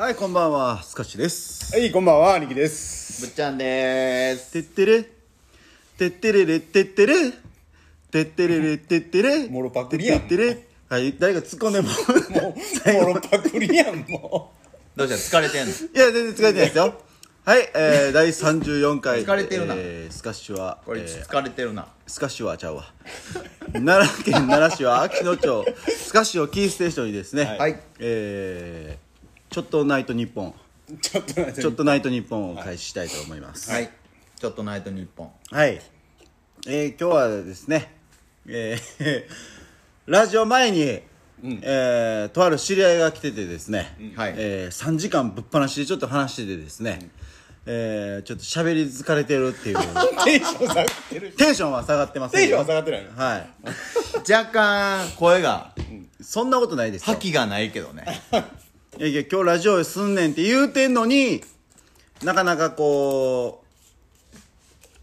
[0.00, 1.76] はい、こんばんは、スカッシュです。
[1.76, 3.20] はい、こんばんは、兄貴です。
[3.20, 4.50] ぶっちゃんでーす。
[4.50, 5.02] てってれ、
[5.98, 7.14] てってれれってってれ、
[8.10, 11.88] てってれれってってれ、モロパクリやんてってれ、はい、誰か突っ込んでも。
[12.40, 14.52] もう、モロパクリやん、も
[14.96, 16.94] どうした疲れてんのいや、全然疲れてないですよ。
[17.44, 19.22] はい、えー、第34回。
[19.22, 21.86] 疲れてるなえー、スカッシュは、これえー疲れてるな。
[22.06, 22.90] スカッシュはちゃうわ。
[23.74, 27.78] 奈良県奈良市は秋野町、スカッシュをキーステーションにですね、はい。
[27.98, 29.09] えー、
[29.50, 30.54] ちょっとナイト日本、
[30.88, 30.96] う。
[30.98, 33.70] ちょっとちょっとナイト日本を開始したいと思います。
[33.70, 33.90] はい。
[34.38, 35.28] ちょっとナイト日本。
[35.50, 35.80] はい。
[36.68, 37.92] えー今日はですね、
[38.46, 39.24] えー
[40.06, 47.10] ラジオ前に、えーとある知り合いが来ててですね、はいえー3時間ぶっ放しでちょっと話しててですね、
[47.66, 49.78] えーちょっと喋り疲れてるっていう、
[50.24, 51.32] テンション下がってる。
[51.32, 54.32] テンションは下がってますテンションは下がってないのはい。
[54.32, 55.74] 若干、声が、
[56.20, 57.06] そんなことないですよ。
[57.06, 58.04] 覇気がないけどね。
[59.00, 61.42] いやいや、今日ラジオすんねんって言うてんのに、
[62.22, 63.64] なかなかこ
[64.34, 64.36] う、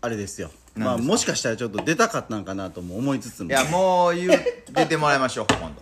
[0.02, 0.52] あれですよ。
[0.76, 3.50] まあ、もしかしたらちょっと出たかったんかなとも思いつつも。
[3.50, 4.32] いや、もう言う、
[4.72, 5.82] 出てもらいましょう、 今度。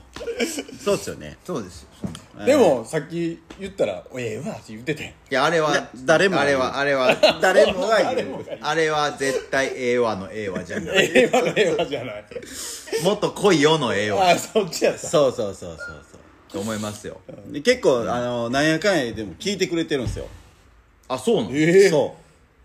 [0.81, 1.37] そうですよね。
[1.43, 2.45] そうですよ、そんな。
[2.45, 5.13] でも、さっき言ったら、おええわって言ってて。
[5.29, 8.47] いや、あれは、誰もあれは、あれは、 誰もが言う。
[8.63, 11.11] あれは絶対ええわのええわじゃない。
[11.13, 12.25] ええわのええわじゃない。
[13.03, 15.05] もっと濃いよのええわあ、そっちやった。
[15.05, 16.14] そうそうそうそうそ
[16.55, 17.19] と思いますよ。
[17.49, 20.27] うで結構、あのなんやかんやでも聞いてくれてるんですよ、
[21.09, 22.15] あ、そうなのええそ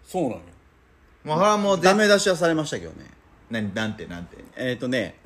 [0.06, 0.41] そうなのよ。
[1.24, 3.11] もう、これはもううダぜ、メ出しはされましたけどね
[3.50, 4.36] ななんて、なんて。
[4.56, 5.16] えっ、ー、とね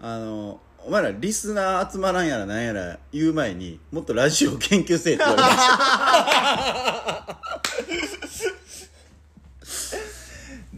[0.00, 7.40] あのお前らリスナー集まらんやらなんやら言う前にもっとラジオ研究せえって言われました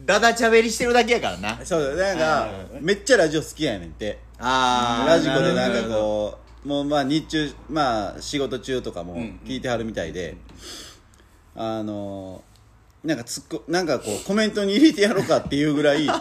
[0.04, 1.64] だだちゃべりしてるだけやからな。
[1.64, 5.06] そうだよなんかめっちゃラジオ好きやねんてあー。
[5.06, 10.36] ラジコでなんかこうもうまあ日中まあ仕事中とかも聞いてはるみたいで、
[11.56, 12.42] あの
[13.04, 16.18] なんかツッコなんかこうコメントに入れてやろうかっていうぐらい突っ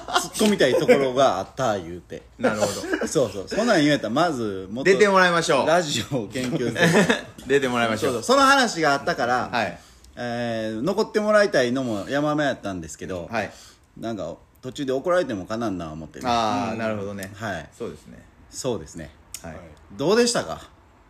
[0.47, 3.07] 込みたいところがあった言うてなるほど。
[3.07, 5.67] そうそうそんなん言うんやったらまずもっと出てもらいましょう。
[5.67, 7.15] ラジオを研究する
[7.45, 8.13] 出てもらいましょう。
[8.13, 9.79] そうそうその話があったから、はい。
[10.15, 13.51] えー残ってもらいたいのも山々やったんですけど、はい。
[13.95, 17.31] なんか途中で怒られてもかなんな思ってねああ、なるほどね。
[17.35, 18.23] はいそうですね。
[18.49, 19.11] そうですね
[19.43, 19.55] はい。
[19.97, 20.69] どうでしたか？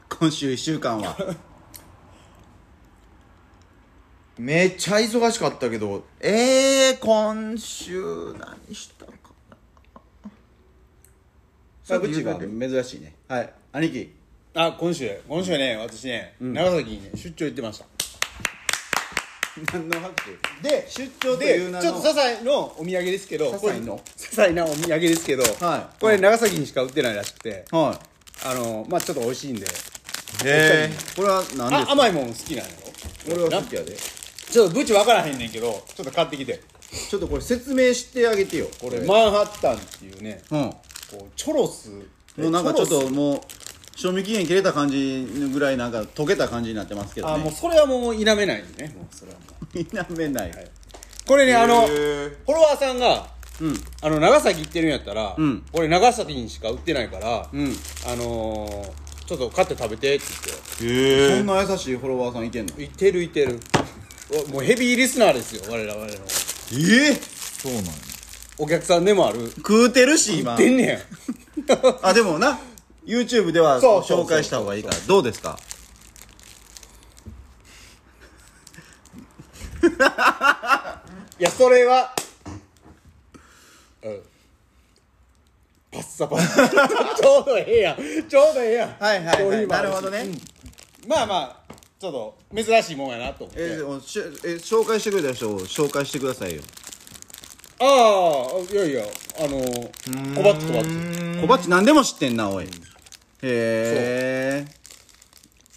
[0.09, 1.15] 今週1週間は。
[4.37, 9.11] めっちゃ忙しかったけど、えー、今週何したか
[11.83, 12.39] さあブチが。
[12.39, 13.53] 珍しいねはい。
[13.73, 14.13] 兄貴。
[14.55, 17.85] あ、今週、今週ね、私ね、長崎にね、出張行ってました。
[19.73, 20.15] 何の拍
[20.61, 23.97] 手で、出張とで、ちょっと些細のお土産ですけど、些細の。
[23.99, 25.99] 些細なお土産ですけど、はい。
[26.01, 27.99] これ長崎にしか売ってないらしくて、は
[28.43, 29.65] あの、まあちょっと美味しいんで、
[30.45, 31.89] えいこれは何ですか？
[31.89, 32.71] あ甘いもん好きなんや
[33.27, 33.33] ろ？
[33.33, 33.95] 俺は好きやで。
[33.95, 36.61] ちょっとブチ分からへんねんけどちょっと買ってきて。
[37.09, 38.99] ちょっとこれ説明してあげてよここれ。
[39.05, 40.69] マンハッタンっていうねうん。
[40.69, 40.77] こ
[41.13, 41.89] うチョロス。
[42.37, 43.05] もうなんかちょっチョロス。
[43.07, 43.41] ともう
[43.95, 48.93] 賞味期限切れた感じぐらいなんか溶けた感じになってますけどあもうねそれはもう否めないね。
[48.95, 49.77] もうそれはもう。
[50.11, 50.51] 否めない、
[51.25, 53.25] これねあのへフーォロワーさんが
[53.61, 53.73] うん。
[54.01, 55.63] あの長崎行ってるんやったら、うん。
[55.71, 57.75] これ長崎にしか売ってないから、うん。
[58.07, 62.73] あのー、ちょっと買って食べてってへそんな優しいフォロワーさんいてんの？
[62.77, 63.59] 言っていてるいてる。
[64.47, 66.05] おもうヘビーリスナーですよ我々の。
[66.05, 67.91] ええそうなんや。
[68.57, 69.51] お客さんでもある。
[69.57, 70.57] 食うてるし今。
[70.57, 70.99] てんねん
[72.01, 72.59] あでもな
[73.05, 74.25] YouTube ではそうそうそう。
[74.25, 75.59] 紹介した方がいいからどうですか？
[81.39, 82.13] いやそれは
[84.03, 84.21] うん。
[85.91, 86.67] パッサパサ。
[86.67, 87.97] ちょうどええやん。
[88.27, 88.95] ちょうどええやん。
[88.99, 90.25] はいはい、はい、なるほどね、
[91.07, 91.35] まあま
[91.67, 94.23] あちょっと珍しいもんやなと思って、えーでもしえ
[94.55, 96.61] 紹介してくれた人を紹介してくださいよ。
[97.79, 99.03] ああいやいや
[99.39, 102.65] あのー、小バッチ小バッチ小バッチ何でも知ってんなおい。
[102.65, 102.69] へ
[103.43, 104.65] え。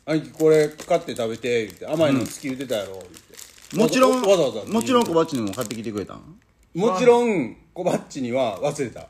[0.07, 3.77] 兄貴これ買って食べて言って甘いの好き言ってたやろ言って。
[3.77, 4.71] もちろんわざわざ。
[4.71, 6.39] もちろん小バッチにも買ってきてくれたん？
[6.75, 9.09] もちろん小バッチには忘れた。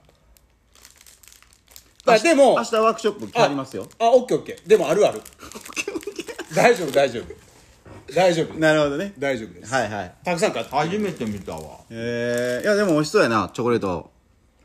[2.07, 3.87] あでも明日ワークショップ決まりますよ。
[3.99, 4.69] あオッケーオッケー。
[4.69, 5.21] でもあるある。
[6.55, 8.15] 大丈夫大丈夫。
[8.15, 8.59] 大丈夫。
[8.59, 9.13] なるほどね。
[9.19, 9.73] 大丈夫です。
[9.73, 10.15] はいはい。
[10.25, 11.79] たくさん買って初めて見たわ。
[11.91, 13.51] へえいやでも美味しそうやな。
[13.53, 14.11] チョコレート。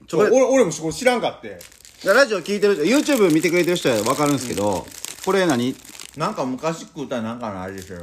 [0.07, 0.37] チョコレート。
[0.37, 1.59] 俺俺もそこ知らんかって。
[2.05, 4.85] ラジオ聞いてる人 YouTube 見てくれてる人は分かるんですけど、
[5.25, 5.75] これ何？
[6.15, 7.97] なんか昔食うたなんかのあれでしょ。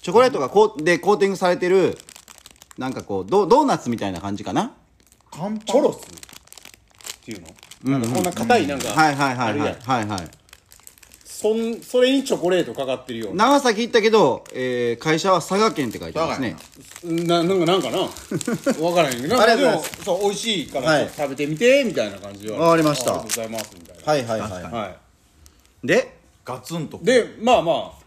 [0.00, 1.98] チョコレートがこうでコーティングされてる
[2.78, 4.72] なんかこうドドーナツみたいな感じかな？
[5.30, 6.00] 乾パンチョロスっ
[7.24, 7.48] ていうの、
[7.98, 9.76] なんかこんな硬いなんか、はいはいはいはい。
[9.80, 10.30] はいはい。
[11.24, 13.44] そそんそれにチョコレートかかってるような。
[13.46, 16.56] 長崎行ったけど、えー会社は佐賀県って書いてますね。
[17.04, 17.42] な。
[17.42, 18.08] なんかなんかな？
[18.74, 19.36] 分からへんけど。
[19.36, 21.10] なんかでもそう美味しいから、はい。
[21.14, 23.20] 食べてみてみたいな感じでわかりました。
[23.20, 24.02] ありがとうございますみたいな。
[24.04, 24.96] はいはいはい、は
[25.84, 26.16] で？
[26.44, 28.06] ガツンといでまあまあ。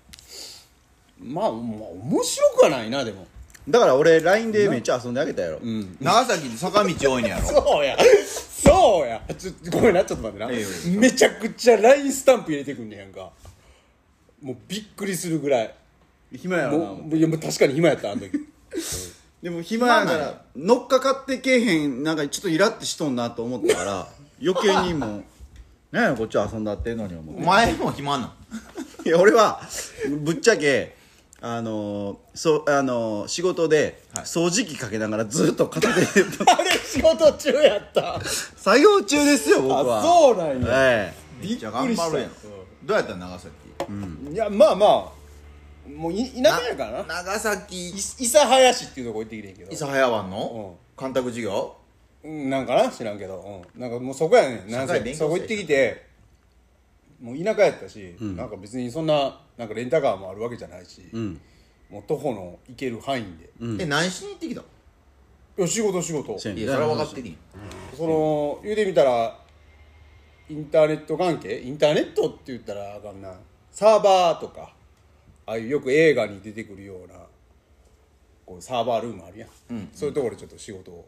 [1.21, 3.27] まあ、まあ、面白くはないなでも
[3.67, 5.59] だから俺 LINE でめっちゃ遊んであげたやろ、
[5.99, 7.45] 長崎で坂道多いねやろ。
[7.47, 7.97] そうや。
[8.63, 9.21] そうや。
[9.37, 13.31] ちょごめんなちょっと待ってな、ええめちゃくちゃ LINE スタンプ入れてくんねやんか。
[14.41, 15.73] もうびっくりするぐらい。
[16.35, 16.85] 暇やろな。
[16.85, 18.31] もういやもう確かに暇やったあの時。
[19.41, 24.07] でも暇やから乗っかかってけえへんなんかちょっとイラってしとんなと思ったから
[24.43, 25.23] 余計にもう
[25.91, 28.33] 何やこっちは遊んだってんのに思ってお前も暇なん。
[29.05, 29.61] いや俺は
[30.23, 30.95] ぶっちゃけ
[31.41, 34.23] あのーそうあのー仕事ではい。
[34.25, 36.07] 掃除機かけながらずっと片手で。
[36.51, 38.19] あれ仕事中やった。
[38.21, 39.99] 作業中ですよ僕は。
[39.99, 40.67] あそうなんや。
[40.69, 42.31] えびっくりしじゃあ頑張たるやん。
[42.83, 43.49] どうやった長崎？
[44.33, 45.89] いやまあまあ。
[45.89, 47.23] もうい田舎やからな。
[47.23, 47.89] 長崎。
[47.89, 49.71] い諫早市っていうとこ行ってきてんけど。
[49.71, 50.75] 諫早湾の？
[50.97, 51.75] 干拓事業？
[52.23, 52.89] うんなんかな？
[52.89, 55.15] 知らんけど、うん、なんかもうそこやねん。
[55.15, 56.09] そこ行ってきて。
[57.21, 61.41] もう田舎やったし、なんか別にそんななんかレンタカーもあるわけじゃないし、えうん。
[61.89, 64.63] もう徒歩の行ける範囲で、え何しに行ってきたい
[65.57, 66.39] や仕事仕事。
[66.39, 67.37] せやいやそれは分かってるやん。
[67.97, 69.37] その言うてみたら
[70.49, 71.59] インターネット関係？
[71.59, 73.33] インターネットって言ったらあかんな。
[73.69, 74.73] サーバーとか
[75.45, 77.15] ああいうよく映画に出てくるような
[78.45, 79.49] こうサーバールームあるやん、
[79.93, 81.05] そういうところでちょっと仕事を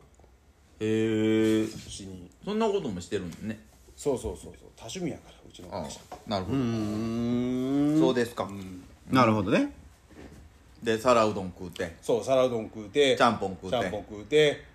[0.81, 2.29] へえしに。
[2.43, 3.59] そんなこともしてるんだね
[4.01, 4.69] そうそうそうそう。
[4.75, 5.99] 多趣味やからうちのあ会社。
[6.09, 6.57] あなるほど。
[6.57, 7.99] うん。
[7.99, 8.49] そうですか。
[9.11, 9.71] なるほどね。
[10.81, 11.95] で皿うどん食うて。
[12.01, 13.15] そう皿うどん食うて。
[13.15, 13.77] ちゃんぽん食うて。
[13.77, 14.65] ちゃんぽん食うて。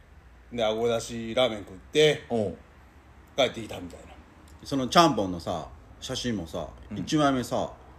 [0.53, 2.23] であごだしラーメン食って。
[3.37, 4.15] 帰ってきたみたいな。
[4.63, 5.67] そのちゃんぽんのさ
[6.01, 7.57] 写真もさ、一枚目さ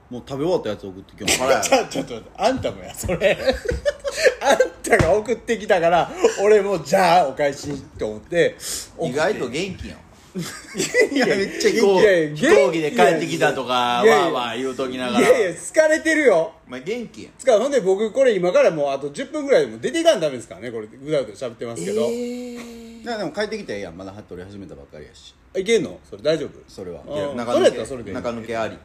[0.10, 3.36] もう食べ終わったやつ送ってきよあら ちょちょちょあんたもやそれ。
[4.42, 6.10] あんたが送ってきたから
[6.42, 8.56] 俺もじゃあお返しって思って。
[9.02, 10.07] 意外と元気やん
[10.38, 15.28] いやめっちゃ飛行いやいや飛行機で帰ってきたとかわいやいやーわー言うときないがら。
[15.28, 16.54] やいや疲れてるよ。
[16.68, 17.34] お前元気やん。
[17.38, 25.34] つかほんで僕これ今からもうあと10分ぐらいでもう出ていかんダメですからねこれぐだぐだ喋ってますけど、いやでも帰ってきてええやんまだ撮り始めたばっかりやし。
[25.56, 26.00] いけんの？
[26.04, 26.52] それ大丈夫？
[26.68, 27.02] それは。
[27.08, 27.46] あいやー。
[27.54, 28.16] それやった中抜けらそれでいい。
[28.16, 28.78] 中抜けあり。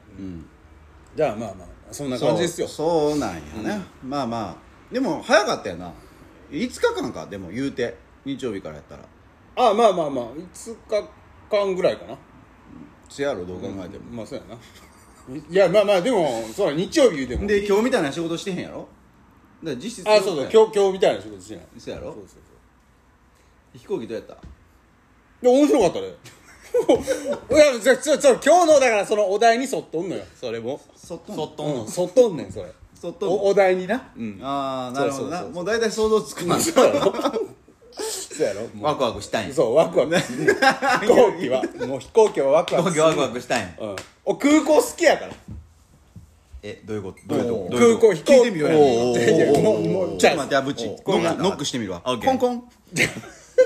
[1.14, 2.69] じゃあまあまあそんな感じですよ。
[2.69, 3.40] そうそうなんや
[3.76, 4.94] ね、まあまあ。
[4.94, 5.93] でも早かったよな。
[6.50, 7.96] 5日間かでも言うて。
[8.25, 9.02] 日曜日からやったら。
[9.56, 10.26] あまあまあまあ。
[10.26, 11.08] 5日
[11.52, 12.16] 間ぐらいかな。
[13.08, 14.60] せやろどう考えても、まあそうやな。
[15.50, 17.46] いやまあまあでもそうだ日曜日言うても。
[17.46, 18.88] で今日みたいな仕事してへんやろ？
[19.62, 22.04] だから実質あそうそう今日今日みたいな仕事してないそやろ？
[22.06, 22.37] そうそうそ
[23.75, 23.78] う。
[23.78, 24.37] 飛行機どうやった？
[25.40, 26.06] で面白かったね
[27.50, 30.25] いやじゃちょちょ今日のだからそのお題に沿っとんのよ。
[30.34, 30.81] それも。
[30.96, 32.72] そっとんそっとんのうん沿っとんねんそれ。
[32.94, 33.34] そっとんの？
[33.37, 34.10] おお題にな。
[34.16, 34.40] うん。
[34.43, 35.40] ああなるほどな。
[35.40, 35.64] そうそうそう。
[35.64, 37.12] もう大体想像つくな そうやろ？
[38.36, 38.62] そうやろ？
[38.74, 39.50] もワクワクしたんや。
[39.50, 40.14] うそうワクワク。
[40.16, 41.62] 飛行機は。
[41.86, 43.68] もう飛行機はワクワクワクワクしたんや。
[43.80, 43.96] うん。
[44.24, 45.32] お空港好きやから。
[46.62, 47.18] えどういうこと？
[47.26, 47.50] どういうこ？
[47.50, 47.70] とおー。
[47.70, 48.00] どういうこ？
[48.00, 48.76] と空港飛行聞いてみようや。
[48.78, 49.18] おー。
[49.18, 52.02] いやいやもうもうちょっと待ってノおックノックしてみるわ。
[52.04, 52.30] オッケー。
[52.30, 52.64] コンコン。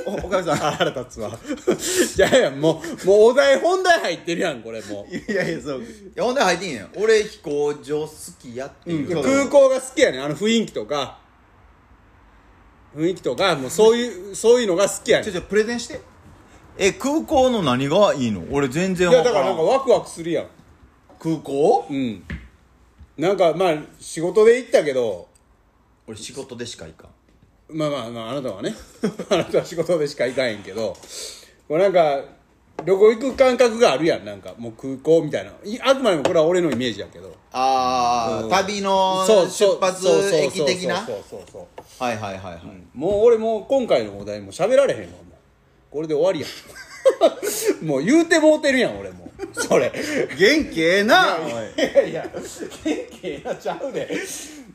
[0.06, 0.52] おおかみさん。
[0.52, 1.30] あ腹立つわ。
[1.30, 5.14] いやいやもうもうお題本題入ってるやんこれもう。
[5.32, 5.82] いやいやそう。
[5.82, 5.84] い
[6.14, 8.08] やほんで入ってんねん俺飛行場好
[8.40, 10.24] きやっていう、そう空港が好きやねん。
[10.24, 11.18] あの雰囲気とか
[12.96, 15.28] 雰囲気とかもうそういうそういうのが好きやねん。
[15.28, 16.00] いちょちょプレゼンして。
[16.78, 18.44] え空港の何がいいの？
[18.50, 19.34] 俺全然や分からん。
[19.34, 20.46] だからなんかワクワクするやん。
[21.18, 21.86] 空港？
[21.90, 22.24] うん。
[23.16, 25.28] なんかまあ仕事で行ったけど。
[26.06, 27.76] 俺仕事でしか行かん。
[27.76, 28.74] まあまあまああなたはね。
[29.30, 30.96] あなたは仕事でしか行かへんけど。
[31.68, 32.20] こうなんか
[32.84, 34.24] 旅行行く感覚があるやん。
[34.24, 35.52] なんかもう空港みたいな。
[35.64, 37.34] いあくまでもこれは俺のイメージやけど。
[37.52, 38.50] ああ、うん。
[38.50, 41.04] 旅のそう出発駅的な？
[41.06, 42.62] そうそうそうそうはいはいはいはい、
[42.94, 45.26] もう俺もう今回のお題もう喋られへんわもう。
[45.90, 46.50] これで終わりやん。
[47.86, 49.30] もう言うてもうてるやん俺も。
[49.38, 49.90] うそれ。
[50.38, 51.38] 元気ええな。
[51.40, 52.30] おいいやいや。
[52.34, 52.40] 元
[52.84, 54.08] 気ええなちゃうで。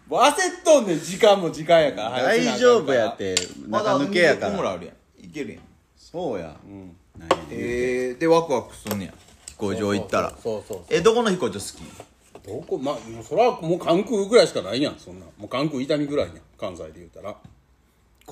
[0.07, 3.35] もう焦っとんねん時間も時間やから大丈夫やって
[3.67, 5.25] まだ中抜けやか20分ぐらいらあるやん。
[5.25, 5.61] いけるやん。
[5.95, 6.55] そうや。
[7.17, 7.29] なん。
[7.29, 9.13] やねえー、でワクワクすんねや。
[9.47, 10.33] 飛行場行ったら。
[10.41, 10.81] そうそうそう。
[10.89, 12.10] えどこの飛行場好き？
[12.45, 15.25] どこまあもうそれはもう関空ぐらいしかないやんそんな。
[15.37, 17.35] もう関空伊丹ぐらいやん関西で言うたら。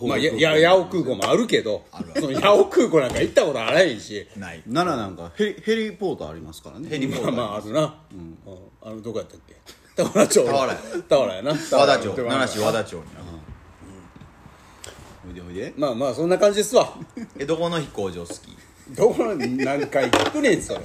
[0.01, 1.83] まあやや八尾空港もあるけど
[2.15, 4.25] その八尾空港なんか行ったことあらへんし。
[4.37, 4.63] ない。
[4.71, 6.87] 奈良なんかヘリヘリポートありますからね。
[6.89, 7.31] ヘリポート。
[7.31, 8.37] まあまああるな、うん。
[8.81, 9.55] あのどこやったっけ？
[9.95, 10.75] 田原町田原
[11.09, 11.51] 田原やな。
[11.51, 12.15] 和田町。
[12.15, 13.25] 奈良市和田町にある。
[15.27, 15.73] おいでおいで。
[15.75, 16.93] まあまあそんな感じですわ。
[17.37, 18.37] えどこの飛行場好き？
[18.95, 20.79] どこの何回聞くねんそれ。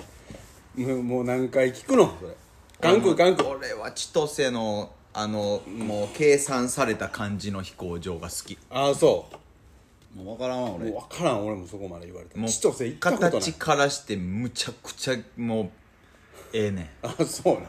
[0.87, 2.17] もうもう何回聞くの？
[2.21, 2.35] それ
[2.81, 8.59] 関空関空これは千歳のあの、もう計算された感じの飛行場が好き。
[8.69, 9.27] ああそ
[10.17, 10.89] もう分からんわ俺。
[10.89, 12.47] うもう分からん俺もそこまで言われても。
[12.47, 13.31] う千歳行ったことない。
[13.33, 15.71] 形からしてむちゃくちゃもう
[16.53, 17.07] ええねん。
[17.07, 17.61] あそうな。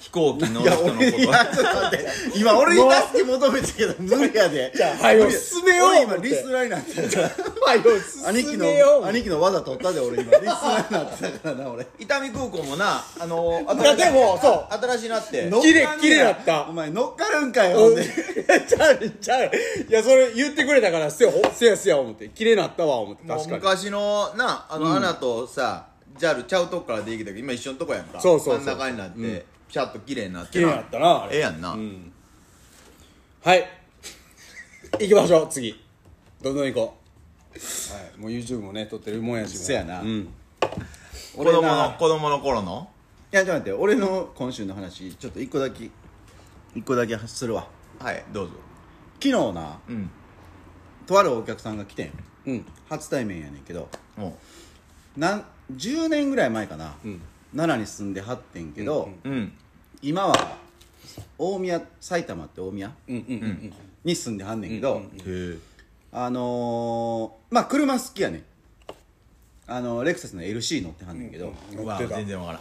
[0.00, 2.08] 飛行機乗る人の俺いやこちょっと待って。
[2.34, 4.72] 今俺に助け求めたけど無理やで。
[4.74, 5.30] じゃあはよ。
[5.30, 7.10] 進めよう俺今リスナーになってた。
[7.10, 7.49] からはよ
[8.26, 9.00] 兄貴進めよう。
[9.02, 10.32] の兄貴の技取ったで俺今。
[10.38, 11.84] リスナーになってたからな俺。
[11.84, 14.74] と 伊丹空港もなあのいやでもそう。
[14.74, 15.50] 新しいなって。
[15.62, 16.66] 綺麗綺麗だった。
[16.68, 18.04] お前乗っかるんかよほんで。
[18.04, 19.50] ちゃうちゃう
[19.88, 22.28] いやそれ言ってくれたからせやほせやせや思って。
[22.28, 23.26] 綺麗なったわ思って。
[23.26, 23.52] 確かに。
[23.52, 25.86] 昔のなあの、アナとさ
[26.18, 28.20] JAL ちゃうとこからできたけど今一緒のとこやんか。
[28.20, 30.52] そうそうそう真ん中になって、ピシャッと綺麗になって。
[30.52, 31.36] 綺麗になったなあれ。
[31.36, 32.12] ええやんな、うん。
[33.42, 33.68] はい。
[34.98, 35.82] 行きましょう次。
[36.42, 36.84] どんどん行こう。
[36.86, 36.99] はい
[38.18, 39.56] もう YouTube もね撮ってるもんやし。
[39.56, 40.00] もせやな。
[40.00, 40.28] うん。
[41.36, 42.88] 子供のな子供の頃の？
[43.32, 43.72] いやちょっと待って。
[43.72, 45.90] 俺の今週の話ちょっと一個だけ
[46.74, 47.66] 一個だけするわ。
[47.98, 48.52] はいどうぞ。
[49.22, 50.10] 昨日なうん。
[51.06, 52.12] とあるお客さんが来てん。
[52.46, 52.66] うん。
[52.88, 53.88] 初対面やねんけど。
[54.16, 54.36] も
[55.16, 57.20] なん10年ぐらい前かな、うん。
[57.54, 59.52] 奈良に住んではってんけど、うんううん。
[60.02, 60.56] 今は
[61.36, 62.92] 大宮埼玉って大宮？
[63.08, 63.72] うんうんうん。
[64.04, 65.58] に住んではんねんけど、へえ
[66.12, 68.44] あのー、まあ車好きやねん。
[69.66, 71.52] あのレクサスの LC 乗ってはんねんけど、う
[72.08, 72.60] 全然わからん。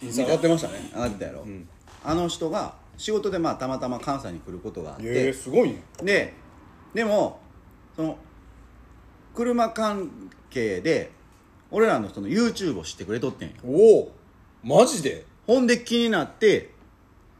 [0.00, 0.90] インスタ上がってましたね。
[0.94, 1.68] 上がってたやろ、ん。
[2.04, 5.82] あの人が仕事でまあたまたま関西に来ることがあって、ええすごいね。
[6.00, 6.34] で
[6.94, 7.40] でも
[7.96, 8.18] その
[9.34, 11.10] 車関係で
[11.72, 13.54] 俺らのその YouTube を知ってくれとってんよ。
[13.64, 14.12] おお
[14.62, 15.24] マジで？
[15.48, 16.70] ほんで気になって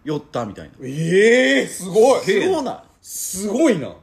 [0.02, 0.72] 寄ったみたいな。
[0.82, 2.24] ええすごい。
[2.24, 2.82] すごない？
[3.00, 3.94] すごいな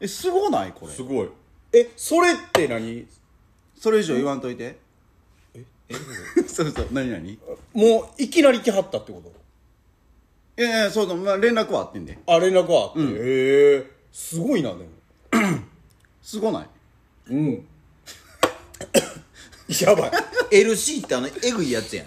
[0.00, 0.72] えすごない？
[0.72, 0.92] これ。
[0.92, 1.28] すごい。
[1.72, 3.06] えそれって何？
[3.76, 4.78] それ以上言わんといて。
[5.54, 5.64] え？
[6.46, 6.88] そうそう。
[6.92, 7.38] 何何？
[7.74, 10.62] もういきなり来はったってこと？
[10.62, 12.18] いやいやそうそう、まあ、連絡はあってんで。
[12.26, 13.08] あ連絡はあって、うん。
[13.10, 13.16] へ
[13.76, 13.90] え。
[14.12, 14.84] すごいなでも。
[16.22, 16.68] すごない？
[17.30, 17.66] うん。
[19.80, 20.10] やばい。
[20.50, 22.06] LC ってあのエグいやつやん。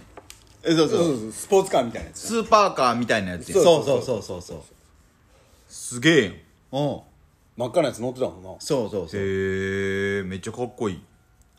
[0.63, 0.99] えそうそう。
[0.99, 1.31] うそそうそう。
[1.31, 2.19] スポーツカーみたいなやつ。
[2.27, 3.63] スーパーカーみたいなやつやん。
[3.63, 4.61] そうそうそうそうそう。
[5.69, 6.35] すげえやん。
[6.71, 7.03] おう
[7.61, 8.49] 真っ赤なやつ乗ってたもんな。
[8.57, 9.21] そうそうそう。
[9.21, 11.01] へえめっちゃかっこいい。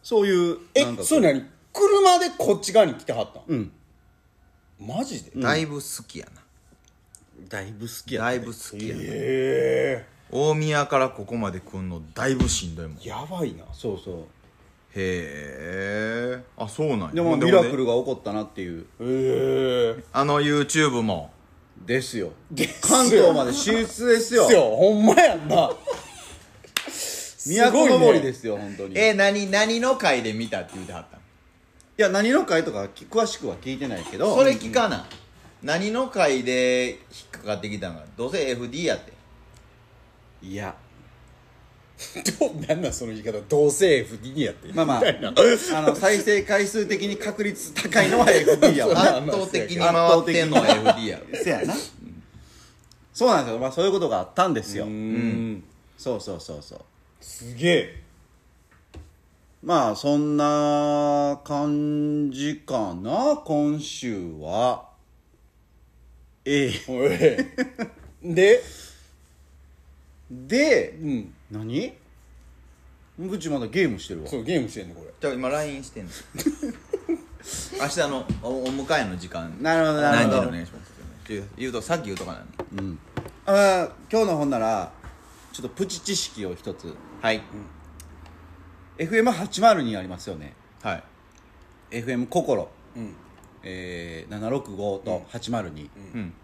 [0.03, 3.43] そういうえなんかこうそれ何車でこっち側に来てはったん？
[3.47, 3.73] うん。
[4.81, 6.43] マジで、だいぶ好きやな、
[7.49, 12.97] だいぶ好きやだいぶ好きやな、へ大宮からここまで来んのだいぶしんどいもん。
[12.97, 13.63] へえやばいな。
[13.73, 14.25] そうそう。
[14.97, 17.11] えあそうなんや。
[17.13, 18.81] でもミラクルが起こったなっていう。
[18.81, 21.31] へえあの YouTube も。
[21.87, 22.31] ですよ。
[22.51, 22.97] ですよ。
[22.97, 24.47] 関東まで進出ですよ。
[24.47, 24.63] すよ。
[24.77, 25.69] ほんまやんな
[27.47, 28.95] 都の森すですよ本当に。
[28.95, 31.21] いえ何何の回で見たって言うてはったん
[31.97, 34.37] や何の回とかき詳しくは聞いてないけど。
[34.37, 35.07] それ聞かな、
[35.63, 36.99] 何の回で引っ
[37.31, 38.05] かかってきたんか。
[38.17, 39.13] どうせ FD やって。
[40.43, 40.75] いや。
[42.41, 43.39] どなんなんその言い方。
[43.49, 44.73] どうせ FD やって。
[44.73, 45.01] まあまあ。
[45.01, 45.29] みたいな。
[45.29, 49.19] あの再生回数的に確率高いのは FD やわ。
[49.19, 51.19] 圧倒的に回ってんのは FD や。
[51.19, 51.75] ろせやな。
[53.13, 53.59] そうなんですよ。
[53.61, 54.85] まあそういうことがあったんですよ。
[54.85, 55.65] うーん。
[55.99, 56.81] そうそうそうそう
[57.23, 58.03] すげえ。
[59.63, 64.89] まあそんな感じかな今週は。
[66.45, 66.73] ええ。
[66.89, 68.35] おい。
[68.35, 68.61] で？
[70.29, 71.35] でうん。
[71.53, 71.93] 何？
[73.21, 74.29] うちまだゲームしてるわ。
[74.29, 75.13] そうゲームしてんのこれ。
[75.21, 76.11] じゃあ今 LINE してんの。
[77.81, 79.63] 明日のおお迎えの時間。
[79.63, 82.47] なるほどなる何時ほどにお願いしますって言う言うとさっき言うとかなの。
[82.79, 82.99] うん。
[83.47, 84.93] あー今日の本なら
[85.53, 87.41] ちょっとプチ知識を一つはい、
[88.99, 90.55] FM802 ありますよね。
[90.83, 91.05] はい。
[92.03, 93.15] FM 心、うん。
[93.63, 96.35] えー、765と802、うん。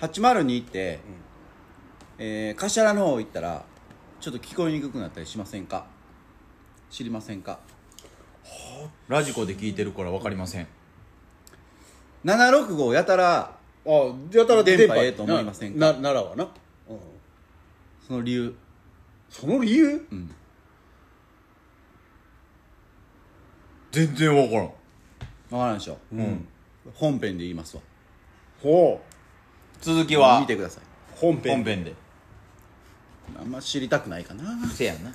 [0.00, 1.00] 802って、
[2.18, 3.64] えー、柏の方行ったら
[4.20, 5.86] ちょっと聞こえにくくなったりしませんか？
[6.88, 7.58] 知りませんか？
[9.08, 10.68] ラジコで聞いてるから分かりません。
[12.24, 13.90] 765やたらあ
[14.32, 15.80] やたら電波ええと思いませんか？
[15.80, 16.50] な奈良はな、うん、
[18.06, 18.54] その理由
[19.38, 20.06] その理由？
[23.92, 24.64] 全然分からん。
[24.64, 24.76] わか
[25.66, 26.48] らんでしょ、うん。
[26.94, 27.82] 本編で言いますわ。
[28.62, 29.84] ほう。
[29.84, 30.40] 続きは？
[30.40, 30.84] 見てください。
[31.14, 31.94] 本編本編で。
[33.38, 34.66] あんま知りたくないかな。
[34.68, 35.12] せやな。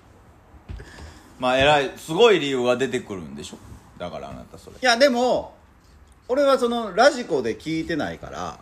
[1.38, 3.58] まあえらいすごい理由が出てくるんでしょ？
[3.98, 4.76] だからあなたそれ。
[4.76, 5.54] いやでも
[6.28, 8.58] 俺はそのラジコで聞いてないから。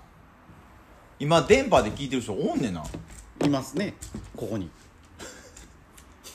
[1.20, 2.84] 今電波で聞いてる人おんねんな
[3.44, 3.94] いますね。
[4.36, 4.70] ここに。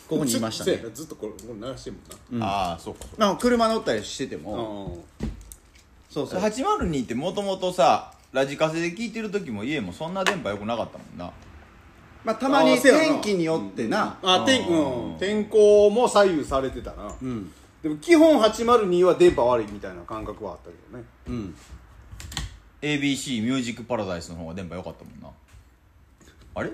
[0.08, 0.78] ここにいましたね。
[0.84, 1.98] なずっとこれこれ鳴らしてる
[2.32, 2.46] もんな。
[2.46, 3.16] ああそうかそうか。
[3.18, 5.04] まあ車乗ったりしてても。
[6.10, 6.40] そうそう。
[6.40, 11.32] 802ってもともとさラジカセで聞いてる時も家もそんな電波良くなかったもんな。
[12.24, 14.18] まあたまに天気によってな。
[14.24, 17.52] あ天,、うん、天候も左右されてたな、うん。
[17.82, 21.06] でも基本802は電波悪いみたいな感覚はあったけどね。
[21.28, 21.56] うん。
[22.82, 25.30] ABC ミュージックパラダイスの方が電波良かったもんな。
[26.56, 26.72] あれ？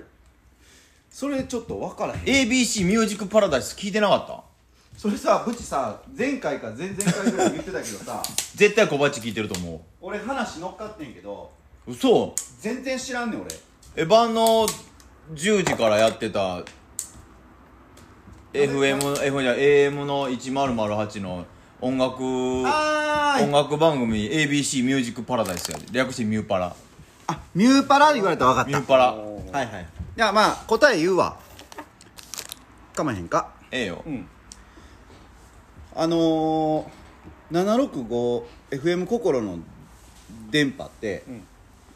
[1.10, 2.20] それちょっと分からへん。
[2.20, 4.42] ABC ミュージックパラダイス聞いてなかった？
[4.96, 8.22] それさブチさ前回か前々回ぐらい言ってたけどさ
[8.54, 11.50] 絶対小鉢聞いてると思俺話乗っかってんけど
[11.86, 12.34] う嘘。
[12.60, 13.48] 全然知らんねん俺。
[13.96, 14.66] え晩の
[15.34, 16.62] 10時からやってた
[18.52, 21.46] FM, FM じゃ AM の1008の
[21.80, 22.22] 音楽
[22.66, 25.86] あ音楽番組 ABC ミュージックパラダイスやで。
[25.92, 26.74] 略してミューパラ。
[27.28, 28.70] あミューパラ言われたら分かった。
[28.70, 29.12] ミューパラ。
[29.14, 29.86] はいはい
[30.20, 31.38] じゃあまあ答え言うわ。
[32.94, 33.54] かまへんか。
[33.70, 34.28] ええよ、ん。
[35.96, 39.60] あのー、765FM 心の
[40.50, 41.24] 電波って、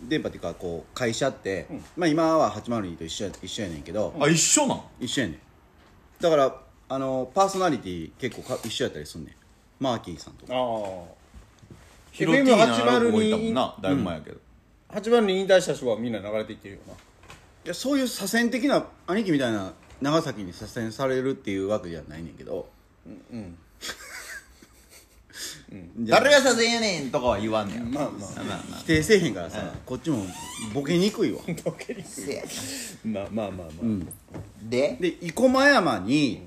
[0.00, 1.66] 電波っていうかこう会社って、
[1.98, 4.80] まあ今は802と一緒や一緒やねんけど、あ一緒なん？
[5.00, 5.38] 一緒やねん。
[6.18, 6.56] だから
[6.88, 9.34] あのパーソナリティ結構か一緒やったりすんねん。
[9.78, 10.54] マーキーさんとか。
[10.54, 10.60] ああ
[12.10, 14.40] ヒロティーナ FM802 の子いたもんなだいぶ前やけど、
[14.94, 16.94] 802引退した人はみんな流れていってるよな
[17.64, 22.68] いやそういう左遷的な兄貴みたいな長崎に左遷されるっていうわけじゃないねんけど。
[23.06, 23.56] うん。
[25.98, 28.80] じゃあ誰がさせんやねんとかは言わんねんまあまあまあまあ。
[28.80, 30.24] 否定せえへんからさ、こっちも
[30.72, 31.40] ボケにくいわ。
[33.04, 34.96] まあまあまあまあ、で？
[35.00, 36.42] で生駒山に、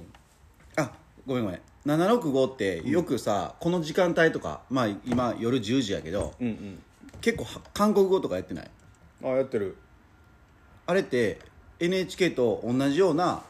[0.75, 0.91] あ
[1.25, 1.61] ごめんごめん。
[1.85, 6.79] 765ってよくさ、この時間帯とかまあ今夜10時やけど、うんうん。
[7.21, 8.69] 結構は韓国語とかやってない？
[9.23, 9.75] あやってる
[10.87, 11.39] あれって
[11.79, 13.43] NHK と同じような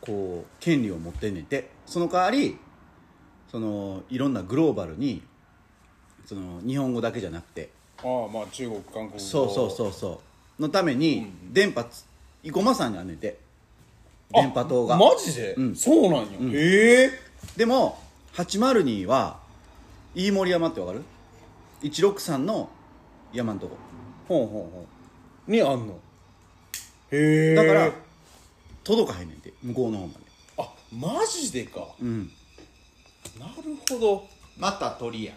[0.00, 1.70] こう権利を持ってんねんて。
[1.86, 2.56] その代わり
[3.50, 5.22] そのいろんなグローバルに
[6.26, 7.70] その日本語だけじゃなくて。
[7.98, 9.18] ああまあ中国韓国語。
[9.18, 10.20] そうそうそうそ
[10.58, 10.62] う。
[10.62, 12.06] のために電波つ
[12.44, 13.38] 生駒山にあんねんて。
[14.32, 14.96] 電波塔が。
[14.96, 15.74] マジで、うん。
[15.74, 17.10] そうなんや、へえ。
[17.56, 17.98] でも
[18.34, 19.40] 802は
[20.14, 21.02] 飯盛山ってわかる
[21.82, 22.68] ？163の
[23.32, 23.76] 山んとこ。
[24.28, 24.86] ほうほうほ
[25.48, 25.50] う。
[25.50, 25.98] にあんの？
[27.10, 27.92] へえだから
[28.84, 30.18] 届かへんねんて向こうの方まで。
[30.58, 31.86] あマジでか。
[32.00, 32.30] うん。
[33.38, 33.52] なる
[33.88, 34.26] ほど。
[34.56, 35.34] また鳥や。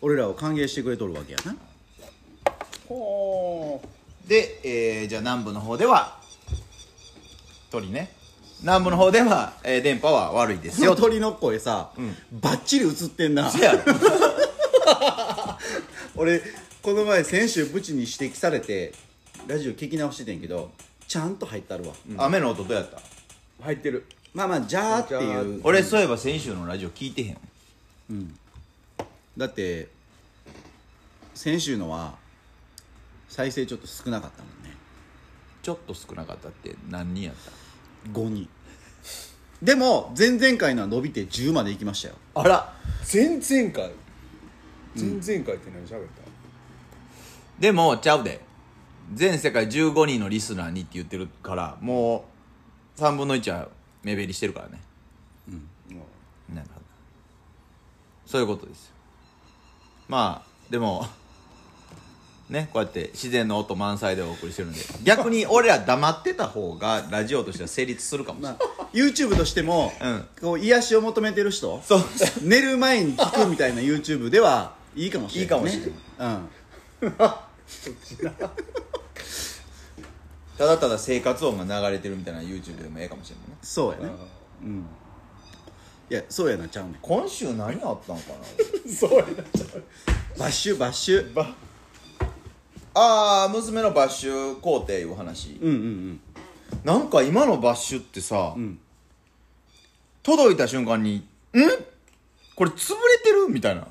[0.00, 1.56] 俺らを歓迎してくれとるわけやな。
[2.88, 6.18] ほうで、えーじゃあ南部の方では
[7.70, 8.12] 鳥ね。
[8.62, 10.94] 南部の方では、えー電波は悪いですよ。
[10.96, 11.90] 鳥の声さ、
[12.40, 13.50] バッチリ映ってんな。
[13.50, 13.80] せやろ。
[16.16, 16.40] 俺
[16.82, 18.92] この前先週ブチに指摘されて
[19.46, 20.70] ラジオ聞き直しててんけど
[21.06, 23.00] ちゃんと入ったるわ、雨の音どうやった？
[23.62, 24.06] 入ってる。
[24.34, 25.60] まあまあじゃーっていう。
[25.62, 27.36] 俺そういえば先週のラジオ聞いてへ
[28.12, 28.36] ん。
[29.36, 29.88] だって
[31.34, 32.16] 先週のは
[33.28, 34.76] 再生ちょっと少なかったもんね。
[35.62, 38.48] ちょっと少なかったって何人やった？5人。
[39.62, 42.14] でも前々回のは伸びて10までいきましたよ。
[42.34, 42.74] あら。
[43.12, 43.92] 前々回。
[44.96, 46.22] 前々回って何喋った、
[47.60, 48.40] でもちゃうで
[49.14, 52.24] 全世界15人のリスナーにって言ってるからも
[52.96, 53.68] う3分の1は
[54.02, 54.80] 目減りしてるからね。
[56.52, 56.86] なるほど
[58.24, 58.92] そういうことですよ。
[60.08, 61.06] まあでも
[62.48, 64.80] ねこうやって自然の音満載でお送りしてるんで。
[65.02, 70.24] 逆に俺ら黙ってた方がラジオとしては成立するかもしれない、まあ YouTube としても、うん。
[70.40, 72.00] こう癒しを求めてる人そう。
[72.42, 75.92] 寝る前に聞くみたいな YouTube ではいいかもしれない、ね、いいかもしれ
[77.04, 77.32] うん
[80.58, 83.56] ただただ生活音が流れてるみたいな YouTube でもええかもしれないね。
[83.62, 84.14] そうやね。
[84.62, 84.86] うん。
[86.08, 86.96] いやそうやなちゃうねん。
[87.02, 88.46] 今週何あったんかな？
[88.90, 89.32] そうやな
[90.38, 91.34] バッシュバッシュ。
[91.34, 91.54] ば
[92.94, 96.20] ああ娘のバッシュ工程いう話、うんうんうん。
[96.84, 98.78] なんか今のバッシュってさ、ん。
[100.22, 101.16] 届いた瞬間に
[101.52, 101.60] 「ん？
[102.56, 103.82] これ潰れてる?」みたいな。
[103.82, 103.86] い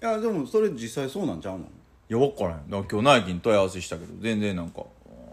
[0.00, 1.66] やでもそれ実際そうなんちゃうの？
[2.08, 2.70] いや分からへん。
[2.70, 4.82] だから今日ナイキに問い合わせしたけど全然なんかあ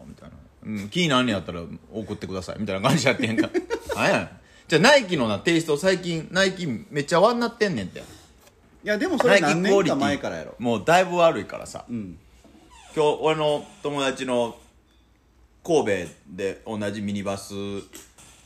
[0.06, 3.50] ーみたいな、うん、気になんねやったら送ってくださいみたいな感じやってんか
[3.96, 4.30] なんやねん。
[4.68, 8.00] じゃあナイキのなテイスト最近ナイキめっちゃ輪になってんねんって。
[8.00, 8.04] い
[8.84, 10.56] やでもそれ何年か前からやろ。
[10.60, 12.18] もうだいぶ悪いからさ、うん。
[12.96, 14.56] 今日俺の友達の
[15.64, 17.54] 神戸で同じミニバス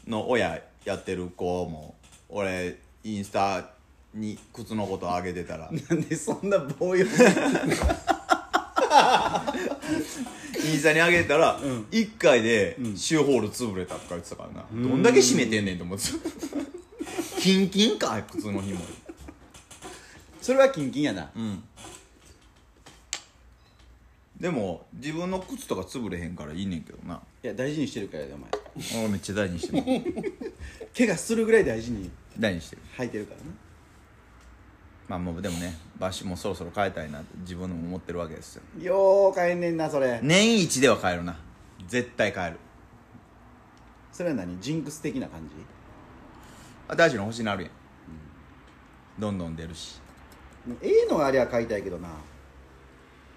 [0.07, 1.95] の親やってる子も
[2.29, 3.69] 俺インスタ
[4.13, 5.71] に靴のことあげてたら。
[5.71, 7.15] なんでそんな棒読み。
[7.15, 8.16] い
[10.65, 16.11] インスタに上げたら、1回でシューホール潰れたとか言ってたからな、どんだけ締めてんねんと思って。
[16.11, 18.79] たキンキンか普通の紐。
[20.41, 21.29] それはキンキンやな。
[21.35, 21.63] うん。
[24.39, 27.21] でも自分の靴とか潰れへんからいいねんけどな。
[27.43, 28.49] いや大事にしてるからやでお前。
[29.03, 30.43] 俺めっちゃ大事にしてる。
[30.95, 32.81] 怪我するぐらい大事に大事にしてる。
[32.97, 33.45] 履いてるからな。
[35.07, 38.61] まあもうでもねバッシュもそろそろ変えたいなって自分でも思ってるわけですよ。
[38.79, 40.19] よう帰んねんなそれ。
[40.21, 41.35] 年一では変えるな。
[41.87, 42.57] 絶対変える。
[44.11, 44.59] それは何？
[44.59, 45.55] ジンクス的な感じ？
[46.95, 47.71] 新しいの欲しなるやん、
[49.19, 49.99] どんどん出るし。
[50.81, 52.09] ええのがありゃ買いたいけどな。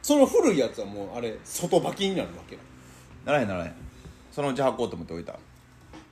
[0.03, 2.57] その古いやつはもうあれ外履きになるわけ。
[3.25, 3.75] なならへんならへん。
[4.33, 5.35] そのうち履こうと思っておいた。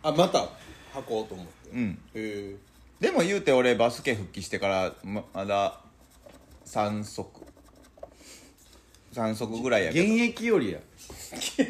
[0.03, 0.39] あまた
[0.95, 1.71] 履こうと思って。
[1.73, 1.91] うん。
[1.91, 2.57] へえ
[3.01, 5.81] でも言うて俺バスケ復帰してからままだ
[6.69, 7.27] 3足。
[9.15, 10.15] 3足ぐらいや現けど。
[10.15, 10.79] 役よりや。
[11.33, 11.61] 現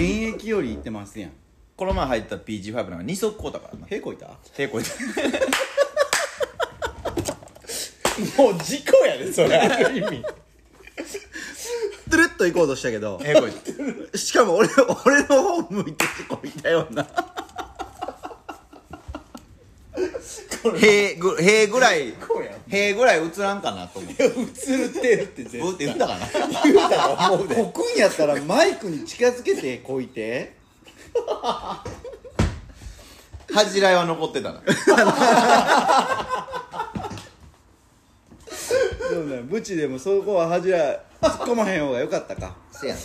[0.00, 0.72] 役より。
[0.72, 1.32] いってますやん。
[1.76, 3.86] この前入った PG5 なんか2足買うたからな。
[3.88, 4.26] へこいた？
[4.54, 4.90] 手こいて
[8.38, 9.56] もう事故やでそれ。
[9.56, 10.22] ある意味。
[12.10, 13.18] トゥルッと行こうとしたけど。
[13.22, 14.68] 手こいてしかも俺
[15.04, 17.06] 俺の方向いてへこいたよな
[20.70, 24.24] へぐへぐらいこうやへぐらい映らんかなと思って。
[24.24, 24.30] 映っ
[24.90, 26.26] てるって絶ブーって言ったかな？
[26.64, 27.54] 言うたら思うで。
[27.62, 30.56] こくんやったらマイクに近づけてこいて。
[33.52, 34.62] 恥じらいは残ってたな。
[39.10, 40.78] そうねブチでもそこは恥じら
[41.20, 42.54] 突っ込まへん方がよかったか。
[42.70, 43.00] せやな。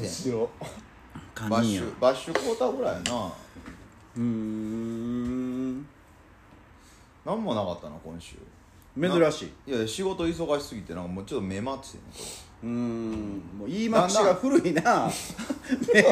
[0.00, 0.48] 面白。
[1.50, 3.30] バッシュバッシュ買うたぐらいやな
[4.16, 5.86] うーん。
[7.24, 8.36] なんもなかったな今週。
[8.98, 9.70] 珍しい。
[9.72, 11.98] いや仕事忙しすぎてなんかもうちょっと目回ってて
[12.62, 13.40] うーん。
[13.58, 15.10] もう言い回しが古いな。
[15.92, 16.00] れ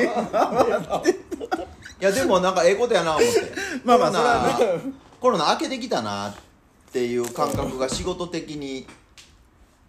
[2.01, 3.53] いやでもなんかええことやな思って。
[3.85, 4.81] まあまあコロナ
[5.21, 6.35] コロナ明けてきたなっ
[6.93, 8.87] ていう感覚が仕事的に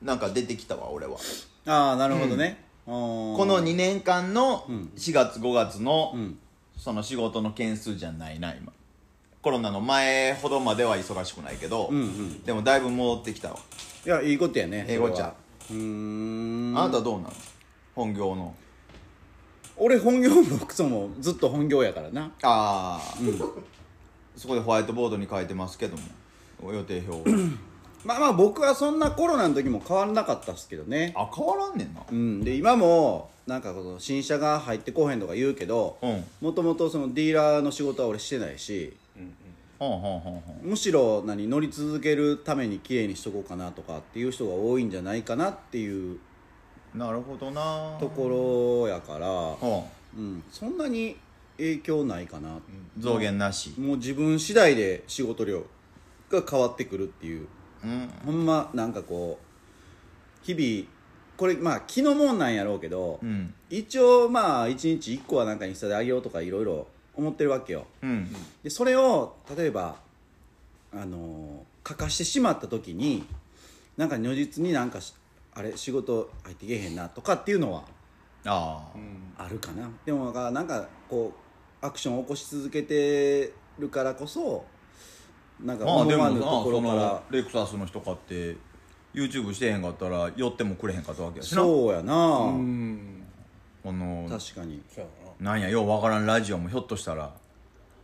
[0.02, 1.18] なんか出てきたわ俺は。
[1.66, 4.92] ああなるほどね、ここの2年間のん。
[4.96, 6.40] 4月5月のうん
[6.86, 8.72] その仕事の件数じゃないな今。
[9.42, 12.44] コロナの前ほどまでは忙しくないけど、うんうん。
[12.44, 13.58] でもだいぶ戻ってきたわ。
[14.06, 15.34] いやいいことやね英語ちゃ。
[15.72, 15.76] うー
[16.74, 16.78] ん。
[16.78, 17.34] あなたどうなの
[17.96, 18.54] 本業の。
[19.76, 22.32] 俺本業もクソもずっと本業やからな。
[22.44, 23.18] ああ、
[24.36, 25.98] そこでホワイトボードに書いてますけど
[26.62, 26.72] も。
[26.72, 27.32] 予定表
[28.06, 31.12] まあまあ僕はそんなコロナの時も変わらなかったっすけどね。
[31.18, 32.02] あ変わらんねんな。
[32.10, 32.44] うん。
[32.44, 36.24] で今もなんかこの新車が入ってこうへんとか言うけどうん。
[36.40, 38.96] もともとそのディーラーの仕事は俺してないし
[39.80, 40.20] ほんほん。
[40.20, 46.20] ほんほんむしろ何乗り続けるために綺麗にしとこうかなとかっていう人が多いんじゃないかなっていう
[46.94, 47.98] なるほどな。
[48.00, 51.18] ところやから、ほうん、そんなに
[51.58, 52.62] 影響ないかな、ん。
[52.98, 53.74] 増減なし。
[53.78, 55.64] もう自分次第で仕事量
[56.30, 57.40] が変わってくるっていう。
[57.42, 57.48] うん
[58.26, 60.90] ほんまなんかこう日々
[61.38, 63.54] これまあ気のもんなんやろうけど、うん。
[63.70, 67.88] 一応まあ1日1個はなんかインスタであげようとかいろいろ思ってるわけよ。
[68.02, 68.34] うん。
[68.64, 69.96] でそれを例えば
[70.94, 73.24] あのー書かしてしまった時に
[73.96, 75.14] なんか如実になんかし
[75.54, 77.84] あれ仕事入ってけえへんなとかっていうのは
[78.44, 78.92] あ
[79.38, 79.88] あ、あるかな。
[80.04, 81.32] でもなんかこ
[81.82, 84.66] うアクションを起こし続けてるからこそ
[85.62, 86.94] なんかまあでもな思わぬとこそろから。
[86.94, 88.58] のレクサスの人買って
[89.14, 91.62] YouTube してへんかったら寄ってもくれへんかったわけやしな。
[91.62, 93.24] そうやな、うん。
[93.84, 94.82] この確かに。
[94.94, 95.52] そうやな。
[95.52, 97.32] なんやようわからんラジオもひょっとしたら。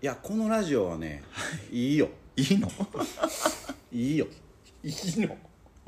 [0.02, 1.24] いやこのラジオはね
[1.72, 1.96] い。
[1.96, 2.10] いよ。
[2.38, 2.68] いいの？
[3.92, 4.28] いいよ。
[4.84, 5.38] いいの？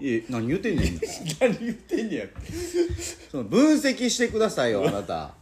[0.02, 1.00] え何言うてんねん。
[1.40, 2.26] 何言ってんねや。
[3.32, 5.34] その分析してくださいよあなた。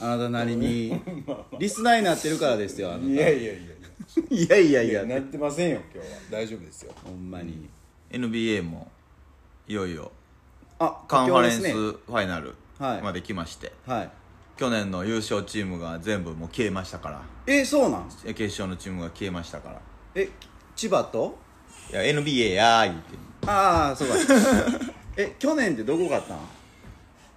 [0.00, 1.00] あなたなりに。
[1.60, 3.04] リスナーになってるからですよあなた。
[3.06, 3.60] いやいやいやいや
[4.30, 5.04] いやいやいや。
[5.04, 6.16] なってませんよ今日は。
[6.30, 6.92] 大丈夫ですよ。
[7.04, 7.68] ほんまに。
[8.10, 8.90] NBA も
[9.68, 10.12] いよいよ
[10.78, 13.02] あカンファレンスファイナルはい。
[13.02, 14.10] まで来まして、はい。
[14.56, 17.22] 去年の優勝チームが全部もう消えましたから。
[17.46, 18.08] えそうなん？
[18.24, 19.80] え決勝のチームが消えましたから。
[20.14, 20.28] え
[20.74, 21.38] 千葉と？
[21.90, 23.16] いや NBA やー言うて
[23.50, 24.14] ああそうか。
[25.16, 26.38] え去年ってどこ勝ったん？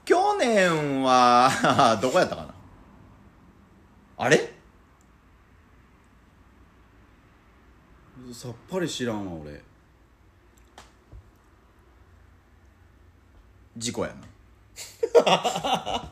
[0.05, 2.53] 去年は どこやったかな？
[4.17, 4.53] あれ？
[8.31, 9.61] さっぱり知らんわ俺。
[13.77, 16.11] 事故やな。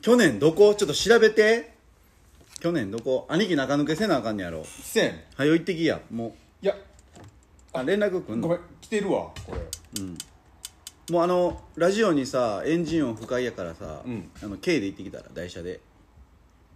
[0.00, 0.74] 去年どこ？
[0.74, 1.74] ちょっと調べて。
[2.60, 3.26] 去年どこ？
[3.28, 4.64] 兄貴中抜けせなあかんねやろ。
[4.64, 5.24] せん。
[5.34, 6.74] はよ行ってきやもいや。
[6.74, 6.78] う
[7.72, 8.48] あ連絡くんの？
[8.48, 9.60] ごめん来てるわこれ。
[11.10, 14.30] もうあのラジオにさエンジン音不快やからさ、うん。
[14.42, 15.80] あの K で行ってきたら台車で。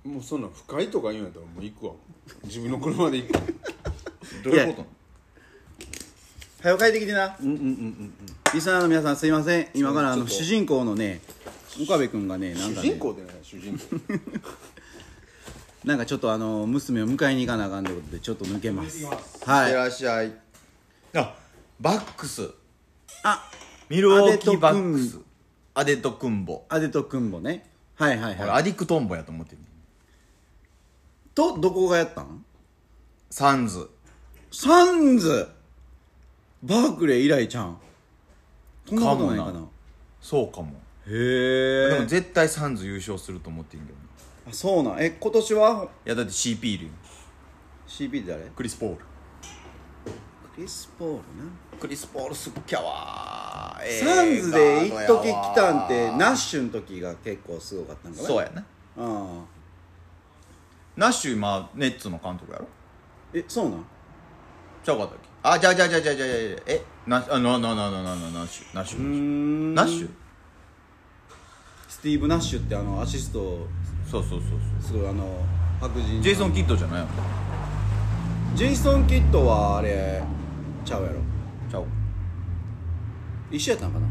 [0.05, 1.92] もうそんなん不快とか言うんやったらもう行くわ。
[2.44, 3.35] 自分の車で行く。
[3.37, 3.42] わ
[4.42, 4.87] どういうこと？
[6.62, 7.37] 早く帰ってきてな。
[7.40, 8.14] うんうんうんうん
[8.55, 9.68] リスナーの皆さんすいません。
[9.74, 11.20] 今からあのちょっと主人公のね
[11.83, 13.96] 岡部君がねなん主かね人公でね主人公。
[15.88, 19.05] なんかちょっとあの娘を迎えに行かなあかんということでちょっと抜けます。
[19.46, 19.70] はい。
[19.72, 20.33] いらっしゃい。
[21.14, 21.35] あ
[21.81, 22.50] バックス。
[23.24, 23.50] あ
[23.88, 25.18] ミルウォーキーバックス。
[25.74, 27.66] アデトクンボアデトクンボね。
[27.94, 28.42] はいはいはい。
[28.42, 29.59] 俺アディクトンボやと思ってる
[31.35, 32.44] とどこがやったん？
[33.31, 33.88] サンズ
[34.55, 35.49] サンズ
[36.62, 37.79] バークレー以来ちゃん。
[38.87, 39.53] そんなことないかな。
[39.53, 39.71] かも
[40.21, 40.75] そうかも。
[41.07, 41.88] へえ。
[41.95, 43.99] でも絶対サンズ優勝すると思ってんけどな。
[44.51, 45.03] あそうなん？
[45.03, 45.88] え今年は？
[46.05, 46.91] いやだって CP いるよ。
[47.88, 48.45] CP で誰？
[48.51, 48.97] クリス・ポール。
[50.55, 51.23] クリス・ポールな？
[51.81, 54.05] クリス・ポールすっきゃわー。
[54.05, 58.29] サンズで一時来たんってナッシュの時が結構すごかったんかな？
[58.29, 58.62] そうやな
[58.99, 59.45] あ。
[60.95, 62.69] ナッシュ今ネッツの監督やろ？
[63.33, 63.87] えそうなん？
[64.85, 65.29] ちゃうかったっけ？
[65.45, 66.29] あじゃあじゃあじゃあじゃあじゃあ
[66.66, 66.83] え？
[67.07, 69.75] ナあななななななナッシュナッシュん。
[69.75, 70.11] ナッシュ？
[71.88, 73.66] スティーブ・ナッシュってあのアシスト
[74.11, 75.25] そうそうそうそすごいあの
[75.81, 77.09] 白人うジェイソン・キッドじゃないの？
[78.55, 80.23] ジェイソン・キッドはあれ
[80.85, 81.14] ちゃうやろ。
[81.71, 81.85] ちゃう。
[83.51, 84.07] 一緒やったんかな？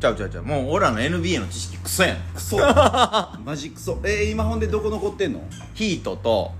[0.00, 0.44] ちゃうちゃうちゃう。
[0.44, 2.16] もう俺らの NBA の知識クソやん。
[2.34, 2.58] クソ。
[3.44, 3.98] マジクソ。
[4.04, 5.42] えー、今ほんでどこ残ってんの？
[5.74, 6.52] ヒートと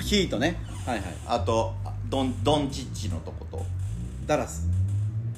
[0.00, 1.04] ヒートねはいはい。
[1.26, 1.74] あと
[2.08, 3.66] ドンドンチッチのとこと。
[4.24, 4.68] ダラス。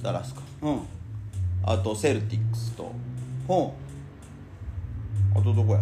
[0.03, 0.43] ダラスか。
[0.61, 0.81] うん。
[1.65, 2.93] あとセルティックスと。
[3.47, 3.75] ほ
[5.35, 5.81] あとどこや？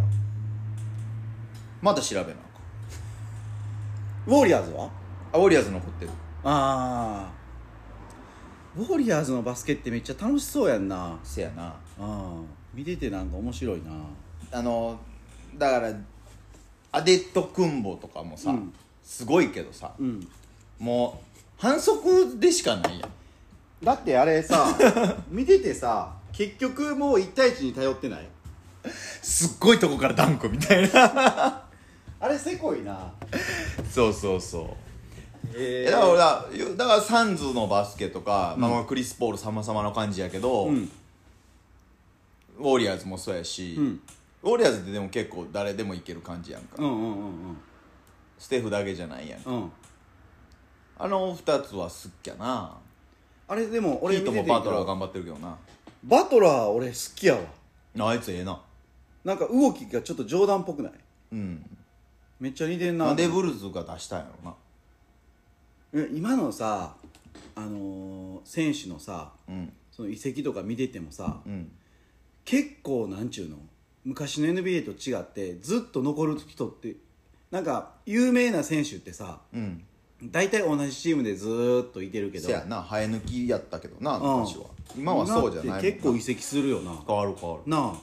[1.83, 2.37] まだ調べなあか
[4.29, 4.89] ウォーリアーズは？
[5.33, 6.13] あウォリアーズ残ってる。
[6.45, 7.33] ああ
[8.79, 11.07] ウォーリアーズのバスケってめっちゃ楽しそうやんな。
[11.15, 11.75] あせやな。
[11.99, 12.41] あ
[12.73, 13.91] 見ててなんか面白いな。
[14.53, 14.97] あの
[15.59, 15.93] だから
[16.93, 18.73] アデットクンボとかもさ、うん
[19.07, 20.29] すごいけどさうん。
[20.79, 23.11] もう反則でしかないやん。
[23.83, 24.77] だってあれさ
[25.31, 28.29] 見ててさ結局もう1対1に頼ってない？
[29.23, 31.63] すっごいとこからダンクみたいな。
[32.21, 33.13] あれせこいな。
[33.91, 34.67] そうそうそう。
[35.55, 36.09] ええだから
[36.51, 40.91] 俺だだからサンズのバスケとか、まあまあクリス・ポール様々な感じやけど、うん。
[42.59, 44.01] ウォリアーズもそうやし、うん。
[44.43, 47.03] ウォリアーズってでも結構誰でもいける感じやんか、うんうんう
[47.53, 47.57] ん
[48.39, 49.51] ステフだけじゃないやんか。
[49.51, 49.57] うん。
[49.57, 49.73] うん
[50.99, 52.75] あの二つはすっきゃな。
[53.49, 55.59] あれでも俺俺見ててともバトラー頑張ってるけどな。
[56.03, 58.09] バトラー俺好きやわ。
[58.11, 58.59] あいつええな。
[59.23, 60.93] なんか動きがちょっと冗談っぽくない？
[61.33, 61.79] うん。
[62.41, 63.07] めっちゃ似てんな。
[63.07, 64.57] なんでブルーズが出したんやろな。
[66.03, 66.97] え今のさ
[67.55, 69.71] あのー選手のさうん。
[69.93, 71.71] その移籍とか見ててもさうん。
[72.47, 73.59] 結構なんちゅうの？
[74.07, 76.97] 昔の NBA と違ってずっと残る人って
[77.51, 79.85] なんか有名な選手ってさうん。
[80.25, 82.47] 大体同じチームでずーっといてるけど。
[82.47, 84.41] せやな生え抜きやったけどなうん。
[84.41, 84.65] 昔は。
[84.97, 85.83] 今はそうじゃないもんな。
[85.83, 86.93] 結構移籍するよな。
[87.07, 87.71] 変わる変わる。
[87.71, 87.95] なあ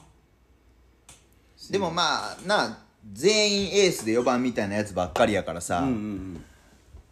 [1.70, 2.78] でもまあな
[3.12, 6.44] 全員エースで4番みたいなやつばっかりやからさ、うんうん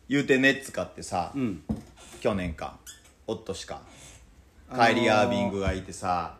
[0.09, 1.41] 言うてネッツかってさ、うん。
[1.41, 1.63] うん
[2.23, 2.77] 去年か
[3.27, 3.83] おっとしか、
[4.71, 6.37] あのーカイリー・アービングがいてさ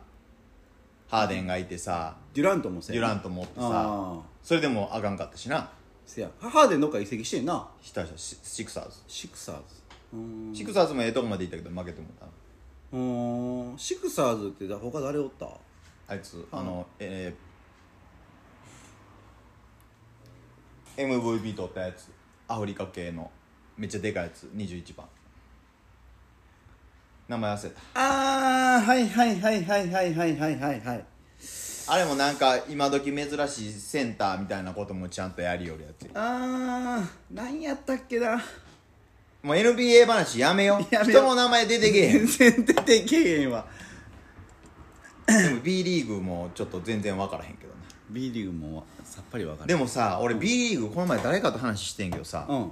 [1.09, 5.71] ハーデンがいてさデュラントもせデュラントもおってさああそれでもあかんかったしな
[6.13, 6.29] せや。
[6.39, 7.67] ハーデンどっか移籍してんな。
[7.81, 8.17] したした。
[8.17, 8.97] シシクサーズ。
[9.07, 9.61] シクサーズ。
[10.13, 10.55] うーん。
[10.55, 13.77] シクサーズもええとこまで行ったけど負けてもうたうーん。
[13.79, 15.47] シクサーズって他誰おった？
[16.07, 17.53] あいつあのえー
[20.95, 22.11] MVP 取ったやつ。
[22.47, 23.31] アフリカ系の。
[23.77, 24.43] めっちゃでかいやつ。
[24.55, 25.07] 21番。
[27.27, 27.79] 名前忘れた。
[27.95, 31.05] ああはいはいはいはいはいはいはいはいはい
[31.87, 38.41] あれもなんか今時珍しいセンターみたいなこともちゃんとやりよるやつあー何やったっけな。
[39.41, 40.93] もう NBA 話やめよう。
[40.93, 41.21] やめよう。
[41.21, 42.25] 人の名前出てけえへん。
[42.25, 43.65] 全然出てけえへんわ。
[45.27, 52.71] でも B リーグもちょっと全然分からへんけどね B リーグもさっぱりわかるでもさ俺 B リーグこの前誰かと話してんけどさ、うん。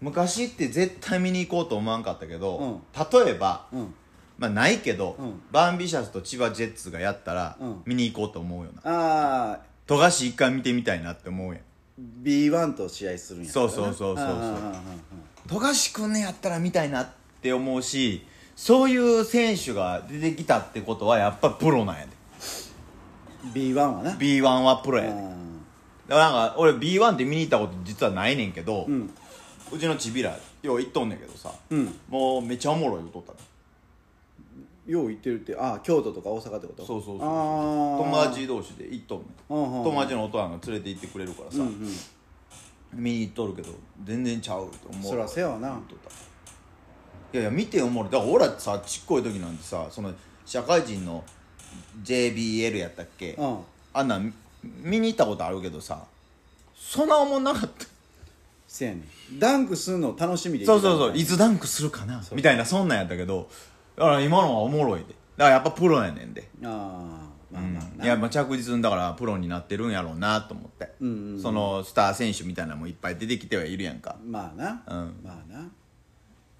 [0.00, 3.24] 昔って絶対見に行こうと思わんかったけど、うん。
[3.24, 3.94] 例えば、うん
[4.38, 5.42] まあないけど、うん。
[5.50, 7.82] バンビシャスと千葉ジェッツがやったら、うん。
[7.86, 8.82] 見に行こうと思うよな。
[8.84, 11.62] ああ富樫一回見てみたいなって思うやん
[12.22, 14.16] B1 と試合するんやそうそうそうそうそう。
[14.16, 14.80] あーあーあーあ
[15.48, 17.08] 富樫くんねやったら見たいなっ
[17.40, 22.10] て思うしそういう選手が出てきたってことはやっぱプロなんやで。
[23.54, 25.10] ー B1 はな B1 はプロやで。
[25.10, 25.14] あ
[26.08, 29.10] だからなんか俺 B1 って見に行ったこと実はないねんけど、ーうん。
[29.72, 31.94] うちのちびらよう行っとんねんけどさ、うん。
[32.08, 33.38] もうめっちゃおもろい言うとったね
[34.86, 36.86] よう行ってるってあ京都とか大阪ってこと？
[36.86, 37.28] そうそうそうそう。
[37.28, 37.98] あー。
[37.98, 39.80] 友達同士で行っとんねうんうんうん。
[39.80, 41.90] ん友達のおとんが連れて行ってくれるからさ、うんうん。
[42.94, 43.70] 見に行っとるけど
[44.04, 45.12] 全然ちゃうと思う。
[45.12, 45.70] そらせやわな。
[45.70, 46.10] 言っとった。
[47.32, 50.12] いやいや見ておもろいだから俺らさちっこい時なんてさその
[50.44, 51.24] 社会人の
[52.04, 53.58] JBL やったっけ、うん。
[53.92, 56.04] あんなん見に行ったことあるけどさ
[56.74, 57.86] そんな思んなかった。
[58.68, 59.38] せやねん。
[59.38, 61.16] ダンクするの楽しみでそうそうそう。
[61.16, 62.22] いいつダンクするかな。
[62.32, 63.48] みたいなそんなんやったけど
[63.96, 65.06] だから今のはおもろいで。
[65.06, 66.48] だからやっぱプロやねんで。
[66.64, 71.42] ああまあまあうん、ないやまあ着実にだからプロになってるんやろうなと思って、うんうんうん。
[71.42, 74.16] そのスター選手みたいなのもいっぱい出てきてはいるやんか。
[74.26, 75.20] まあな、うん。
[75.22, 75.68] まあな。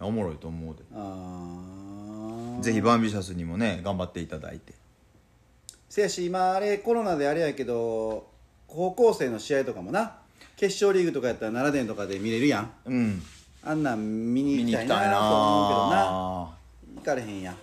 [0.01, 0.83] おもろいと思うで。
[0.95, 4.75] ああぜひバンビシャスにもね頑張っていただいて。
[5.89, 8.29] せやし今あれコロナであれやけど
[8.67, 10.17] 高校生の試合とかもな。
[10.57, 12.71] 決勝リーグとかやったら奈良電とかで見れるやん。
[12.87, 13.23] うん。
[13.63, 15.97] あんなん見に行きたいなと思うけどな。
[15.97, 16.56] 行
[17.07, 17.57] かれへんやん。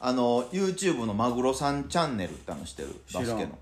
[0.00, 2.88] あの YouTube のマグロさんチャンネルってあの知ってる？
[3.14, 3.58] バスケの。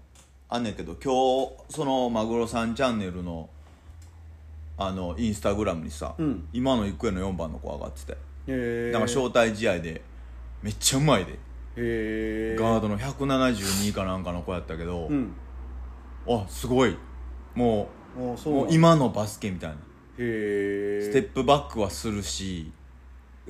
[0.48, 3.48] あんねんけど今日そのマグロさんチャンネルの
[4.77, 6.48] あのインスタグラムにさ、うん。
[6.53, 8.12] 今の育英の4番の子上がってて。
[8.12, 8.16] へ
[8.48, 10.03] えなんか招待試合で
[10.62, 11.37] めっちゃうまいで、へ
[11.77, 15.33] えガードの172かなんかの子やったけど、うん。
[16.27, 16.96] あすごい。
[17.55, 19.77] もうもうそうもう今のバスケみたいな。
[19.77, 19.79] へ
[20.18, 22.72] えステップバックはするし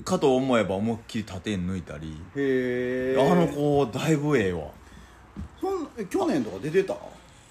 [0.05, 2.16] かと思えば思いっきり縦に抜いたり。
[2.35, 4.70] へえあの子だいぶええわ。
[5.61, 6.94] そんえ去年とか出てた？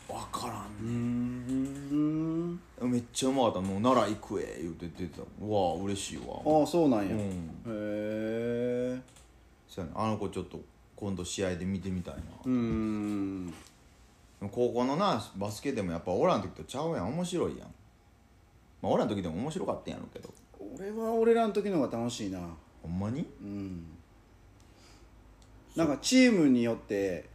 [0.07, 2.59] 分からうーん。
[2.81, 3.61] めっちゃうまかった。
[3.61, 5.21] もう奈良行くえ言うて出てた。
[5.39, 6.23] うわ嬉しいわ。
[6.43, 7.19] ああそうなんや、うん。
[7.19, 7.23] へ
[7.67, 8.99] え
[9.69, 9.93] そうやね。
[9.95, 10.59] あの子ちょっと
[10.95, 13.53] 今度試合で見てみたいな、うーん。
[14.51, 17.09] 高校のなバスケでもやっぱ俺らの時とちゃうやん。
[17.09, 17.67] 面白いやん。
[18.81, 20.33] まあ俺らの時でも面白かったんやろうけど
[20.77, 22.39] 俺は俺らの時の方が楽しいな。
[22.81, 23.25] ほんまに？
[23.41, 23.85] うん。
[25.75, 27.29] なんかチームによって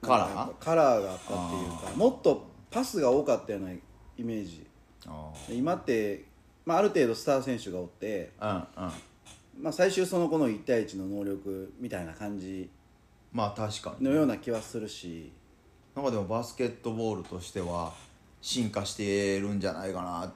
[0.00, 0.52] カラー？
[0.58, 3.80] カラーがあったっていうかもっとパスが多かったようなイ
[4.18, 4.66] メージ。
[5.06, 6.24] あ今って、
[6.64, 8.92] まあ、ある程度スター選手がおって、あうんうん。
[9.62, 12.68] まあ、最終その子の1対1の能力みたいな感じ
[13.32, 14.04] まあ確かに。
[14.04, 15.32] のような気はするし。
[15.94, 17.92] なんかでもバスケットボールとしては
[18.42, 20.30] 進化してるんじゃないかなっ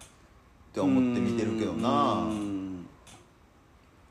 [0.72, 2.26] て思って見てるけどな。
[2.28, 2.86] うん。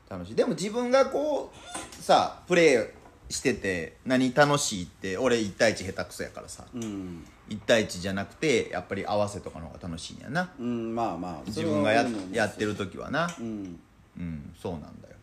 [0.08, 0.34] 楽しい。
[0.34, 2.90] でも自分がこうさプレー
[3.30, 6.64] してて何楽しいって俺1対1下手くそやからさ。
[6.74, 10.50] うん、1対1じゃなくてやっぱり合わせとかの方が楽しいんやな。
[10.58, 11.42] うん、まあまあ。
[11.46, 13.30] 自分がややってる時はな。
[13.38, 13.78] うん。
[14.18, 15.14] うんそうなんだよ。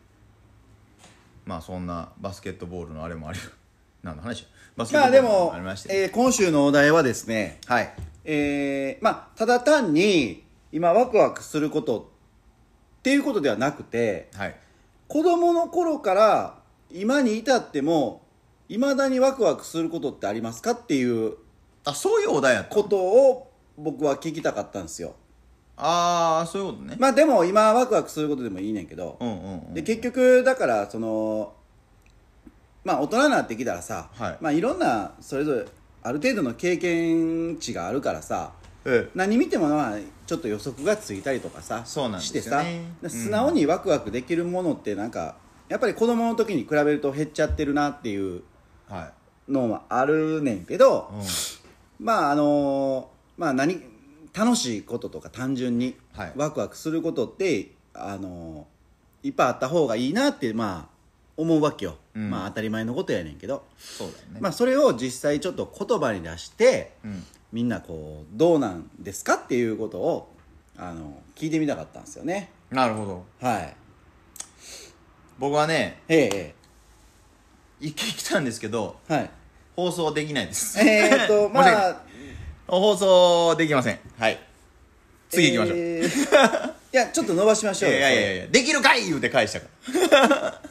[1.44, 3.38] まあそんなバスケットボールのあれもある。
[4.02, 4.46] 何の話
[4.76, 7.60] バスケッまあでトボールもありましたよえー今週のお題はですね。
[7.66, 7.94] はい。
[8.24, 12.10] えーまあただ単に今ワクワクすること
[12.98, 14.56] っていうことではなくてはい。
[15.08, 16.58] 子供の頃から
[16.90, 18.22] 今に至っても
[18.68, 21.36] いまだにワクワクすることってありますかっていう
[21.84, 25.14] あそういうお題やったことを僕は聞きたかったんですよ。
[25.76, 29.74] ああそういうことね、まあでも今ワクワクすることでもいいねんけど、うんうんうん。
[29.74, 31.54] で結局だからその
[32.84, 34.38] まあ大人になってきたらさ、はい。
[34.40, 35.64] まあいろんなそれぞれ
[36.02, 38.52] ある程度の経験値があるからさ
[38.84, 39.10] ええ。
[39.14, 42.62] 何見てもまあちょっと予測がついたりとかさそうなんですしてさ、
[43.06, 45.36] 素直にワクワクできるものってなんか
[45.68, 48.42] やっぱり子供の時に比べると減っちゃってるなっていう
[48.88, 49.12] は
[49.48, 51.16] のもあるねんけど、い、
[52.00, 53.82] うん、まああのまあ何
[54.34, 56.32] 楽しいこととか単純にはい。
[56.36, 58.66] ワクワクすることって、あの
[59.22, 60.98] いっぱいあった方がいいなってまあ
[61.36, 62.30] 思うわけよ、うん。
[62.30, 70.34] まあ当たり前のことやねんけど、そうだよね、まあそれを実際ちょっと言葉に出して、うんみんなこうどうなんですかっていうことを
[70.76, 72.50] あの聞いてみたかったんですよね。
[72.70, 73.24] なるほど。
[73.46, 73.74] はい。
[75.38, 76.54] 僕はねええ
[77.80, 79.30] 一回来たんですけどええはい。
[79.76, 80.78] 放送できないです。
[80.80, 81.92] えーっとま 申し訳ない。
[81.92, 82.02] あ
[82.66, 83.98] 放送できません。
[84.18, 84.38] はい。
[85.30, 89.04] 次行きましょう、えーいやちょっと伸ばしましょうよいやいやいやいやできるかい？
[89.04, 89.66] 言うて返したか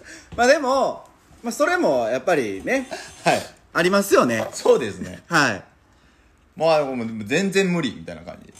[0.35, 1.07] まあでも、
[1.43, 2.87] まあ、それもやっぱりね
[3.23, 3.41] らはい。
[3.73, 4.43] ありますよね。
[4.51, 5.21] そうですね。
[5.27, 5.63] はい
[6.57, 8.51] もうもう全然無理みたいな感じ。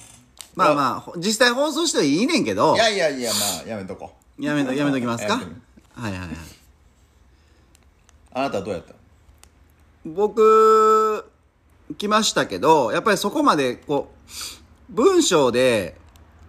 [0.55, 2.75] まあまあほ実際放送してはいいねんけど。
[2.75, 4.43] いやいやいやまあやめとこう。
[4.43, 5.33] やめと やめときますか？
[5.35, 6.29] はいはいはい
[8.33, 8.93] あなたはどうやった？
[10.05, 11.25] 僕
[11.97, 14.11] 来ましたけどやっぱりそこまでこ
[14.89, 15.97] う文章で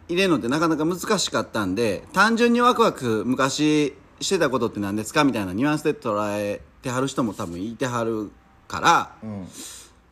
[0.08, 5.24] 入れるのってなかなか難しかったんで単純にワクワク昔してたことって何ですか？
[5.24, 8.30] みたいなニュアンスで捉えてはる人も多分いてはる
[8.68, 9.48] からうん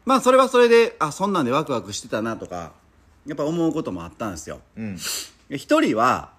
[0.07, 2.73] まあそれはそれであそんなんでワクワクしてたなとか
[3.27, 4.61] やっぱ思うこともあったんですよ。
[4.77, 4.97] うん。
[5.49, 6.31] で一人は、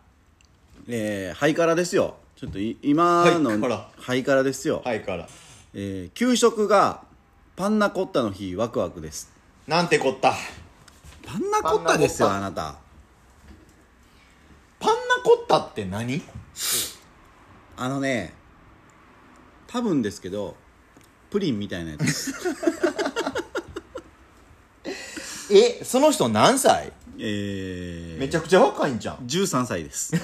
[0.87, 2.15] えー、ハイカラですよ。
[2.37, 3.89] ちょっとい今のハイカラ。
[3.97, 5.27] ハイカラですよ、はいから
[5.73, 7.01] えー給食が
[7.57, 9.31] パンナコッタの日ワクワクです。
[9.67, 10.33] なんてこった。
[11.25, 12.75] パンナコッタですよパンあなた。
[14.79, 16.21] パンナコッタって何？
[17.75, 18.33] あのね
[19.67, 20.55] 多分ですけど
[21.29, 22.33] プリンみたいなやつ
[25.51, 26.91] えその人何歳？
[27.19, 29.15] えー、めちゃくちゃ若いんじゃん。
[29.25, 30.13] 13歳です。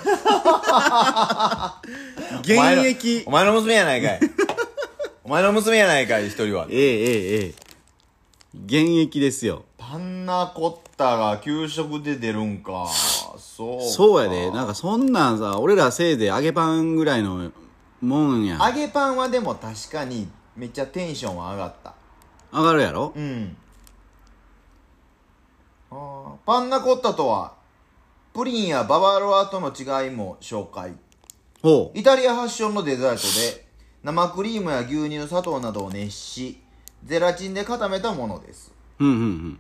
[2.42, 2.52] 現
[2.88, 3.24] 役。
[3.26, 4.20] お前の娘やないかい。
[5.24, 6.68] お前の娘やないかい一人は。
[6.70, 7.54] ええええええ。
[8.66, 9.64] 現役ですよ。
[9.78, 12.88] パンナコッタが給食で出るんか。
[13.40, 13.86] そうか。
[13.86, 14.52] そうやで。
[14.52, 17.52] なんかそんなんさ俺らせいで揚げパンぐらいの
[18.02, 18.58] もんや。
[18.58, 21.94] ん揚げパンはでも確かにめっちゃテンションは上がった。
[22.52, 23.14] 上がるやろ？
[23.16, 23.58] うん
[26.46, 27.56] パンナコッタとは
[28.34, 30.94] プリンやババロアとの違いも紹介。
[31.94, 33.66] イタリア発祥のデザートで
[34.04, 36.60] 生クリームや牛乳砂糖などを熱し
[37.06, 38.74] ゼラチンで固めたものです。
[39.00, 39.60] うんうんうん。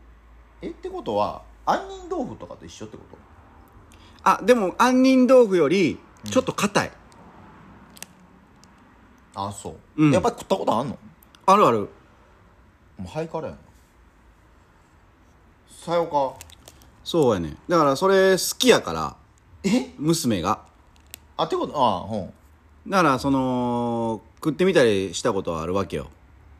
[0.61, 3.17] えってことは杏仁豆腐とかと一緒ってこと？
[4.23, 6.91] あでも杏仁豆腐よりちょっと硬い、
[9.35, 10.11] あそう、うん。
[10.11, 10.97] やっぱり食ったことあんの？
[11.45, 11.79] あるある。
[12.97, 13.57] もうハイカラやな
[15.83, 16.33] さよか。
[17.03, 17.57] そうやね。
[17.67, 19.15] だからそれ好きやから
[19.65, 19.91] え？
[19.97, 20.61] 娘が。
[21.35, 21.73] あってこと？
[21.75, 22.33] あほん。
[22.89, 26.07] だからその食ってみたりしたことはあるわけよ。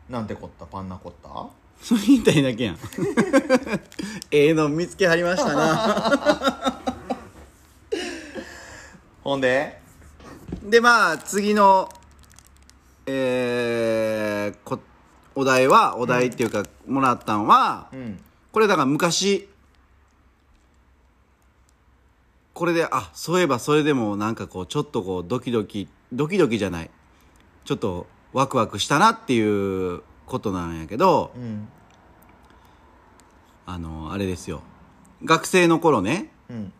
[0.09, 0.65] なんてこった？
[0.65, 1.47] パンナコッタ？
[1.81, 2.75] それ言いたいだけやん。
[4.31, 6.81] ええの見つけはりましたな。
[9.23, 9.79] ほんで？
[10.63, 11.87] でまあ次の
[13.05, 14.79] えー、こ
[15.35, 18.19] お題はお題っていうか、もらったんはうん
[18.53, 19.49] これだから昔
[22.53, 26.91] これであそういえばそれでもなんかこうちょっとこうドキドキドキドキじゃない。
[27.65, 31.67] ちょっとワクワクしたなっていうことなんやけどうん。
[33.65, 34.61] あのあれですよ。
[35.25, 36.73] 学生の頃ねうん。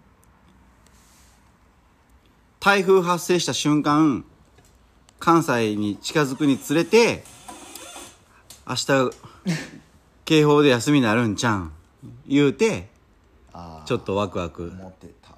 [2.59, 4.25] 台風発生した瞬間
[5.19, 7.23] 関西に近づくにつれて
[8.67, 9.11] 明日
[10.25, 11.71] 警報で休みになるんちゃうん？
[12.27, 12.87] 言うて
[13.53, 14.69] ああちょっとワクワク。
[14.69, 15.37] 思ってたわ。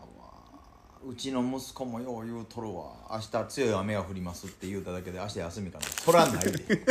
[1.07, 2.93] うちの息子もよう言うとるわ。
[3.11, 5.85] 明日強い雨が降りますって言うただけで明日休みかな。
[5.85, 6.85] そらないで。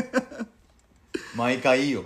[1.37, 2.05] 毎回いいよ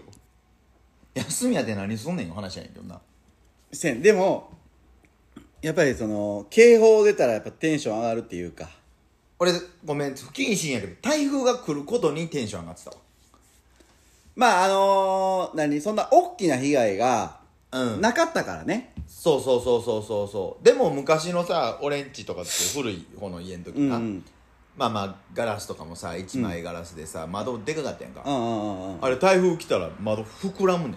[1.14, 3.00] 休みやって何すんねんよ話やねんけどな。
[3.72, 4.02] せん。
[4.02, 4.50] でも
[5.62, 8.68] やっぱりその警報出たらやっぱテンション上がるっていうか。
[9.40, 9.52] 俺
[9.84, 12.96] ごめん不謹慎やけど台風が来ることにテンション上がってたわ
[14.38, 17.40] まああの何そんな大きな被害が
[17.72, 18.00] うん。
[18.00, 18.94] なかったからね。
[19.06, 20.64] そうそうそうそうそうそう。
[20.64, 24.24] でも昔のさ俺んちとかって古い方の家の時な、うんうん。
[24.76, 29.04] まあまあガラスとかもさ一枚ガラスでさ、窓でかかったやんか、うんうんうんうん。
[29.04, 30.96] あれ台風来たら窓膨らむねん。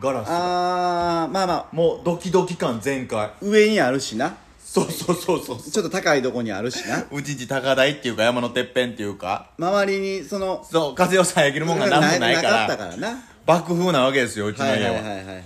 [0.00, 1.22] ガラスが。
[1.22, 1.66] あーまあまあ。
[1.72, 3.30] もうドキドキ感全開。
[3.40, 4.36] 上にあるしな
[4.70, 7.02] そうそうそうそうちょっと高いとこにあるしな。
[7.10, 9.50] うちんち高台っていうか山のてっぺんっていうか。
[9.58, 13.14] 周りにそのそう風を遮るもんが何もないかなかったから
[13.46, 15.44] 爆風なわけですようちのはい家は,、はいはいはいはい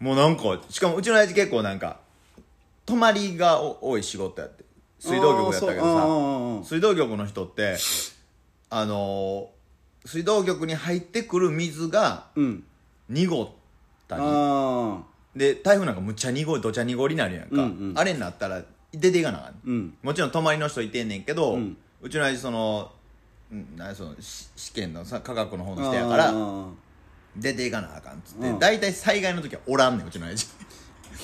[0.00, 1.98] もうなんかしかもうちの親父結構なんか
[2.86, 4.64] 泊まりがお多い仕事やって。
[4.98, 6.68] 水道局やったけどさ。
[6.68, 7.76] 水道局の人って
[8.70, 12.64] あのー水道局に入ってくる水がうん。
[13.10, 13.48] 濁っ
[14.08, 14.98] たりあ
[15.36, 17.94] で台風なんかむっちゃ濁りどちゃ濁りになるやんか、うんうん。
[17.96, 18.62] あれになったら
[18.92, 19.54] 出ていかなあかん。
[19.64, 19.94] うん。
[20.02, 21.76] もちろん泊まりの人いてんねんけど、うん。
[22.08, 22.90] ちの親父その
[23.50, 26.66] うんなんそのし試験のさ科学の方あの人やからあ
[27.36, 28.58] 出ていかなあかんっつって、うん。
[28.58, 30.48] 大体災害の時はおらんねんうちの親父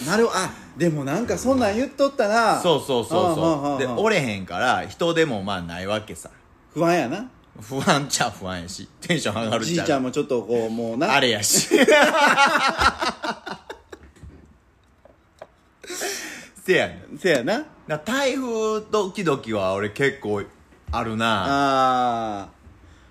[0.03, 0.39] ーなるほど。
[0.39, 3.79] あでもなんかそんなん言っとったなそうそうそうそう。
[3.79, 6.31] でおれへんから人でもまあないわけさ。
[6.73, 7.31] 不安やな。
[7.61, 11.13] 不安ちゃ不安やしテンション上がるじいちゃんももちょっとこうもうな。
[11.15, 11.69] あれやし
[16.65, 17.19] せやねん。
[17.19, 17.59] せやな。
[17.59, 20.43] だから台風ドキドキは俺結構
[20.91, 21.45] あるな。
[21.45, 22.49] ああ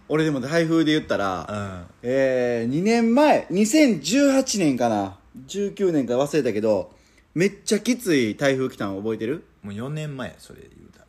[0.09, 1.85] 俺でも台風で言ったら、うん。
[2.03, 5.17] えー、2年前2018年かな。
[5.47, 6.91] 19年か忘れたけど
[7.33, 9.43] めっちゃきつい台風来たの覚えてる？
[9.63, 11.05] もう4年前それ言うたら。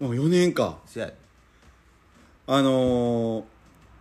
[0.00, 0.78] もう4年か。
[0.86, 1.06] せや。
[1.06, 1.14] で
[2.46, 3.44] あのー、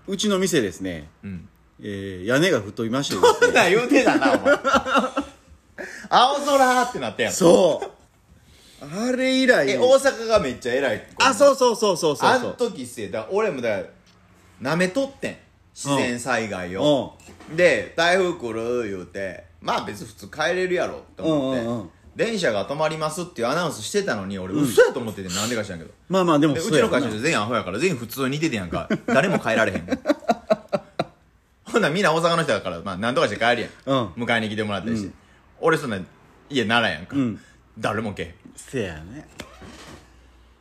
[0.08, 1.48] うちの店ですね、うん。
[1.82, 3.38] えー、屋根が吹っ飛びましてですね。
[3.40, 5.23] そ んなん言うてたなお前
[6.10, 7.34] 青空ってなったやん。
[7.34, 7.82] そ
[8.82, 8.86] う。
[8.86, 9.70] あれ以来。
[9.70, 11.08] え大阪がめっちゃ偉い。
[11.20, 13.12] あそうそうそうそうそうあんそう時っすよ。
[13.12, 13.84] だから俺もだか
[14.62, 15.38] らなめとってん。
[15.74, 17.18] 自然災害を、
[17.52, 21.90] うで台風来る言うてまあ別に普通帰れるやろって思って、うんうんうん。
[22.16, 25.92] 電車が止まりますっていうアナウンスしてたのに俺嘘やと思っててなんでか知らんけど。
[26.10, 29.88] まあまあでもでうちの会社で全員アホやから全員普通に似ててやんか誰も帰られへん
[31.66, 34.24] ほんならみんな大阪の人だからまあ何とかして帰るやん、うん。
[34.26, 35.14] 迎えに来てもらったりして、
[35.64, 35.98] 俺そんな
[36.50, 37.40] 家ならんやんか、ん。
[37.80, 38.34] 誰もけへん。
[38.56, 39.26] せやね。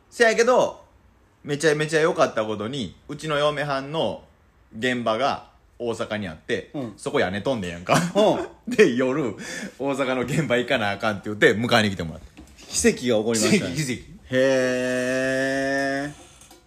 [0.09, 0.81] せやけど
[1.43, 4.23] めちゃめちゃ良かったことにうちの嫁はんの
[4.77, 5.47] 現場が
[5.77, 6.93] 大阪にあって、うん。
[6.95, 7.95] そこ屋根飛んでんやんか。
[8.15, 9.35] う で夜
[9.77, 12.63] 大阪の現場行かなあかんって言って迎えに来てもらった。
[12.65, 13.75] 奇跡が起こりましたね。
[13.75, 13.97] 奇跡へ
[14.31, 16.13] え。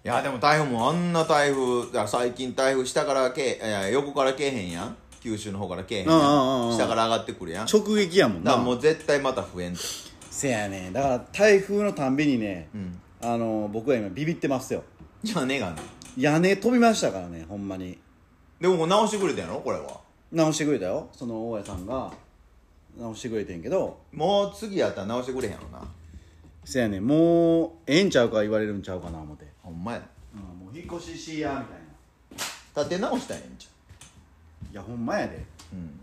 [0.05, 4.97] いやでも台風もあんな台風だから最近台風下からけえいや横からけえへんやん
[5.27, 6.11] 九州の方からけえへんん。
[6.11, 6.77] うんうんうんん。
[6.77, 7.67] 下から上がってくるやん。
[7.67, 8.57] だ直撃やもんな。
[8.57, 9.81] もう絶対また増えんと。
[10.31, 13.01] せやねだから台風のたんびにね、ん。
[13.21, 14.85] あの僕は今ビビってますよ。
[15.25, 15.83] じゃあねがね。
[16.17, 17.99] 屋根飛びましたからねほんまに。
[18.61, 19.61] でももう直してくれたやろ？
[19.61, 20.01] これは。
[20.31, 21.09] 直してくれたよ。
[21.13, 22.13] その大家さんが。
[22.97, 23.99] 直してくれてんけど。
[24.13, 25.85] もう次やったら直してくれへんやろな。
[26.65, 30.03] せやねもうええんちゃうか言われるんちゃうかな思って、ほんまや。
[30.35, 31.79] うん、もう引っ越ししやみたい
[32.77, 32.83] な。
[32.85, 33.71] 立て直したらええんちゃい
[34.77, 35.37] やほんまやで。
[35.73, 36.01] ううん。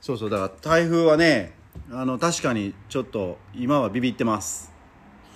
[0.00, 1.54] そうそうだから台風はね
[1.90, 4.72] あの確かにちょっと今はビビってます。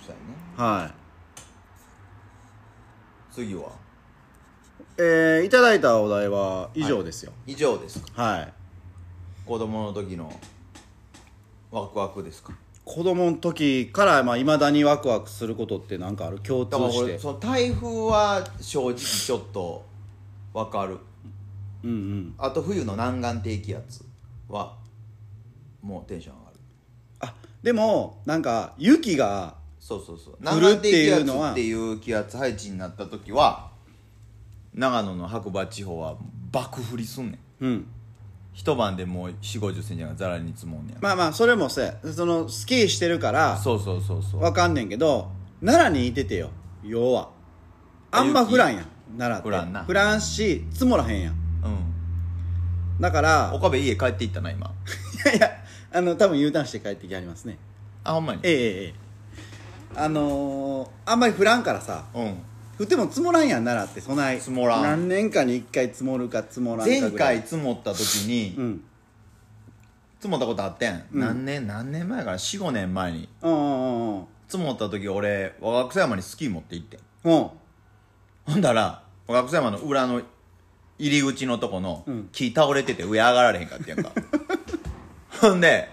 [0.05, 0.79] そうやね。
[0.81, 0.93] はい。
[3.33, 3.69] 次は？
[4.97, 7.31] えー、いただいたお題は以上ですよ。
[7.45, 8.23] 以上ですか。
[8.23, 8.53] はい、
[9.45, 10.31] 子供の時の
[11.69, 12.53] ワクワクですか？
[12.83, 16.39] 子供の時からまあ未だにワクワクすることって何かある？
[16.39, 17.03] 共通して。
[17.03, 19.85] 俺その台風は正直ちょっと
[20.53, 20.97] わかる
[21.83, 22.35] うんうん。
[22.37, 24.03] あと冬の南岸低気圧
[24.47, 24.77] は
[25.81, 26.59] もうテンション上がる。
[27.21, 30.37] あでもなんか雪がそうそうそう。
[30.43, 33.71] 降るっていうのは南岸低気圧っていう気圧配置になった時は
[34.73, 36.17] 長野の白馬地方は
[36.51, 37.65] 爆降りすんねん。
[37.65, 37.87] うん。
[38.53, 41.95] 一晩でもう4 5 0センチがざらに積もんねん、まあまあそれもそうや。
[42.13, 44.41] そのスキーしてるからそうそうそうそう。
[44.41, 45.31] わかんねんけど
[45.63, 46.49] 奈良にいててよ
[46.83, 47.29] 要は。
[48.11, 48.85] あんま降らんやん
[49.17, 49.47] 奈良って。
[49.47, 49.85] 降らんな。
[49.85, 53.01] 降らんし積もらへんやんうん。
[53.01, 54.67] だから岡部家帰っていったな今。
[55.25, 55.51] いやいや
[55.91, 57.57] あの多分 U ターンして帰ってきはりますね。
[58.03, 58.41] あほんまに？
[58.43, 58.93] ええええええ。
[59.95, 62.37] あのー、あんまり降らんからさうん。
[62.79, 64.83] 降っても積もらんやん奈良ってそない積もらん。
[64.83, 67.01] 何年かに1回積もるか積もらんかぐらい。
[67.01, 68.83] 前回積もった時に、うん。
[70.19, 71.19] 積もったことあってん、うん。
[71.19, 73.29] 何年何年前から45年前に。
[73.41, 76.99] うんうんうん積もった時俺若草山にスキー持って行ってん。
[77.23, 77.49] うん。
[78.45, 80.21] ほんだら若草山の裏の
[81.07, 82.29] 入り口のとこのうん。
[82.31, 84.11] 木倒れてて上上がられへんかってやんか。
[85.41, 85.89] ほんで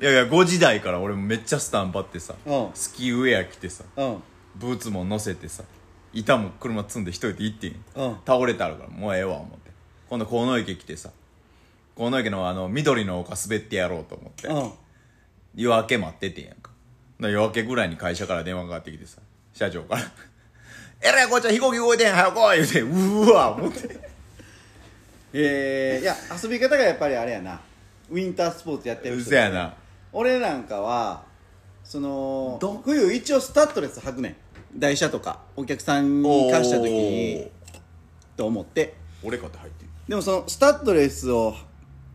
[0.00, 2.70] いやいや5時台から俺めっちゃスタンバってさうん。
[2.74, 4.22] スキーウェア着てさうん。
[4.56, 5.64] ブーツも乗せてさ
[6.12, 7.76] 板も車積んで一人で行ってん。
[7.96, 8.16] うん。
[8.26, 9.70] 倒れてあるからもうええわ思って。
[10.08, 11.10] 今度河野池来てさ
[11.96, 14.72] 河野池のあの緑の丘滑ってやろうと思ってうん。
[15.56, 16.70] 夜明け待っててんやんか。
[17.20, 19.18] だ夜明けぐらいに会社から電話がかかってきてさ
[19.52, 20.02] 社長から
[21.00, 24.13] 「えらいこっちゃ飛行機動いてん早く来い」言うてうーわ思って
[25.36, 27.60] えー、いや遊び方がやっぱりあれやな。
[28.08, 29.30] ウィンタースポーツやってるう人。
[29.30, 29.74] そやな。
[30.12, 31.24] 俺なんかは
[31.82, 34.36] そのど冬一応スタッドレス履くねん。
[34.78, 37.50] 台車とかお客さんに貸した時に。
[38.36, 38.94] と思って。
[39.24, 39.90] 俺かって入ってる。
[40.08, 41.56] でもそのスタッドレスを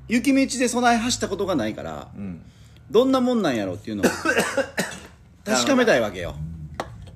[0.07, 2.41] 雪道で備え走ったことがないからうん。
[2.89, 4.05] どんなもんなんやろっていうのを
[5.45, 6.35] 確かめたいわけよ。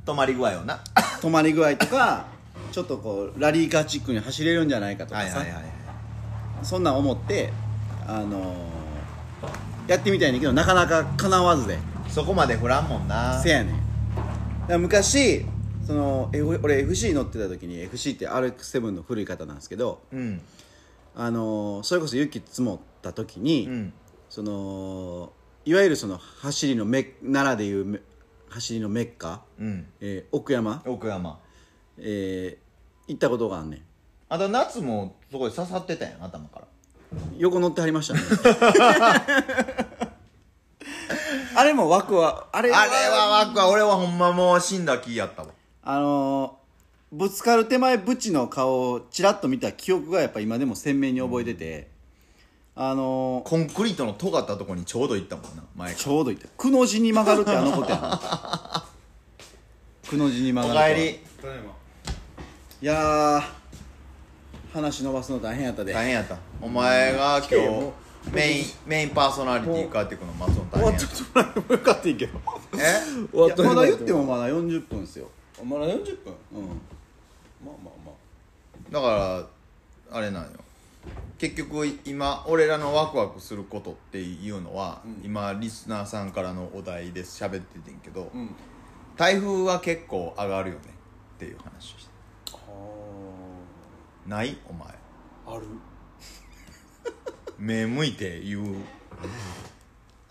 [0.05, 0.81] 止まり具合をな。
[1.21, 2.25] 止まり具合とか
[2.73, 5.72] ちょっとこうラリーカーチックに走れるんじゃないかとかさ、はいはいはい
[6.65, 7.51] そんなん思って
[8.07, 8.73] あのー
[9.87, 11.77] やってみたいんだけどなかなか叶わずで。
[12.07, 13.41] そこまで振らんもんな。
[13.41, 13.75] せやねん。
[13.75, 13.83] だか
[14.69, 15.45] ら昔
[15.85, 20.41] その F 俺 FC 乗ってた時に FC って RX7 の古い方なんですけど、うん。
[21.15, 23.93] あのーそれこそ雪積もった時に、うん。
[24.29, 25.33] その
[25.65, 27.99] いわゆるその走りのメ奈良でいうめ
[28.49, 29.87] 走りのメッカ、うん。
[29.99, 31.39] えー奥山、奥山。
[31.97, 32.63] えー
[33.09, 33.81] 行ったことがあんねん
[34.33, 36.65] あと夏もそこで刺さってたやん頭から。
[37.37, 38.19] 横乗ってはりましたね。
[41.55, 45.49] あれも枠はあれあれはワクは俺はほんまもう死んだ気やったわ。
[45.83, 51.91] あのーぶつかる手前ブチの顔をちらっと見た記憶がやっぱ今でも鮮明に覚えてて、
[52.75, 56.47] あのーコンクリートの尖ったとこにちょうど行ったもんな前かちょうどいった。
[56.47, 58.83] くの字に曲がるってあのことやな。
[60.09, 60.83] くの字に曲がると。
[60.83, 61.19] かえり。
[62.81, 63.62] いやー
[64.73, 65.93] 話伸ばすの大変やったで。
[65.93, 66.37] 大変やった。
[66.59, 67.91] お前が 今日
[68.31, 71.07] メインメインパーソナリティ帰ってくるの待つの大変やった。
[71.07, 72.39] てもらってもよかったんけど。
[72.73, 72.77] え？
[73.37, 75.29] いやまだ言ってもまだ40分ですよ。
[75.63, 76.33] まだ40分？
[76.53, 76.67] うん。
[76.67, 78.91] まあまあまあ。
[78.91, 79.47] だか
[80.11, 80.49] らあれなんよ。
[81.37, 88.55] 結局今俺らのワクワクすることっていうのは、今リスナーさんからのお題で喋っててんけど、うん。
[89.17, 90.81] 台風は結構上がるよね
[91.35, 92.02] っていう話をして
[94.27, 94.57] ない？
[94.69, 94.87] お前。
[95.45, 95.65] ある。
[97.57, 98.75] 目向いて言う。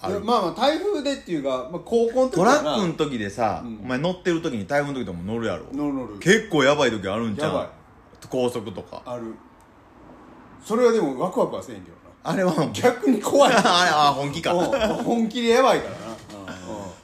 [0.01, 0.15] ある。
[0.15, 3.81] いやまあまあ台風でっていうか、まあ、高校の時トラックの時でさ、うん。
[3.85, 5.67] お前乗ってる時に台風の時でも乗るやろ。
[5.73, 6.19] 乗る乗る。
[6.19, 7.71] 結構やばい時あるんちゃやばう
[8.29, 9.03] 高速とか。
[9.05, 9.35] ある。
[10.65, 12.03] それはでもワクワクはせんけどな。
[12.25, 13.55] あれは逆に怖い。
[13.57, 14.53] あ本気か。
[14.55, 15.05] うん。
[15.05, 15.97] 本気でやばいから。
[15.97, 16.02] な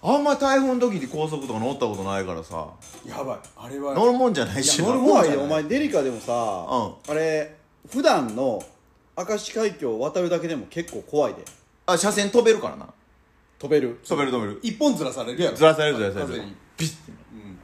[0.01, 2.68] あんま台風の時に高速とか乗ったことないからさ。
[3.05, 3.38] うんやばい。
[3.57, 3.94] あれは。
[3.94, 4.84] 乗るもんじゃないしな。
[4.84, 5.38] いや乗るもんじゃない。
[5.38, 6.32] よ お前デリカでもさ、
[7.09, 7.57] あれ
[7.90, 8.62] 普段の
[9.16, 11.44] 明石海峡を渡るだけでも結構怖いで。
[11.86, 12.86] あ車線飛べるからな。
[13.59, 13.99] 飛べる？
[14.07, 14.61] 飛べる飛べる。
[14.62, 16.42] 一本ずらされるやろずらされるずらされる。
[16.76, 17.12] ピッて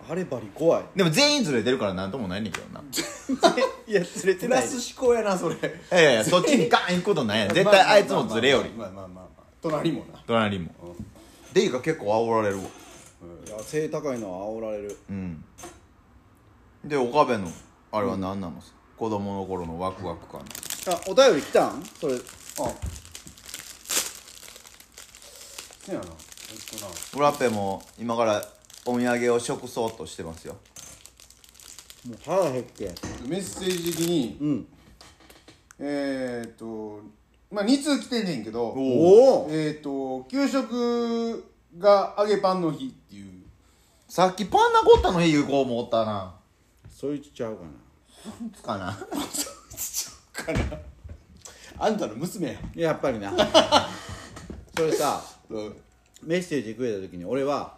[0.07, 0.83] あれバリ怖い。
[0.97, 2.81] でも全員ずれてるからなんともないねんけどな。
[3.87, 4.63] いや連れてプない。
[4.63, 5.57] ラス思考やなそれ。
[5.91, 6.25] やいやいや。
[6.25, 7.55] そっちにガーン行くことないやん。
[7.55, 8.71] 絶対あいつもずれより。
[8.71, 9.25] まあまあまあまあ。
[9.25, 10.21] まあ隣もな。
[10.27, 10.71] 隣も
[11.55, 12.63] デイが結構煽られるわ。
[12.63, 12.67] い
[13.49, 14.99] や背高いのは煽られる。
[15.09, 15.45] うん。
[16.85, 17.49] で岡部の
[17.93, 18.61] あれは何なの、
[18.97, 20.41] 子供の頃のワクワク感。
[20.41, 21.83] あお便り来たん？
[22.01, 22.17] それ。
[22.17, 22.19] あ。
[25.85, 26.05] せやな。
[26.05, 28.45] えっとなフラッペも今から
[28.85, 30.57] お土産を食そうとしてますよ。
[32.09, 32.93] もう腹減って。
[33.29, 34.67] メッセージ的にうん。
[35.79, 37.01] えー、っと
[37.55, 41.45] まあ2通来てんねんけどおおえー、っと給食
[41.79, 43.45] が揚げパンの日っていう。
[44.09, 46.35] さっきパンナコッタの日行こう思ったな。
[46.91, 48.47] そいつちゃうかな。
[48.47, 48.93] いつかな？
[50.33, 50.79] かな？
[51.79, 52.53] あんたの娘や。
[52.53, 53.33] いややっぱりな。
[54.77, 55.77] それさうん。
[56.23, 57.77] メッセージくれた時に俺は、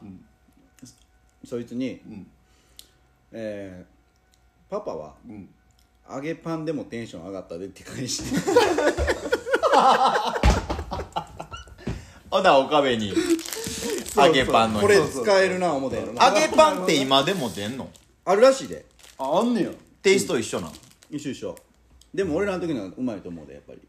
[1.44, 2.00] そいつに、
[3.32, 3.96] えー
[4.70, 5.48] パパはうん。
[6.08, 8.40] 揚げパンでもテンション上がったでって返して
[12.30, 13.12] ほな岡部に。
[14.16, 14.86] 揚げパンの日。
[14.86, 16.26] これ使えるな思ったやろな。
[16.28, 17.88] 揚げパンって今でも出んの？
[18.24, 18.84] あるらしいで。
[19.18, 19.70] ああんねや。
[20.02, 20.72] テイスト一緒なん？
[21.10, 21.56] 一緒一緒。
[22.14, 23.80] でも俺らの時のはうまいと思うでやっぱり。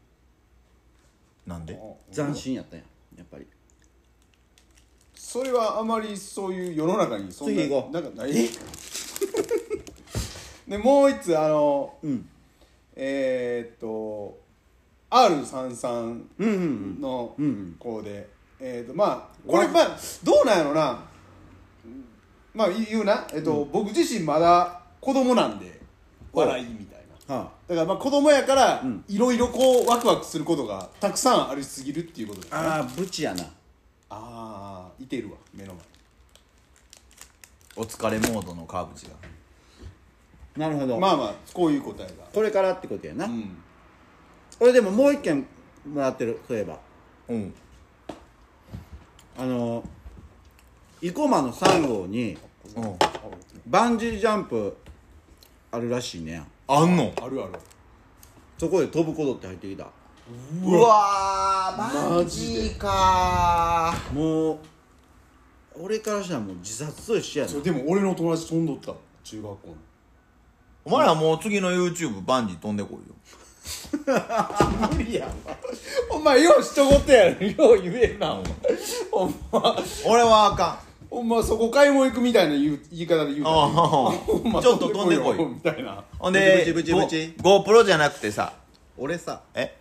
[1.46, 1.78] なんで？
[2.14, 2.84] 斬新やったんや
[3.18, 3.46] やっぱり。
[5.14, 7.92] それはあまりそういう世の中にそんな次行こう。
[7.92, 8.32] なんかない？
[10.68, 12.28] でもう一つあのうん。
[12.94, 14.38] えー、っと
[15.10, 17.34] R33 うんうんの
[17.78, 18.28] 子で、
[18.60, 21.04] えー、とまあこれまあどうなんやろな。
[22.54, 25.80] まあ言うな、えっと僕自身まだ子供なんで
[26.32, 27.36] 笑いみたいな。
[27.36, 29.04] はだからまあ子供やからん。
[29.08, 32.68] いろいろこうワクワクすることがたくさんありすぎるっていうことだよね。
[32.68, 33.44] ああーブチやな。
[34.10, 35.74] ああいてるわ目の
[37.76, 39.12] お疲れモードの川淵が。
[40.56, 42.24] なるほど、前まあまあこういう答えが。
[42.34, 43.56] これからってことやな、うん
[44.60, 45.46] 俺でももう一件
[45.86, 46.78] もらってるそういえば。
[47.28, 47.54] うん。
[49.38, 49.84] あの
[51.00, 52.36] 生駒の3号に
[52.76, 52.98] うん。
[53.66, 54.76] バンジージャンプ
[55.70, 56.42] あるらしいね。
[56.66, 57.12] あんの？
[57.22, 57.52] あるある。
[58.58, 59.84] そこで飛ぶことって入ってきた。
[60.64, 61.74] うわ。
[61.78, 64.58] ーマジかもう
[65.80, 67.52] 俺からしたらもう自殺と一緒やな。
[67.52, 68.92] それでも俺の友達飛んどった。
[69.22, 69.74] 中学校の。
[70.84, 73.14] お前らもう次の YouTube バンジー飛んでこいよ
[74.96, 75.30] 無理やん
[76.10, 78.44] お前ようしとこってやろよう言えんなお前。
[79.10, 85.92] ほんま俺はあかほんまそこ買い物行くみたいな言う言い方で言うたらああほんまちょっと飛んでこいみたいな。
[85.92, 88.52] んほんでブチブチブ GoPro じゃなくてさ。
[88.96, 89.42] 俺さ。
[89.54, 89.76] え？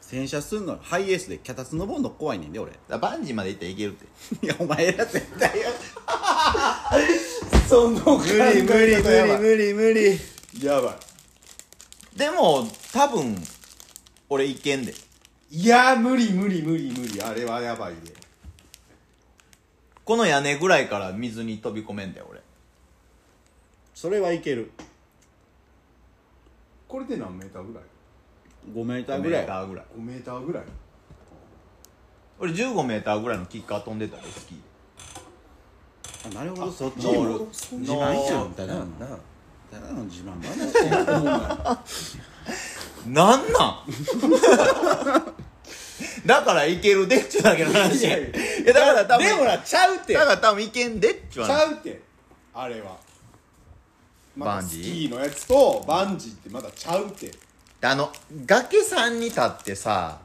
[0.00, 2.72] 洗車すんのハイエースで脚立登んの怖いねんで俺。
[2.88, 4.06] バンジーまで行っていけるって。
[4.44, 5.68] いやお前ら絶対や。
[7.68, 9.38] その考え方やばい。
[9.38, 10.18] 無理無理
[10.60, 10.96] やば
[12.16, 13.36] でも多分
[14.28, 14.92] 俺いけんで。
[15.50, 18.12] いいや無理無理無理無理あれはやばいで。
[20.04, 22.40] この屋根ぐらいから水に飛び込めんだよ俺。
[23.94, 24.70] それはいける。
[26.88, 27.84] これで何メーターぐらい
[28.74, 29.44] ？5メーターぐらい。
[29.44, 29.84] 5メーターぐらい。
[29.96, 30.64] 5メーターぐらい？
[32.40, 34.58] 俺15メーターぐらいのキッカー飛んでたでスキー
[36.32, 36.72] あなるほど。
[36.72, 39.18] そっちも自慢やんただのな
[39.70, 40.50] ただの自慢話
[43.06, 43.86] なんなん？
[46.26, 48.06] だからいけるでっちゅうだけの話。
[48.06, 48.18] いや
[48.72, 50.14] だから多分でもなちゃうって。
[50.14, 52.02] だから多分いけんでっちゅうち話ゃうって。
[52.54, 52.96] あれは。
[54.36, 54.82] またバンジー？
[54.82, 57.32] スキーのやつとバンジーってまだちゃうって。
[57.82, 58.12] あの
[58.44, 60.18] 崖さんに立ってさ、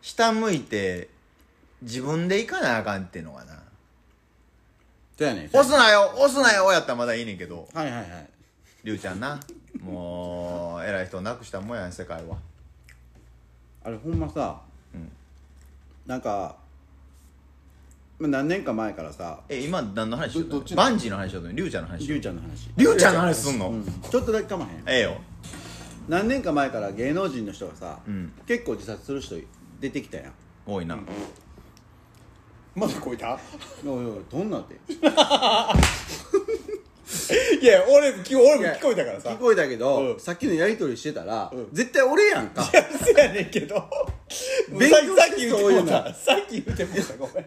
[0.00, 1.08] 下向いて
[1.82, 3.57] 自分で行かなあかんっていうのがな
[5.18, 5.46] そうやねん。
[5.46, 7.68] 押すなよ押すなよやったらまだいいねんけど。
[7.74, 8.28] はいはいはい。
[8.84, 9.40] りゅうちゃんな。
[9.82, 12.36] もう偉い人なくしたもんやん世界は。
[13.82, 14.60] あれほんまさ、
[14.96, 16.08] ん。
[16.08, 16.56] なんか、
[18.18, 25.20] まあ、何年か前からさえ今何の話しようどどっちのバンジーの話しようとリュウちゃんの話しりゅよううちゃんの話、リュウちゃんの話すんの、うん、ちょっとだけかまへんええよ。
[26.08, 28.32] 何年か前から芸能人の人がさ、うん。
[28.46, 29.36] 結構自殺する人
[29.80, 30.32] 出てきたやん。
[30.66, 30.98] 多いな、
[32.78, 33.38] まだこいた？
[33.84, 34.76] おいおいどんなって？
[37.60, 39.30] いや俺も聞こ俺も聞こえたからさ。
[39.30, 40.20] 聞こえたけど、うん。
[40.20, 41.68] さっきのやり取りしてたら、ん。
[41.72, 42.62] 絶対俺やんか。
[42.64, 42.78] せ
[43.16, 43.76] やねんけど。
[43.76, 43.84] さ
[44.70, 46.14] 勉強さっき言ってもうた。
[46.14, 47.14] さっき言ってもうた。
[47.16, 47.44] ごめん。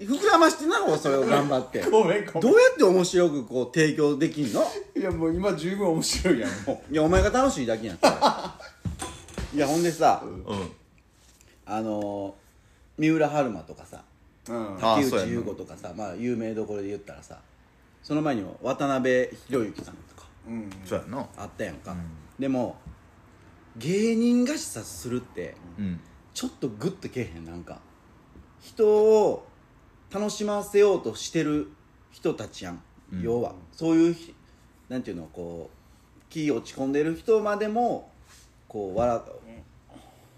[0.00, 1.82] い膨らましてなおそれを頑張って。
[1.84, 2.42] ごめんごめん。
[2.42, 4.62] どうやって面白くこう提供できんの？
[4.96, 8.12] いやもう今十分面白いやんもいやお前が楽しいだけやんそれ。
[9.54, 10.72] いやほんでさ、うん。
[11.66, 12.43] あのー
[12.98, 14.02] 三浦春馬とかさ
[14.48, 14.78] ううん。
[14.78, 17.38] 竹内優子とかさまあ有名どころで言ったらさ
[18.02, 20.70] その前にも渡辺裕之さんとかうん。
[20.84, 21.26] そうやな。
[21.36, 22.06] あったやんか、うん。
[22.38, 22.76] でも
[23.76, 26.00] 芸人が自殺するってうん。
[26.32, 27.80] ちょっとグッとけえへんなんか。
[28.60, 29.46] 人を
[30.12, 31.68] 楽しませようとしてる
[32.10, 32.82] 人たちやん、
[33.12, 33.22] うん。
[33.22, 33.54] 要は。
[33.72, 34.34] そういうひ
[34.88, 38.10] なんていうのこう気落ち込んでる人までも
[38.68, 39.20] こう笑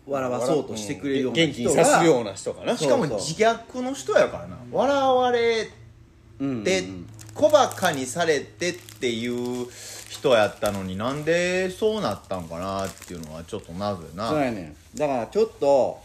[0.07, 2.77] 笑わそうとしてくれるような元気にさすような人かな。
[2.77, 3.21] しかもそう。
[3.21, 4.57] そう自虐の人やからな。
[4.71, 5.69] 笑われ
[6.39, 7.09] うんてうん。
[7.35, 9.69] 小バカにされてっていう
[10.09, 14.29] 人やったのになんでそうなったんかなっていうのはちょっと謎やな。
[14.29, 14.77] そうやねん。
[14.97, 16.01] だからちょっと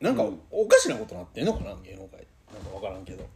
[0.00, 2.24] なんかおかしなことなってんのかな芸能界。
[2.52, 3.26] なんか分からんけど。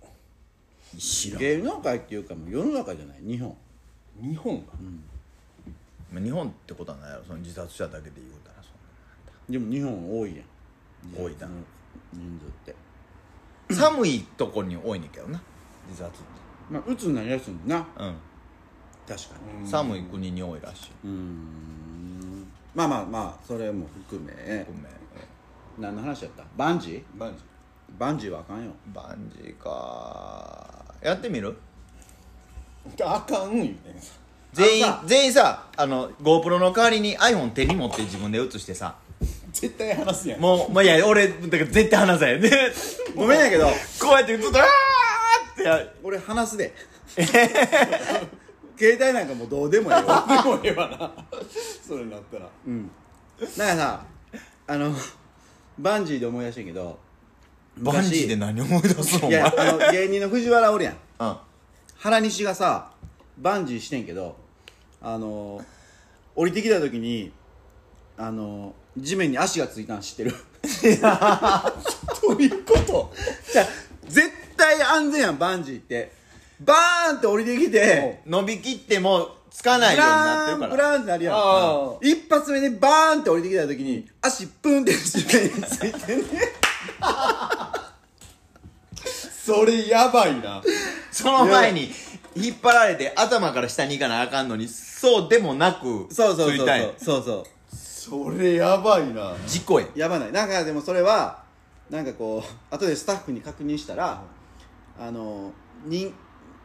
[0.98, 3.18] 知芸能界っていうかもう世の中じゃない。
[3.26, 3.56] 日本。
[4.20, 4.62] 日本が。
[6.12, 7.24] まあ日本ってことはないやろ。
[7.24, 8.39] その自殺者だけで言う
[9.50, 10.46] でも日本多いやん。
[11.24, 11.46] 多いな。
[11.46, 11.64] うん
[12.12, 12.74] 人数って。
[13.74, 15.40] 寒いとこに多いねんけどな。
[15.88, 16.22] 自殺って。
[16.70, 17.86] まあ鬱になりやすいんだな。
[18.06, 18.14] うん。
[19.06, 19.68] 確かに。
[19.68, 20.90] 寒い国に多いらしい。
[21.04, 22.46] うーん。
[22.74, 24.32] まあまあまあそれも含め。
[24.64, 24.80] ごめ。
[24.80, 24.86] ん
[25.78, 26.44] 何の話やった？
[26.56, 27.18] バンジー？
[27.18, 27.38] バンジ
[27.98, 28.72] バンジーはあかんよ。
[28.94, 30.94] バンジーか。
[31.02, 31.56] やってみる？
[32.96, 33.76] ーあかん言うねん
[34.52, 38.96] 全員全員さあの GoPro の代わりに iPhone 手に持って自分で写してさ
[39.52, 40.40] 絶対話すやん。
[40.40, 42.40] もう、まあ、いや俺だから絶対話さへん。
[42.42, 42.50] ね
[43.14, 46.74] ごめんやけどこうやって写ったらあーってや俺話すで。
[48.76, 50.26] 携帯なんかもうどうでもいいわ。
[50.26, 51.12] でもええわな。
[51.86, 52.48] それなったら。
[52.66, 52.90] うん。
[53.56, 54.04] なんかさ
[54.66, 54.94] あの
[55.78, 56.98] バンジーで思い出したけど
[57.78, 59.40] バンジーで何思い出すのお前。
[59.40, 60.96] いやあの芸人の藤原おるやん。
[61.18, 61.36] うん。
[61.98, 62.92] 原西がさ
[63.38, 64.36] バンジーしてんけど
[65.02, 65.64] あの
[66.34, 67.32] 降りてきた時に
[68.16, 70.34] あの地面に足がついたん知ってる？
[72.22, 73.12] どういうこと？
[73.52, 73.66] じゃあ
[74.08, 76.12] 絶対安全やんバンジーって。
[76.60, 80.76] バーンって降りてきて伸びきってもつかないブようになってるから。
[80.76, 81.98] ラーンってなるやん。
[82.02, 86.26] 一発目でバーンって降りてきた時に足プンって地面についてんね。
[89.44, 90.62] それやばいな。
[91.10, 91.90] その前に
[92.36, 96.50] 引っ張られて頭から下に行かなあかんのにそうでもなくそうそうそう。
[96.52, 96.90] ついたんや。
[97.02, 97.44] そうそう
[98.10, 99.36] それやばいな。
[99.46, 99.86] 事故や。
[99.94, 100.32] やばない。
[100.32, 101.44] なんかでもそれは
[101.88, 104.20] なんかこう後でスタッフに確認したら
[104.98, 105.52] あの
[105.84, 106.12] に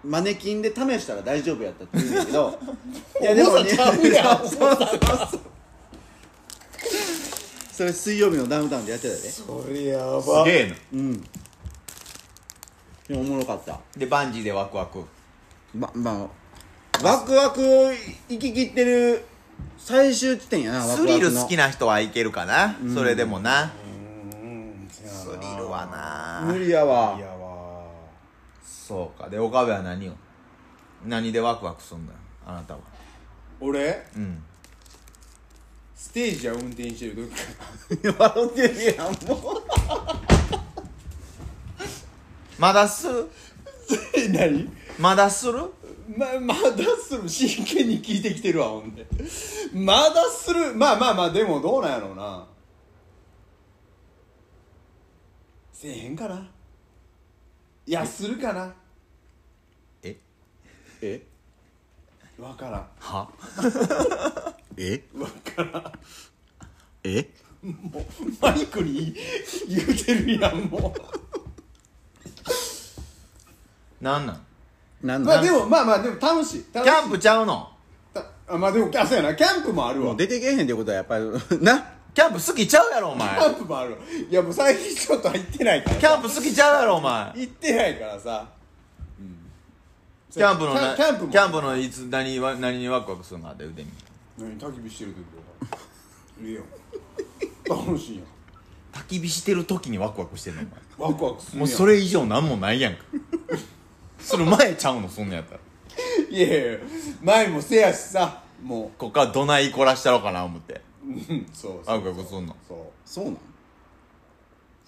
[0.03, 2.59] マネキンで試したら大丈夫やったって言うんだけど
[3.21, 4.37] 重さちゃうやん。
[4.39, 4.77] そうそう
[5.29, 5.39] そう
[7.71, 9.29] それ水曜日のダウンタウンでやってたで。
[9.29, 10.75] それやばすげえな。
[10.93, 11.21] うん。
[11.21, 11.27] で
[13.09, 13.79] もおもろかった。
[13.95, 15.03] でバンジーでワクワク。
[15.75, 17.91] ままあワクワクを
[18.29, 19.25] 生き切ってる
[19.77, 23.71] 最終地点やなスリル好きな人はいけるかな、それでもな。
[24.41, 24.87] うん。
[24.89, 26.41] スリルはな。
[26.51, 27.15] 無理やわ。
[27.17, 27.85] いやわ。
[28.63, 29.29] そうか。
[29.29, 30.13] で岡部は何を？
[31.05, 32.79] 何でワクワクすんだよあなたは。
[33.59, 34.05] 俺？
[34.15, 34.43] うん。
[35.95, 37.29] ステージは運転してる
[37.89, 38.13] 時。
[38.13, 39.63] か笑ってるやんもう。
[42.57, 43.29] まだする？
[44.15, 44.71] え 何？
[44.97, 45.59] まだする？
[46.07, 47.27] ままだする。
[47.27, 49.05] 真剣に聞いてきてるわほんで。
[49.73, 50.75] まだする。
[50.75, 52.47] まあまあまあでもどうなんやろうな。
[55.73, 56.47] せえへんかな。
[57.87, 58.73] いやするかな。
[60.03, 60.17] え？
[61.01, 61.21] え？
[62.39, 62.87] わからん。
[62.99, 63.29] は？
[64.77, 65.03] え？
[65.15, 65.91] わからん。
[67.03, 67.29] え？
[67.61, 68.05] もう
[68.41, 69.15] マイクに
[69.67, 70.93] 言うてるやんも
[73.99, 74.45] なんなん？
[75.05, 76.65] なんうまあだでもまあまあでも楽しい。
[76.73, 76.91] 楽しい。
[76.91, 77.69] キャンプちゃうの？
[78.13, 79.35] たあまあでもあそうやな。
[79.35, 80.07] キャンプもあるわ。
[80.07, 81.25] もう出てけえへんってことはやっぱり
[81.61, 81.91] な？
[82.13, 83.27] キャンプ好きちゃうやろお前。
[83.37, 83.91] キャンプもある。
[83.91, 83.97] わ
[84.29, 87.31] いやもう最近ちょっと入ってないからキャンプ好きちゃうやろお前。
[87.35, 88.47] 行ってないからさ、
[90.31, 91.31] キャンプのなキャンプも。
[91.31, 93.89] キャンプのいつ何は何にワクワクするのかって腕に。
[94.39, 95.13] 何焚き火してる
[96.47, 96.61] いいよ。
[97.69, 98.25] 楽しいやん
[98.97, 101.09] 焚き火してる時にワクワクしてんのお前。
[101.11, 103.03] ワクワクするやんもうそれ以上何もないやんか
[104.25, 105.59] それ前ちゃうのそんなんやったら。
[106.29, 106.79] いやいや
[107.21, 110.81] 前もせやしさもこっからどない凝らしたろうかな思って。
[111.03, 111.77] ううんそう。
[111.85, 112.77] ワクワクすんのそう。
[113.05, 113.37] そうなん？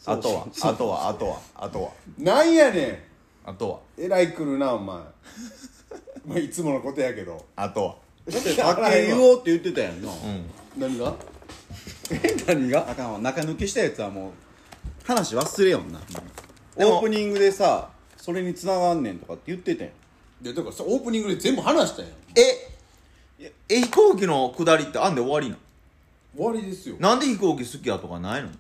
[0.05, 0.47] あとは？
[0.51, 1.09] そうあとは？
[1.09, 1.39] あとは？
[1.55, 1.91] あとは？
[2.17, 3.07] なんやね
[3.45, 3.77] あとは？
[4.01, 4.97] んえらい来るなお前。
[6.25, 7.45] まあいつものことやけど。
[7.55, 7.95] あとは？
[8.29, 10.49] だってさっき言おうって言ってたやんな、うん。
[10.77, 11.13] 何が？
[12.11, 12.89] え何が？
[12.89, 13.19] あかんわ。
[13.19, 14.31] 中抜きしたやつはもう
[15.05, 15.99] 話忘れよんな。
[16.77, 17.89] オープニングでさ
[18.27, 19.93] それに繋がんねんとかって言ってたやん。
[20.45, 22.11] いやだからさオープニングで全部話したやん。
[22.35, 25.55] ええ飛行機の下りってあんで終わりな
[26.35, 26.97] 終わりですよ。
[26.99, 28.49] なんで飛行機好きやとかないの？
[28.49, 28.51] い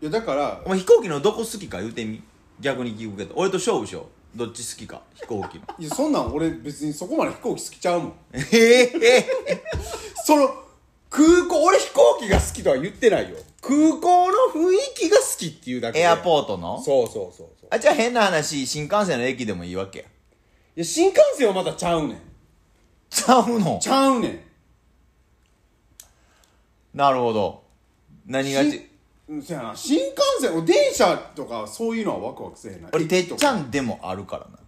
[0.00, 2.22] やだからお前飛行機のどこ好きか言うてみ。
[2.58, 3.34] 逆に聞くけど。
[3.36, 4.38] 俺と勝負しよう。
[4.38, 5.02] どっち好きか。
[5.14, 5.64] 飛行機の。
[5.78, 8.14] いやそんなん俺別にそこまで飛行機好きちゃうもん。
[8.32, 9.28] ええ
[10.24, 10.48] その
[11.10, 16.04] 空港俺飛行機が好きとは言ってないよ空港の雰囲気が好きっていうだけで。
[16.04, 16.80] エアポートの？
[16.82, 17.68] そうそうそうそう。
[17.70, 20.04] あじゃあ変な話新幹線の駅でもいいわけや。
[20.04, 20.08] い
[20.76, 22.18] や新幹線はまたちゃうねん。
[23.10, 23.78] ちゃうの？
[23.82, 24.40] ちゃうねん。
[26.94, 27.62] なるほど。
[28.26, 28.86] 何がしち
[29.28, 29.76] うんそやな。
[29.76, 32.88] 新幹線俺電車とかそういうのはワクワクせえへんな。
[32.92, 34.58] 俺てっちゃんんでもあるからな。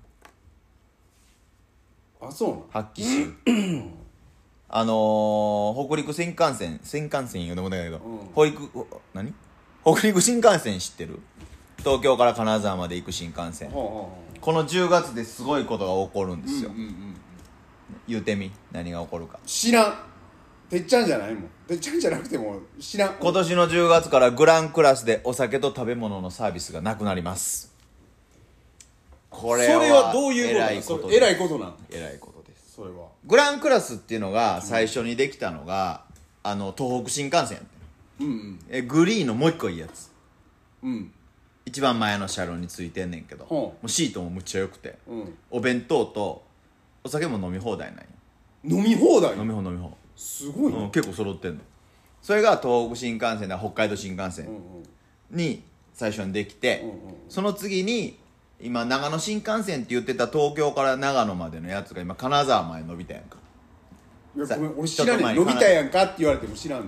[2.28, 2.62] あそうなん？
[2.70, 3.82] 発揮してる
[4.74, 8.00] あのー、北陸新幹線新幹線言うのもだけど、
[8.32, 9.34] 北陸お何？
[9.84, 11.20] 北陸新幹線知ってる？
[11.76, 13.70] 東京から金沢まで行く新幹線。
[13.70, 16.70] この10月ですごいことが起こるんですよ、
[18.08, 18.50] 言うてみ？
[18.72, 19.38] 何が起こるか。
[19.44, 19.94] 知らん。
[20.70, 21.42] てっちゃんじゃないもん。
[21.68, 23.16] てっちゃんじゃなくても知らん。
[23.20, 27.76] 今年の10月からグランクラスでお酒と食べ物のサービスがなくなります。
[29.28, 32.41] これはそれはどういうこと偉ないんことそれ偉いことなん偉いことです
[32.74, 33.08] それは。
[33.26, 36.04] グランクラスっていうのが最初にできたのが、
[36.42, 37.66] あの東北新幹線やっ
[38.18, 38.58] たうんうん。
[38.70, 40.10] えグリーンのもう一個いいやつ。
[40.82, 41.12] うん。
[41.66, 43.60] 一番前の車両についてんねんけど、ほう。
[43.60, 45.34] もうシートもむっちゃ良くてうん。
[45.50, 46.42] お弁当と
[47.04, 48.06] お酒も飲み放題なんよ
[48.64, 49.36] 飲み放題？
[49.36, 51.60] 飲み放飲み放すごいな、うん、結構揃ってんの。
[52.22, 54.62] それが東北新幹線で北海道新幹線うんうん。
[55.30, 55.62] に
[55.92, 56.96] 最初にできて、うんうん。
[57.28, 58.16] その次に
[58.62, 63.36] 今長野新幹線って言ってた東京から長野までのやつが今金沢まで伸びたやんか。
[64.46, 65.34] さいやごめん俺知らねえ。
[65.34, 66.86] 伸びたやんかって言われても知らんの。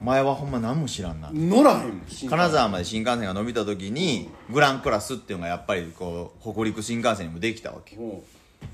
[0.00, 1.30] 前はほんま何も知らんな。
[1.32, 7.96] 乗らへん金沢まで新幹線が伸びた時にグランクラスっていうのがやっぱりこう北陸新幹線にもできたわけ。
[7.96, 8.22] うん。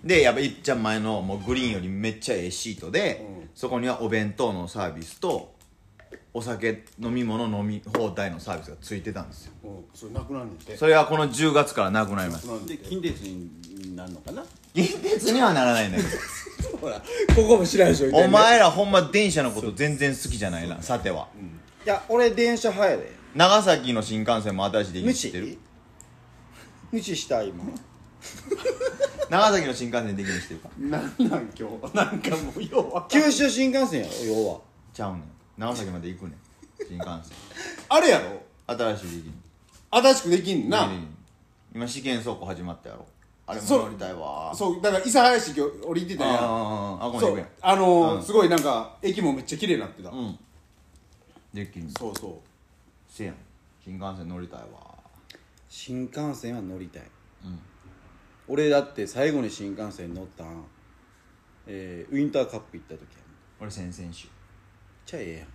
[0.03, 3.49] でやっぱいっちゃん前のもうグリーンよりめっちゃええシートで、うん。
[3.55, 5.54] そこにはお弁当のサービスと
[6.37, 9.53] お酒飲み物飲み放題のサービスがついてたんですよ。
[9.63, 12.49] うんそれなくなんねんてそれはこの10月からなくなります。
[12.67, 14.45] で近鉄になるのかな？
[14.75, 16.05] 近鉄にはならないんだけ
[16.77, 17.03] ほらこ
[17.49, 21.29] こも知らんでしょどお前らほんま電車のこと全然好きじゃないなさては。
[21.87, 23.13] いや俺電車派やで。
[23.37, 25.59] 長崎の新幹線も新しいできる知ってる？
[26.91, 27.17] 無視？
[27.17, 27.63] した今。
[29.31, 30.69] 長崎の新幹線できるの知ってるか？
[30.79, 31.95] なんなん今日？
[31.97, 34.61] なんかもうようわかん九州新幹線やろ要は。
[34.93, 35.23] ちゃうねん
[35.59, 36.35] 長崎まで行くねん。
[36.89, 37.37] 新幹線。
[37.89, 38.43] あれやろ？
[38.67, 39.33] 新しいできる
[39.91, 40.91] 新しくできんな。
[41.75, 43.07] 今試験走行始まったやろ。
[43.47, 44.53] あれも乗りたいわ。
[44.55, 46.35] そうだから諫早市今日降りてたやん。
[46.35, 50.39] あああここそうに行くあのーうんすごいなんか駅もめっちゃ綺麗になってた、うん
[51.53, 53.37] できんそうそうせやん
[53.85, 54.67] 新幹線乗りたいわ
[55.69, 57.03] 新幹線は乗りたい
[57.45, 57.59] うん
[58.49, 60.65] 俺だって最後に新幹線乗ったん、
[61.67, 63.09] えーウィンターカップ行った時やん
[63.61, 64.27] 俺先々週
[65.07, 65.47] ちゃええやん。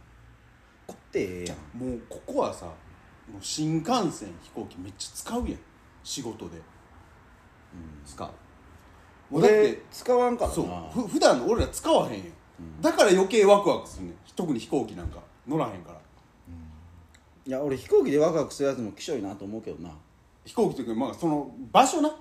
[0.88, 1.58] こってええやん。
[1.78, 2.74] もうここはさもう
[3.42, 5.60] 新幹線飛行機めっちゃ使うやん。
[6.04, 6.58] 仕事で。
[8.06, 8.28] 使う。
[9.34, 10.56] もうだっ俺て使わんからな。
[10.56, 11.02] そう。
[11.02, 14.12] ふ普段の俺ら使わへんやん、だから余計ワクワクするね。
[14.12, 15.20] ん特に飛行機なんか。
[15.48, 16.00] 乗らへんから。
[17.46, 19.92] いや俺飛行機でワクワクするやつもきしょいなと思うけどな。
[20.46, 22.16] 飛行機というかまあその場所な。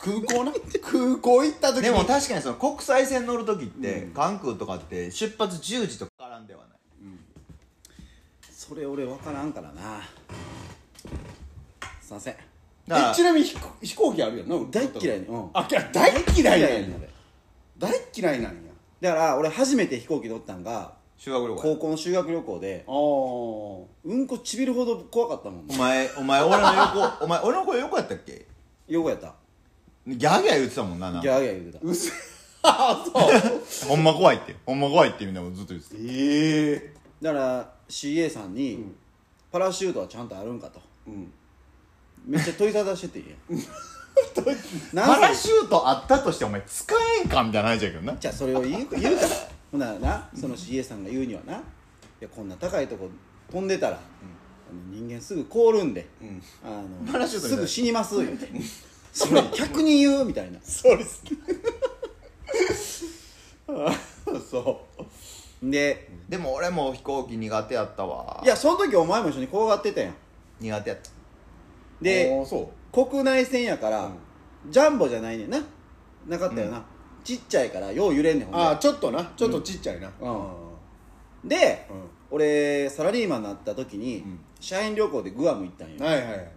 [0.00, 0.52] 空港な。
[0.82, 1.82] 空港行った時に。
[1.82, 6.78] でも確かにその国際線乗る時って、関空とかって出発10時とかからんではない。
[8.50, 10.00] それ俺分からんからな。
[12.00, 12.34] すいません。
[13.14, 14.56] ちなみに飛行飛行機あるやんな？
[14.70, 15.50] 大っ嫌いねうん。
[15.52, 16.98] あ大っ嫌いなんや
[17.78, 18.60] 大っ嫌いなんや。
[19.00, 22.94] だから俺初めて飛行機乗ったんが修学旅行高校の修学旅行でああ
[24.04, 28.46] うんこちびるほど怖かったもんお前お前俺の横お前俺の声横やったっけ？
[28.88, 29.34] 横やった。
[30.06, 32.33] ギャーギャー言ってたもんなギャーギャー言うてた
[32.64, 33.88] あそう。
[33.88, 34.56] ほんま怖いって。
[34.64, 35.96] ほんま怖いってみんなもずっと言ってた。
[36.00, 36.94] ええ。
[37.22, 38.94] だから CA さんに、ん。
[39.52, 40.80] パラシュートはちゃんとあるんかと。
[41.06, 41.32] うん。
[42.26, 43.24] めっちゃ問いただしててん。
[44.94, 48.16] やパラシュートあったとしてお前使えんかみたいな話やけどな。
[48.18, 49.28] じゃあそれを言う言うから。
[49.70, 51.56] ほんならなその CA さんが言うにはな。
[51.56, 51.60] い
[52.20, 53.10] やこんな高いとこ
[53.50, 54.00] 飛んでたら、
[54.90, 56.06] 人間すぐ凍るんで、
[56.64, 58.48] あのパラシュートみたいすぐ死にます言うて。
[59.12, 60.58] それ100人言うみたいな。
[60.62, 61.22] そうです
[64.50, 64.86] そ
[65.62, 68.40] ででも俺も飛行機苦手やったわ。
[68.44, 70.14] いやその時お前も一緒に怖がってたやん。
[70.60, 71.10] 苦手やった。
[71.10, 72.04] う。
[72.04, 72.46] で
[72.92, 74.10] 国内線やから、
[74.68, 75.58] ジャンボじゃないねんな。
[76.28, 76.84] なかったよな、
[77.22, 78.60] ちっちゃいからよう揺れんねんほんで。
[78.62, 79.32] ああちょっとな。
[79.36, 80.10] ちょっとちっちゃいな。
[80.20, 80.28] う
[81.46, 81.48] ん。
[81.48, 81.96] で、うん。
[82.30, 84.40] 俺サラリーマンになった時に、ん。
[84.60, 86.50] 社員旅行でグアム行ったんよ、はいはいはい。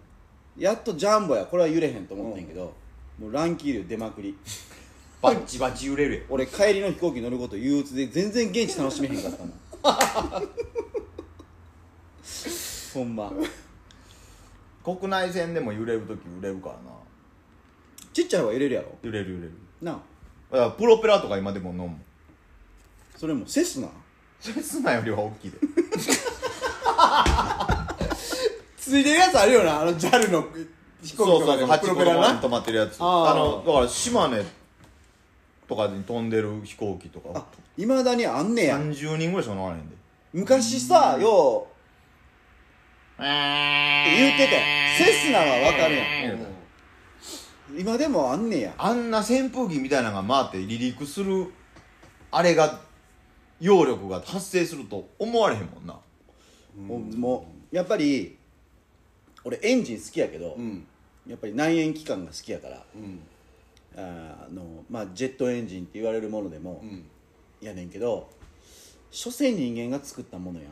[0.56, 1.44] やっとジャンボや。
[1.44, 2.72] これは揺れへんと思ってんけど、
[3.18, 4.38] もう乱気流出まくり
[5.20, 9.52] バッチバチ揺れる俺帰りの飛行機乗ること憂鬱で全然現地楽しめへんかったもん。
[12.94, 13.32] ほんま。
[14.84, 16.80] 国内線でも揺れる時揺れるからな。
[18.12, 18.96] ちっちゃい方が揺れるやろ？
[19.02, 19.52] 揺れる揺れる。
[19.82, 19.98] なあ。
[20.52, 21.96] だからプロペラとか今でも飲む
[23.16, 23.88] それもセスナ？
[24.40, 25.58] セスナよりは大きいで。
[28.78, 30.46] ついてるやつあるよなあの JAL の
[31.02, 31.72] 飛行機とかでも。
[31.74, 32.96] 8プロペラな止まってるやつ。
[33.00, 34.42] あーあのだから島根
[35.68, 37.28] とかに飛んでる飛行機とか。
[37.34, 37.46] あ
[37.76, 38.78] いまだにあんねや。
[38.78, 39.94] 30人ぐらいしか乗らへんで。
[40.32, 41.66] 昔さよ
[43.18, 43.26] うって
[44.16, 44.60] 言ってたよ
[44.98, 46.02] セスナはわかるや
[46.34, 46.46] ん。
[47.78, 48.74] 今でもあんねや。
[48.78, 51.52] あんな扇風機みたいなのが回って離陸する
[52.30, 52.80] あれが
[53.60, 56.00] 揚力が発生すると思われへんもんな。
[56.80, 58.38] もうもうやっぱり
[59.44, 60.86] 俺エンジン好きやけど、うん。
[61.26, 62.82] やっぱり内燃機関が好きやから。
[62.94, 63.20] うん
[63.98, 67.04] あの、まあ、ジェットエンジンって言われるものでも、うん。
[67.60, 68.28] やねんけど
[69.10, 70.66] 所詮人間が作ったものや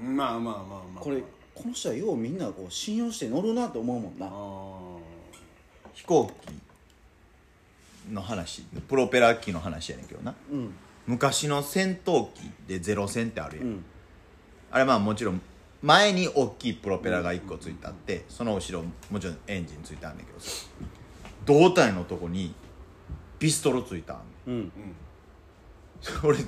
[0.00, 0.16] ん。
[0.16, 1.00] まあまあまあまあ。
[1.00, 1.22] これ
[1.54, 4.26] この人はようみんなこう信用して乗るなと思うもんな。
[4.26, 4.30] あ
[5.92, 6.30] 飛行
[8.08, 10.34] 機の話プロペラ機の話やねんけどな。
[10.50, 10.74] うん。
[11.06, 13.84] 昔の戦闘機でゼロ戦ってあるやん、うん。
[14.70, 15.40] あれまあもちろん
[15.82, 20.66] 前に大きいプロペラが1個ついてあってその後ろもちろんエンジンついてあるんだけどさ
[21.44, 22.54] 胴体のとこに
[23.38, 24.18] ピストルついたん。
[24.46, 24.72] うん
[26.22, 26.38] 俺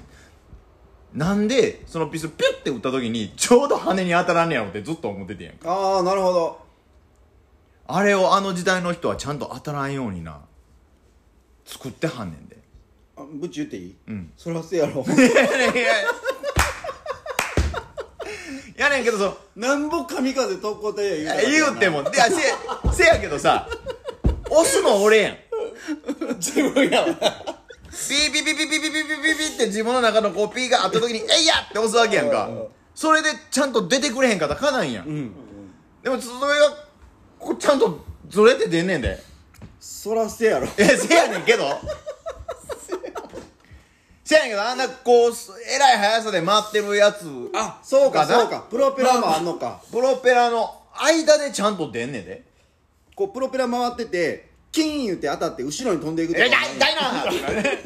[1.14, 5.70] なんでそのピストルピュッて撃った時にちょうど羽に当たらんねやろってずっと思っててんやんか。
[5.72, 6.66] ああなるほど。
[7.88, 10.40] あれをあの時代の人はちゃんと当たらんようにな
[11.64, 12.58] 作ってはんねんで。
[13.16, 13.96] あブチ言っていい？
[14.08, 14.32] うん。
[14.36, 15.02] それはせやろ。
[15.06, 15.92] いやねんいや。
[18.76, 22.02] やねんけどそなんぼ神風特攻隊や言うたら言うても。
[22.02, 22.42] いやせ
[22.92, 23.66] せやけどさ
[24.50, 25.36] 押すの俺やん
[26.36, 32.48] 自分やわピーピーピーピーピーピーピーピーピーって自分の中のこうピーがあった時に「えいや!」って押すわけやんか
[32.94, 35.32] それでちゃんと出てくれへんかったらかなんやん、うん
[36.02, 36.70] でもそれが
[37.38, 39.20] こうちゃんとずれて出んねんで
[39.80, 41.64] そらせやろえせやねんけど
[44.24, 45.32] せやねんけどあんなこう
[45.68, 52.44] えらい速さで回ってるやつあそうかそうかプロペラもあんのかプロペラの間でちゃんと出んねんで
[53.16, 57.80] こうプロペラ回っててキーン言って当たって後ろに飛んでいく「え痛い痛いな!」とかね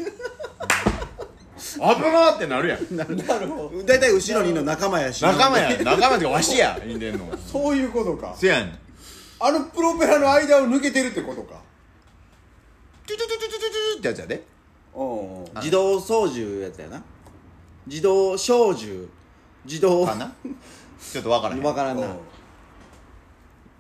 [1.76, 2.96] 危なってなるやん。
[2.96, 3.16] なる
[3.46, 3.82] ほど。
[3.84, 5.22] 大体後ろにいるの仲間やし。
[5.22, 6.78] 仲間や仲間ってかわしや。
[6.84, 8.34] 言うてんのそういうことか。
[8.36, 8.78] せやねん。
[9.38, 11.60] あのプロペラの間を抜けてるってことか。
[13.06, 14.42] トゥトゥトゥトゥトゥトゥってやつやで。
[15.56, 17.02] 自動操縦やつやな。
[17.86, 19.08] 自動小銃。
[19.64, 20.32] 自動かな？
[21.12, 21.62] ちょっとわからへん。
[21.62, 22.06] わからんな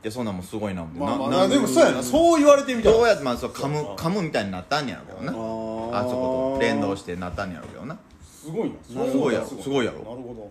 [0.02, 2.02] いやそんなんもすごいな思ってまあまあななでもそうやな。
[2.02, 2.96] そう言われてみたら。
[2.96, 5.32] どうやってまあそう噛む噛むみたいになったんやろうけどな。
[5.32, 7.98] あそこと連動してなったんやろうけどな。
[8.22, 8.76] すごいな。
[8.82, 9.46] すごいやろ。
[9.46, 9.98] すごいやろ。
[9.98, 10.50] なるほ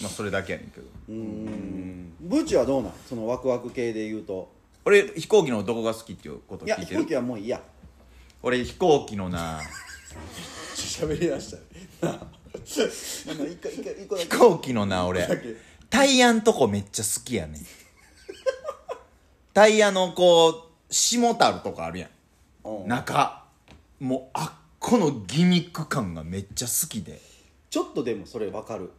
[0.00, 0.86] まあそれだけやねんけど。
[1.08, 2.12] うん。
[2.20, 2.92] ブチはどうなん？
[3.08, 4.48] そのワクワク系で言うと。
[4.84, 7.60] 俺飛行機のどこが好きっていうこといや飛行聞いてる機はもういいや。
[8.42, 9.64] 俺飛行機のなど
[10.76, 11.58] 喋り出した
[12.64, 15.28] 飛行機のな俺
[15.90, 17.62] タイヤんとこめっちゃ好きやねん
[19.58, 22.08] タイヤのこう下たるとこあるや
[22.62, 22.84] うん。
[22.84, 23.42] ん中。
[23.98, 27.20] もうあっこのギミック感がめっちゃ好きで。
[27.68, 28.92] ちょっとでもそれわかる。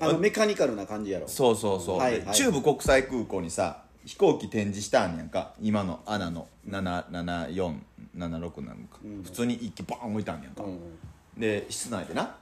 [0.00, 1.28] あのメカニカルな感じやろ。
[1.28, 2.34] そうそうそう、はいはい。
[2.34, 5.52] 中部国際空港にさ飛行機展示したんやんか。
[5.60, 7.10] 今のアナの77476
[8.62, 10.80] なのか、普通に一機バーン置いたんやんか、うん。
[11.38, 12.34] で室内でな。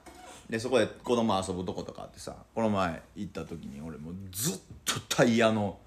[0.49, 5.79] でそこで子供遊ぶとことかあってさこの前行った時に俺もうずっとタイヤの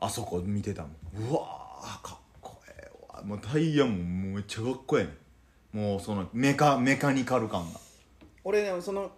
[0.00, 0.92] あそこ見てたもん。
[1.30, 3.22] うわーかっこええわ。
[3.22, 4.02] もうタイヤももう
[4.34, 5.04] めっちゃかっこええ
[5.78, 5.84] ねん。
[5.84, 7.80] もうそのメカメカニカル感が。
[8.44, 9.10] 俺ねその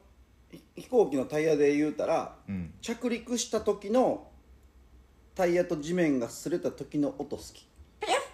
[0.51, 2.73] ひ飛行機のタイヤで言うたら、うん。
[2.81, 4.27] 着陸した時の
[5.35, 7.67] タイヤと地面が擦れた時の音好き。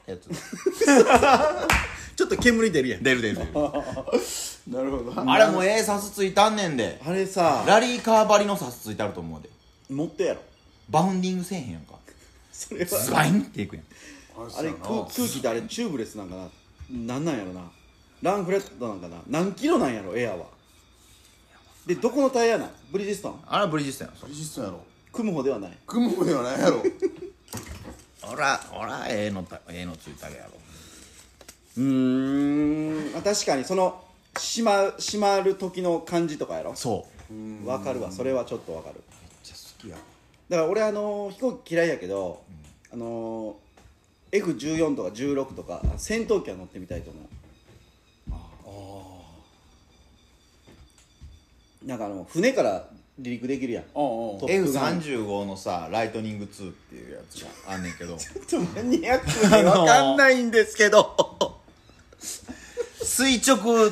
[0.06, 0.28] やつ。
[2.16, 3.02] ちょっと煙出るやん。
[3.02, 3.52] 出る出る出る。
[4.70, 5.30] なるほど。
[5.30, 7.00] あれもうええサスついたんねんで。
[7.04, 9.50] あれさラリーカー張りのサスついてあると思うで。
[9.90, 10.40] 持ってやろ。
[10.88, 11.96] バウンディングせえへんやんか
[12.56, 13.84] それズはバインっていくやん。
[14.58, 16.48] あれ空空気ってあれチューブレスなんかな
[16.90, 17.60] なんなんやろな。
[18.22, 19.18] ランフレットなんかな。
[19.28, 20.46] 何キロなんやろエアは。
[21.86, 22.70] でどこのタイヤなん？
[22.90, 23.40] ブリヂストン？
[23.46, 24.80] あれはブリヂストンやろブリヂストンやろ。
[25.12, 25.78] 組む方ではない。
[25.86, 26.82] 組むではないやろ。
[28.22, 30.50] ほらほらええのたええのついたやろ。
[31.76, 33.12] うーん。
[33.12, 34.02] まあ確かにその
[34.34, 36.74] 閉ま閉まる時の感じとかやろ。
[36.74, 37.66] そう。
[37.66, 38.10] わかるわ。
[38.10, 38.96] それはちょっとわかる。
[38.96, 39.96] めっちゃ好きや
[40.48, 42.42] だから俺あのー飛行機嫌いやけど、
[42.92, 47.22] あのー F14 とか16とか戦闘機は乗ってみたいと思う。
[51.86, 52.88] なんかあの船から
[53.18, 53.84] 離陸できるやん。
[53.94, 54.40] おうおう。
[54.40, 55.00] トップガン。
[55.00, 58.16] F35 のさライトニング2っていうやつがあんねんけど。
[58.16, 61.60] ちょっとマニアックでわかんないんですけど。
[63.02, 63.90] 垂直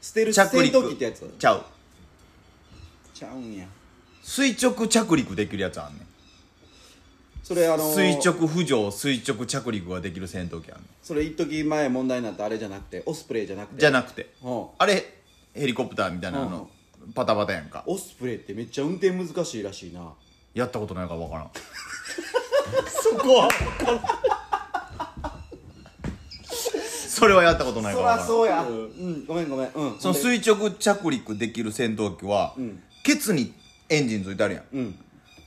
[0.00, 0.78] ステルス戦着陸。
[0.78, 1.28] 闘機ってやつ？
[1.38, 1.64] ちゃう。
[3.12, 3.66] ちゃうんや
[4.26, 6.06] 垂直着陸できるやつあんねん。
[7.44, 10.86] それあのー垂直浮上垂直着陸ができる戦闘機あんねん。
[11.02, 13.80] それ一時前問題になったあれじゃなくてオスプレイじゃなくて？
[13.80, 14.30] じゃなくて。
[14.42, 14.64] うん。
[14.78, 15.04] あれ
[15.52, 16.68] ヘリコプターみたいなの
[17.14, 17.84] パタパタやんか。
[17.86, 20.14] オスプレイってめっちゃ運転難しいらしいな。
[20.54, 21.50] やったことないから分からん。
[22.88, 23.48] そこは。
[27.08, 28.18] それはやったことないそから分からん。
[28.20, 28.62] らそうや。
[28.62, 29.24] うん。
[29.26, 29.68] ごめんごめん。
[29.74, 30.00] うん。
[30.00, 32.82] その垂直着陸できる戦闘機は、ん。
[33.04, 33.52] ケツに
[33.88, 34.64] エンジンついてあるやん。
[34.72, 34.98] うん。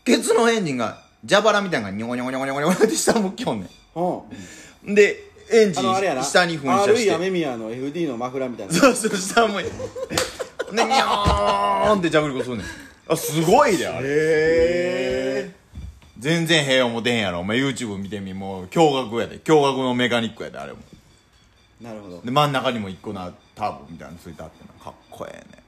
[0.04, 9.76] ケツのエンジンが蛇腹みたいなのがニョコニョコニョコニョコニョコって下向きよんねうんんでエンジあのあれやなン下に噴射してアメミヤの FD のマフラーみたいなそうそう下向いてで
[10.86, 12.66] ニョーンって着陸するねん
[13.10, 14.12] あすごいであれへ
[15.50, 15.52] え
[16.20, 20.80] 全然平和も出へんやろお前 YouTube 見てみもう驚愕やで驚愕のメカニックやであれも
[21.82, 25.64] なるほどで真ん中にも一個なターボみたいなのついてあってなかっこええね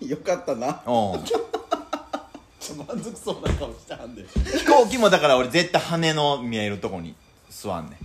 [0.06, 0.82] よかったな。
[0.86, 1.24] うん。
[2.86, 7.14] 満足そうな顔してはんで飛行機もだから俺絶対羽の見えるとこに
[7.48, 7.96] 座んねん。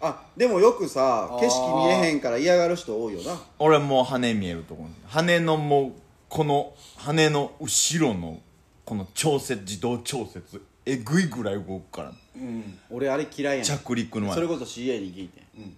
[0.00, 3.40] あでもよくさ景色見えへんから嫌がる人多いよな。
[3.58, 4.88] 俺もう羽見えるとこに。
[5.06, 5.92] 羽のもう
[6.28, 8.40] この羽の後ろの
[8.84, 12.12] この調節自動調節えぐいぐらい動くから。
[12.34, 12.78] うん。
[12.90, 13.78] 俺あれ嫌いやねん。
[13.78, 14.34] 着陸の前。
[14.34, 15.76] それこそ CA に聞いて、ん。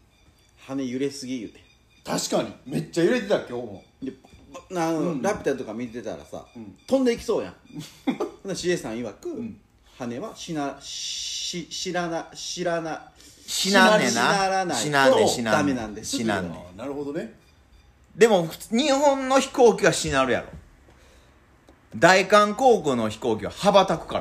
[0.66, 1.60] 羽揺れすぎ言うて
[2.04, 2.54] 確かに。
[2.64, 3.84] めっちゃ揺れてた今日も
[4.68, 6.44] でなあの、ラピュタとか見てたらさ、
[6.86, 7.54] 飛んでいきそうやん。
[8.48, 9.28] CA さん曰く、
[9.98, 13.12] 羽はしなし知らな知らな
[13.46, 14.48] 死なんねな。
[14.48, 14.66] らない。
[14.66, 15.74] な死なんね死なんね。
[15.74, 16.16] なんです。
[16.16, 16.66] 死なんね。
[16.76, 17.34] なるほどね。
[18.16, 20.46] でも普通日本の飛行機はしなるやろ。
[21.96, 24.20] 大韓航空の飛行機は羽ばたくか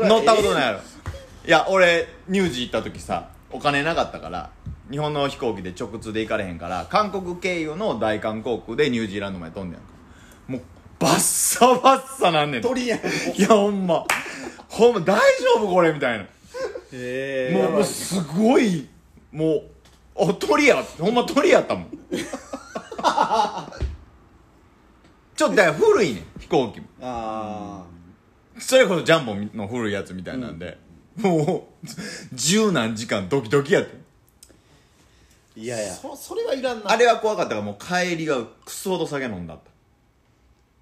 [0.00, 0.08] な。
[0.08, 0.80] 乗ったことないいやろ。
[1.44, 4.50] いや俺乳児行った時さお金なかったから
[4.92, 9.92] 日本の飛行機で直通で行かれへんから韓国経由の大韓航空でニュージーランドまで飛んでんやんか。
[10.48, 10.62] もう
[11.00, 12.60] バッサバッサなんねん。
[12.62, 13.00] 鳥やん。
[13.00, 13.02] い
[13.40, 14.04] やほんま。
[14.68, 15.20] ほんま大丈
[15.56, 15.92] 夫これ？
[15.92, 16.26] みたいな。
[16.92, 18.86] へもうもうすごい。
[19.32, 19.62] もう
[20.14, 20.82] お鳥や。
[20.82, 21.88] ほんま鳥やったもん。
[25.34, 26.86] ちょっとだから古いねん飛行機も。
[27.00, 27.84] あ
[28.58, 30.76] それこそジャンボの古いやつみたいなんで、
[31.16, 31.86] もう
[32.34, 33.96] 十何時間ドキドキやってあ
[35.56, 35.82] いや。
[35.82, 36.90] いやそそれはいらんな。
[36.90, 39.58] あれは怖かったからもう帰りがクソほど酒飲んだっ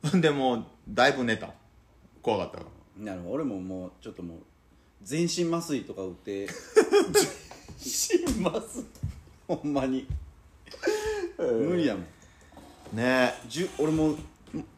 [0.03, 0.11] た。
[0.19, 1.53] でもうだいぶ寝た。
[2.23, 2.65] 怖かったか
[2.99, 3.05] ら。
[3.05, 4.39] なるほど俺ももうちょっともう
[5.03, 6.49] 全身麻酔とか打って。
[7.79, 8.85] します
[9.49, 10.07] ほんまに。
[11.39, 12.97] 無理やもん。
[12.97, 13.35] ね。
[13.49, 14.17] じゅ俺もう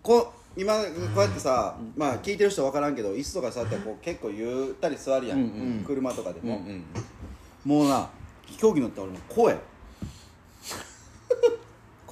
[0.03, 6.63] こ今こうやってさ、まあ聞いてる人分からんけど椅子とか座ったらこう結構ゆったり座るやん、車とかでも、
[7.65, 8.11] もうな
[8.47, 9.57] 飛行機乗ったら俺もう声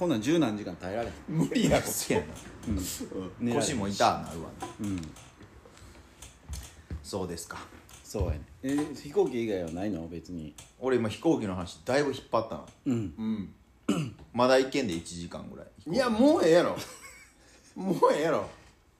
[0.01, 1.13] こんなん十何時間耐えられへん。
[1.27, 2.25] 無理やろせやな。
[3.39, 3.67] 寝られへん。
[3.67, 4.49] 腰も痛なるわ
[4.79, 4.99] うん。
[7.03, 7.59] そうですか。
[8.03, 8.41] そうやね。
[8.63, 10.07] え飛行機以外はないの？
[10.07, 10.55] 別に。
[10.79, 13.13] 俺今飛行機の話だいぶ引っ張ったなうん。
[13.89, 14.15] うん。
[14.33, 16.75] まだ行けんで1時間ぐらいいやもうええやろ。
[17.77, 18.49] もうええやろ。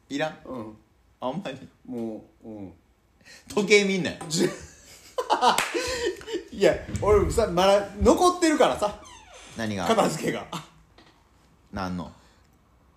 [0.07, 0.38] いらん。
[0.45, 0.78] うん。
[1.19, 1.57] あんまり。
[1.84, 2.73] もううん。
[3.48, 4.18] 時計見んなよ。
[6.52, 9.02] いや俺さまだ残ってるからさ。
[9.57, 9.88] 何が？
[9.88, 10.45] 片付けが
[11.72, 12.11] 何の？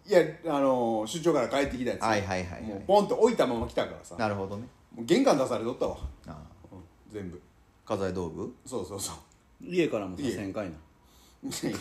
[0.06, 2.02] いやあのー出張から帰ってきたやつ。
[2.02, 2.62] はいはいはいはい。
[2.62, 4.16] もうポンと置いたまま来たからさ。
[4.16, 4.66] なるほどね。
[4.94, 5.96] もう玄関出されとったわ、
[6.26, 6.36] ああ。
[6.72, 6.80] うん
[7.10, 7.40] 全部。
[7.86, 8.54] 家財道具？
[8.66, 9.16] そうそうそう。
[9.62, 10.72] 家からもさせんかいな。
[10.72, 10.74] い
[11.46, 11.72] やい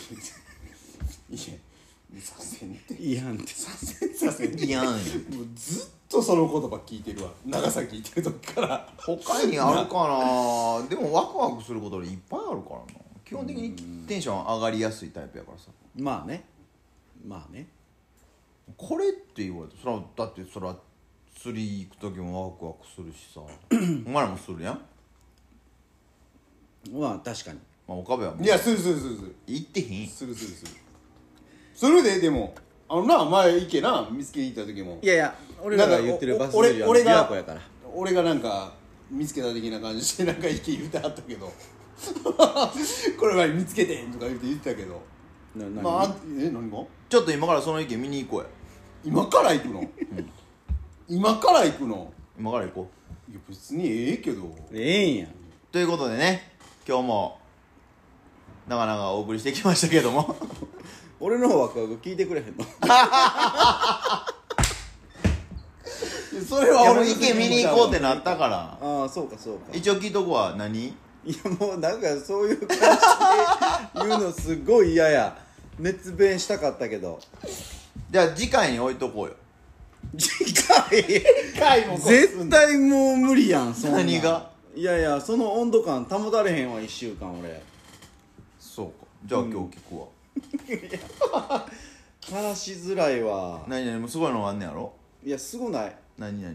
[2.15, 2.94] やさせんって。
[2.94, 3.48] いいやんって。
[3.48, 4.95] させんさせんいやんもう
[5.56, 7.32] ずっとその言葉聞いてるわ。
[7.45, 8.88] 長崎行ってる時から。
[8.98, 10.88] 他にあるかな。
[10.88, 12.86] でもワクワクすることでいっぱいあるからな。
[13.26, 13.74] 基本的に
[14.07, 15.72] テンション上がりやすいタイプやからさ。
[15.98, 16.45] まあね
[17.26, 17.68] まあね。
[18.78, 20.76] これって言われてそらだってそら
[21.38, 23.41] 釣り行く時もワクワクするしさ。
[24.06, 24.82] お前らもするやん。
[26.91, 27.60] まあ確かに。
[27.88, 28.44] まあ岡部はもう。
[28.44, 29.36] いやするするするする。
[29.48, 30.72] 行ってへんするするする。
[31.76, 32.54] するででも。
[32.90, 34.08] あのな前行けな。
[34.12, 35.00] 見つけに行った時も。
[35.02, 37.62] いやいや俺らが言ってるバス俺釣りは琵俺が琶湖やから。
[37.95, 38.74] 俺がなんか
[39.10, 41.52] 見つけた的な感じで なんか行け言うてはったけど。
[43.20, 45.02] これ前見つけてんとか言って言ってたけど。
[45.56, 45.82] な何？
[45.84, 46.78] まああえ何が？
[47.14, 48.48] ちょっと今からその池見に行こうや。
[49.06, 49.88] 今から行くの、
[51.07, 52.11] 今から行くの？
[52.40, 52.90] 今から行こ
[53.30, 53.31] う。
[53.31, 54.52] いや別にええけど。
[54.73, 55.27] ええんや。
[55.72, 56.53] ということでね
[56.88, 57.38] 今日も
[58.68, 60.35] なかなかお送りしてきましたけども。
[61.19, 62.65] 俺のワクワク聞いてくれへんの？
[66.44, 68.80] それはいやもう俺の池見に行こうってなったから。
[68.81, 69.65] ああそうかそうか。
[69.72, 70.88] 一応聞いとこは何？
[70.88, 70.95] い
[71.27, 72.88] やもうなんかそういう感じで
[74.10, 75.38] 言うのすごい嫌や
[75.80, 77.20] 熱弁したかったけど。
[78.12, 79.36] じゃあ次回に置いとこうよ。
[80.18, 81.24] 次回？
[81.58, 84.00] 回も絶対もう無理やんそんなん。
[84.06, 84.52] 何が？
[84.76, 87.62] いやいやその温度感保たれへんわ1週間俺。
[88.60, 88.94] そうか。
[89.26, 91.68] じゃあ今日聞くわ、
[92.30, 93.64] 話しづらいわ。
[93.68, 94.94] 何々もうすごいのがあんねやろ？
[95.26, 95.95] いやすごない。
[96.18, 96.54] 何々？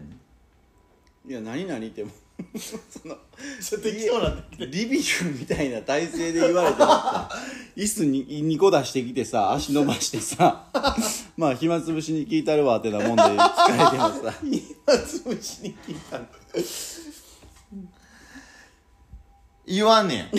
[1.27, 2.11] いや何々っても
[2.53, 2.77] う そ
[3.07, 3.15] の
[3.61, 5.01] ちょっと適当なんだリビン
[5.33, 7.29] グみたいな体勢で言われてもさ
[7.79, 10.65] 椅子に2個出してきてさ足伸ばしてさ
[11.37, 16.29] まあ暇つぶしに聞いたるわってなもんで疲れてもさ今潰しに聞いたんだ
[19.65, 20.37] 言わんねん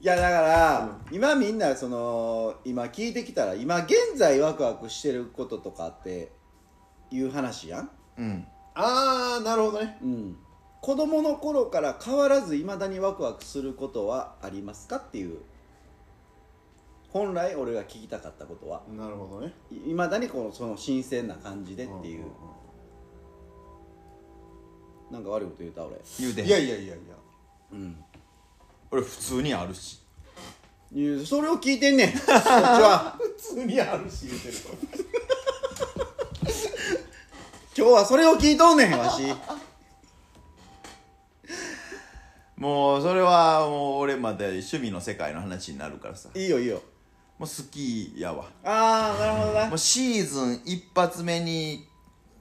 [0.00, 6.30] いやだから、今みんなその今聞いてきたら今現在ワクワクしてることとかって
[7.10, 7.90] いう話やん。
[8.18, 8.46] うん。
[8.74, 9.96] ああなるほどね。
[10.02, 10.36] うん
[10.84, 15.38] 子供の頃から変わらずいまだにワクワクすることはありますかっていう。
[17.08, 18.82] 本来俺が聞きたかったことは。
[18.94, 19.54] なるほどね。
[19.70, 22.26] いまだにこのその新鮮な感じでっていう、
[25.10, 25.96] なんか悪いこと言うた俺。
[26.20, 26.84] 言うていやいやいや。
[26.84, 26.94] いや
[27.72, 28.04] うん。
[28.90, 30.02] 俺普通にあるし。
[30.92, 32.12] いやそれを聞いてんねん。
[32.12, 33.16] こっちは。
[33.38, 34.54] 普通にあるし言うてる。
[37.74, 39.22] 今日はそれを聞いとんねんわし
[42.56, 46.28] もうそれはもう俺まで趣味の世界の話になるからさ。
[46.34, 46.82] いいよいいよ。
[47.38, 48.46] もう好きやわ。
[48.64, 49.68] ああなるほどな。
[49.68, 51.86] もうシーズン一発目に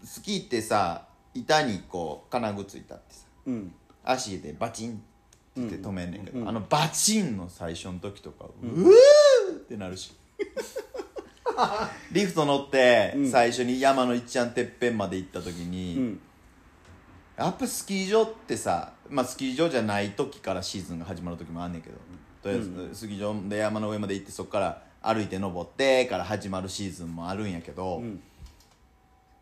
[0.01, 3.25] 好きってさ板にこう金具ついたってさ。
[3.47, 3.73] うん。
[4.03, 5.01] 足でバチン
[5.59, 8.91] って止めんねんけど、うんあのバチンの最初の時とか、うー
[9.55, 10.13] ってなるし。
[12.11, 13.31] リフト乗ってうん。
[13.31, 16.19] 最初に山のいっちゃんてっぺんまで行った時に、うん。
[17.37, 21.95] やっぱスキー場ってさ、まあ、スキー場じゃない時からシーズンが始まる時もあんねんけど。
[22.41, 28.21] とりあえずスキー場で山の上まで行ってそこから歩いて登ってから始まるシーズンもあるんやけど、ん。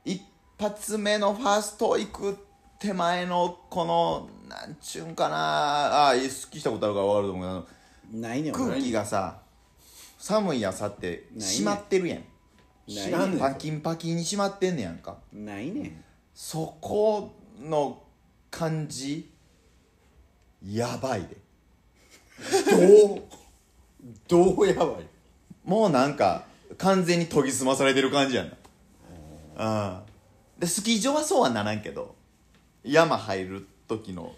[0.03, 0.21] 一
[0.59, 2.37] 発目のファースト行く
[2.79, 9.39] 手前のこのなんちゅうんかなあースキーしたことあるから分かると思うけどあのないね空気がさ
[10.17, 12.19] 寒い朝って閉まってるやん。
[12.19, 13.39] ん。
[13.39, 15.17] パキンパキンに閉まってんねやんか。
[15.33, 16.03] ないねん。
[16.33, 18.01] そこの
[18.49, 19.31] 感じ
[20.65, 21.37] やばいで。
[22.69, 23.21] どう
[24.27, 24.87] どうやばい？
[25.63, 26.45] もうなんか
[26.77, 28.45] 完全に研ぎ澄まされてる感じや
[29.55, 29.99] な。
[29.99, 29.99] う
[30.57, 30.59] ん。
[30.59, 32.15] でスキー場はそうはならんけど
[32.83, 34.33] 山入る時の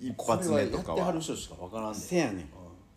[0.00, 2.48] 一発目とかこれやってはるは人しか分からんねんせやねん。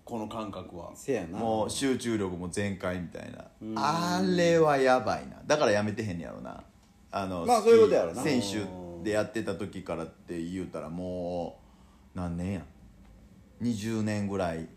[0.06, 0.92] この感覚は。
[0.96, 1.38] せやな。
[1.38, 3.46] もう集中力も全開みたいな。
[3.76, 5.38] あれはやばいな。
[5.48, 6.64] だからやめてへんねやろな。
[7.10, 8.22] あのスキーまあそういうことやろな。
[8.22, 11.63] 選手でやってた時からって言うたらもう
[12.14, 12.62] 何年や
[13.62, 14.68] ？20年ぐらい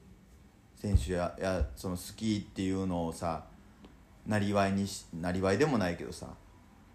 [0.76, 3.44] 選手ややそのスキーっていうのをさ
[4.26, 6.28] なりわいにしなりわいでもないけどさ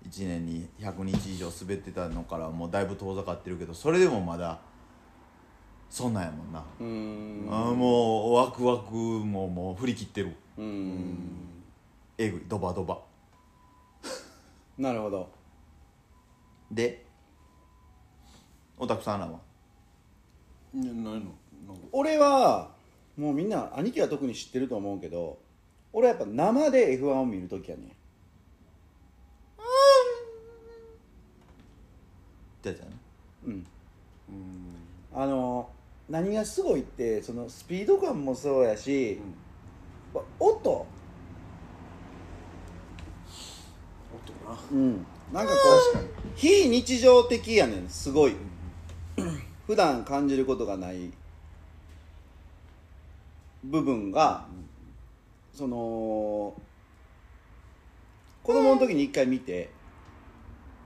[0.07, 4.59] 1年に100日以上滑ってたのからもうだいぶ遠ざかってるけどそれでもまだ
[5.89, 7.47] そんなんやもんな、うーん。
[7.51, 10.33] あーもうワクワクももう振り切ってる。
[10.57, 11.17] うーん。
[12.17, 12.41] えぐい。
[12.47, 12.97] ドバドバ。
[14.77, 15.29] なるほど。
[16.71, 17.05] で
[18.77, 19.50] オタクさんらは？
[20.73, 21.27] いなんか。
[21.91, 22.71] 俺は
[23.17, 25.37] もうみんな兄貴は特に知ってると思うけど
[25.93, 27.83] 俺はやっぱ生で F1 を見るときやね
[32.61, 32.91] ってやつやな
[33.47, 33.65] うん。
[35.13, 35.69] あの
[36.09, 39.19] 何がすごいってそのスピード感もそうやし、
[40.13, 40.23] 音。
[40.39, 40.87] 音
[44.45, 44.59] な。
[44.71, 45.05] うん。
[45.33, 45.57] なんかこ
[45.95, 48.35] う非日常的やねんすごい
[49.71, 51.13] 普段感じることがない
[53.63, 54.45] 部分が
[55.53, 56.53] その
[58.43, 59.69] 子供の時に一回見て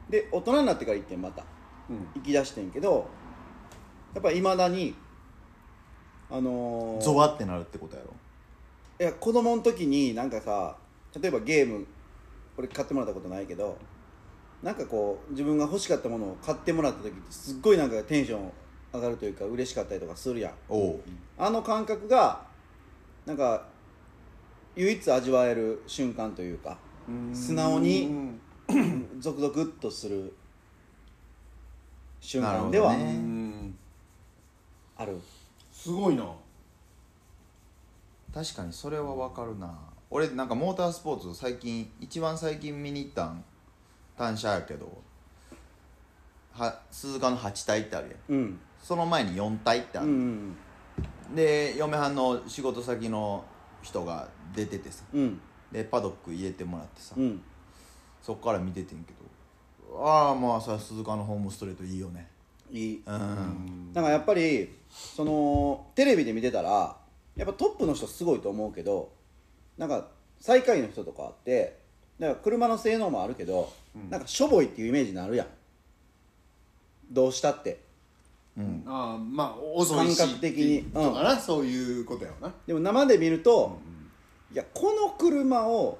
[0.08, 1.44] で大人になってから行ってんまた。
[1.90, 2.08] うん。
[2.14, 3.08] 行き出してんけど
[4.14, 4.94] やっぱいまだに
[6.30, 8.14] あのーゾワってなるってことやろ？
[9.00, 10.76] いや子供の時になんかさ
[11.20, 11.88] 例えばゲーム
[12.56, 13.80] 俺買ってもらったことないけど
[14.62, 18.52] なんかこう自分が欲しかったものを買ってもらった時ってすっごいなんかテンション
[18.96, 20.54] 上がるというか嬉しかったりとかするやん。
[20.70, 21.00] おう。
[21.38, 22.42] あの感覚が
[23.26, 23.66] なんか
[24.76, 26.78] 唯一味わえる瞬間というか
[27.34, 28.10] 素直に
[29.20, 30.34] ゾクゾクっとする
[32.20, 33.16] 瞬間ではなるほどね。
[33.16, 33.78] うん。
[34.98, 35.20] ある。
[35.72, 36.26] すごいな。
[38.34, 39.74] 確かにそれはわかるな。
[40.10, 43.44] 俺なんかモータースポーツ最近一番最近見に行ったん
[44.18, 45.02] 単車やけど
[46.54, 48.40] は鈴鹿の8体ってあるやん。
[48.40, 50.56] うんその前に4体ってあうる、ん
[51.34, 53.44] で嫁はんの仕事先の
[53.82, 55.04] 人が出ててさ。
[55.12, 55.42] うん。
[55.72, 57.42] でパドック入れてもらってさ、うん。
[58.22, 59.14] そっから見ててんけ
[59.90, 60.06] ど。
[60.06, 62.30] ああまあさ鈴鹿のホームストレートいいよね。
[62.70, 63.04] いい。
[63.04, 63.92] うん。
[63.92, 66.96] なんかやっぱりそのテレビで見てたら
[67.36, 69.12] やっぱトップの人すごいと思うけど
[69.80, 70.10] なんか
[70.40, 71.80] 最下位の人とかあって
[72.20, 73.74] だから車の性能もあるけど、
[74.12, 75.48] なんかしょぼいっていうイメージになるやん。
[77.10, 77.85] どうしたって
[78.58, 78.84] うん。
[78.86, 80.80] ああまあ遅いし感覚的に。
[80.80, 82.54] っていうことかな、そういうことやろな。
[82.66, 83.78] でも生で見ると、
[84.54, 85.98] いやこの車を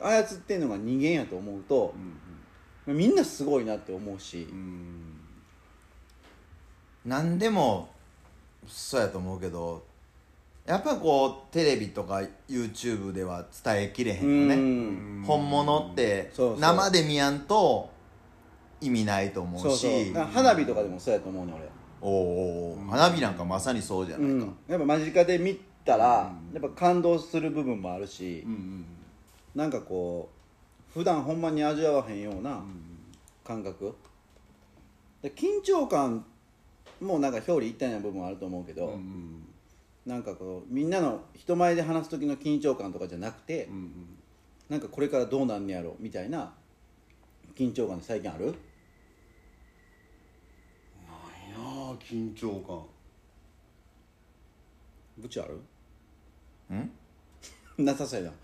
[0.00, 1.94] 操ってんのが人間やと思うと、
[2.86, 5.16] みんなすごいなって思うし、うん。
[7.04, 7.88] 何でも
[8.66, 9.82] そうやと思うけど
[10.66, 14.54] やっぱこうテレビとか YouTube では伝えきれへんよね。
[14.54, 15.24] うん。
[15.26, 16.60] 本物ってそうそう。
[16.60, 17.89] 生で見やんと
[18.80, 19.62] 意味ないと思うし。
[19.62, 20.12] そうそう。
[20.12, 21.68] だから花火とかでもそうやと思うね俺。
[22.02, 24.26] おうおう花火なんかまさにそうじゃない。
[24.28, 28.84] か、うん、やっぱ間近で見たら、やっぱ感動する部分もあるし、うん
[29.54, 30.30] なんかこ
[30.90, 32.62] う普段ほんまに味わわへんような
[33.44, 33.94] 感覚。
[35.22, 36.24] で緊張感
[37.00, 39.46] もなんか表裏一体な部分はあると思うけど、うんうん
[40.06, 43.90] なんかこうみんなの人前で話す時の緊張感とかじゃなくて、うん。
[44.70, 46.52] なんかこれからどうなんねやろみたいな
[47.56, 48.54] 緊張感って最近ある？
[51.62, 52.82] あ緊張感。
[55.18, 55.60] ブチある？
[56.74, 56.90] ん？
[57.84, 58.36] なさそうやな。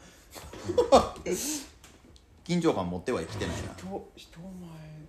[2.44, 3.74] 緊張感持っては生きてないな。
[3.74, 5.06] 人人前。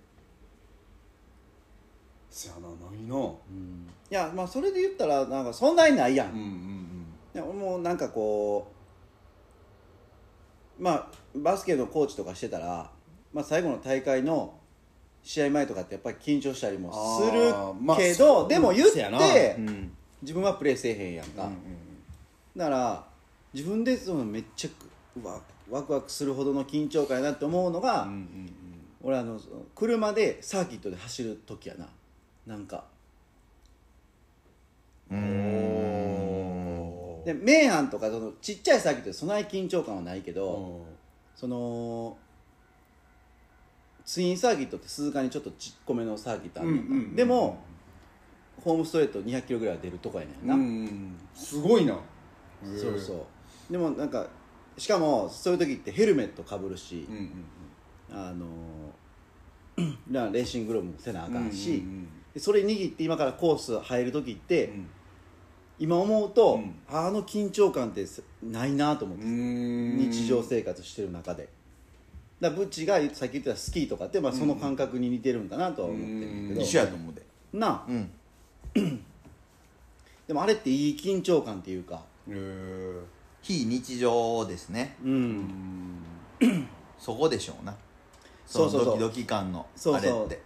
[2.38, 3.34] せやなないな、い
[4.10, 8.70] やまあそれで言ったらなんかそんなにないやん、うんうんいや俺もなんかこ
[10.78, 12.92] うまあバスケのコーチとかしてたら、
[13.32, 14.54] まあ、最後の大会の
[15.28, 16.90] 試合前とかってやっぱり緊張したりも
[17.20, 17.52] する
[17.98, 19.02] けど、でも言って、
[19.58, 19.92] うん。
[20.22, 21.50] 自分はプレーせえへんやんか、
[22.56, 23.04] だから
[23.52, 24.70] 自分でそのめっちゃ
[25.22, 28.08] うわワクワクするほどの緊張感やなって思うのが、
[29.02, 29.38] 俺あの
[29.74, 31.86] 車でサーキットで走る時やな。
[32.46, 32.84] なんか。
[35.10, 37.24] うーん。
[37.26, 40.86] で名阪とかそのちっちゃいサーキットでそない緊張感はないけど、うん。
[41.36, 42.16] その
[44.08, 46.84] ツインサーキットって鈴鹿にちょっとちっこめのサーキットあるねんか。
[46.86, 47.58] うんうんうんでも
[48.64, 51.94] ホームストレート200キロぐらいは出るとこやねんな、うんすごいな。
[52.64, 53.26] そうそ
[53.68, 53.72] う。
[53.72, 54.26] でもなんか
[54.78, 58.46] しかもそういう時ってヘルメットかぶるしう、んうんあの
[60.10, 64.88] ーレーシンググローブもせなあかんし、うんうんでそれ握って今からコース入る時って、うん。
[65.78, 66.74] 今思うと、うん。
[66.88, 68.06] あの緊張感って
[68.42, 69.96] ないなと思って、うん。
[69.98, 71.50] 日常生活してる中で
[72.40, 77.22] だブッチがさっき言ってたスキーとかって、まあ、その感覚に似てるんかなとは思ってるけど、一緒やと思うで。
[77.52, 77.84] なあ。
[77.88, 78.10] うん。
[80.28, 82.02] でもあれっていい緊張感っていうか。
[83.42, 84.96] 非日常ですね。
[85.02, 86.02] うん。
[86.98, 87.74] そこでしょうな。
[88.46, 90.26] そのドキドキ感のそうそう。
[90.26, 90.42] あれって。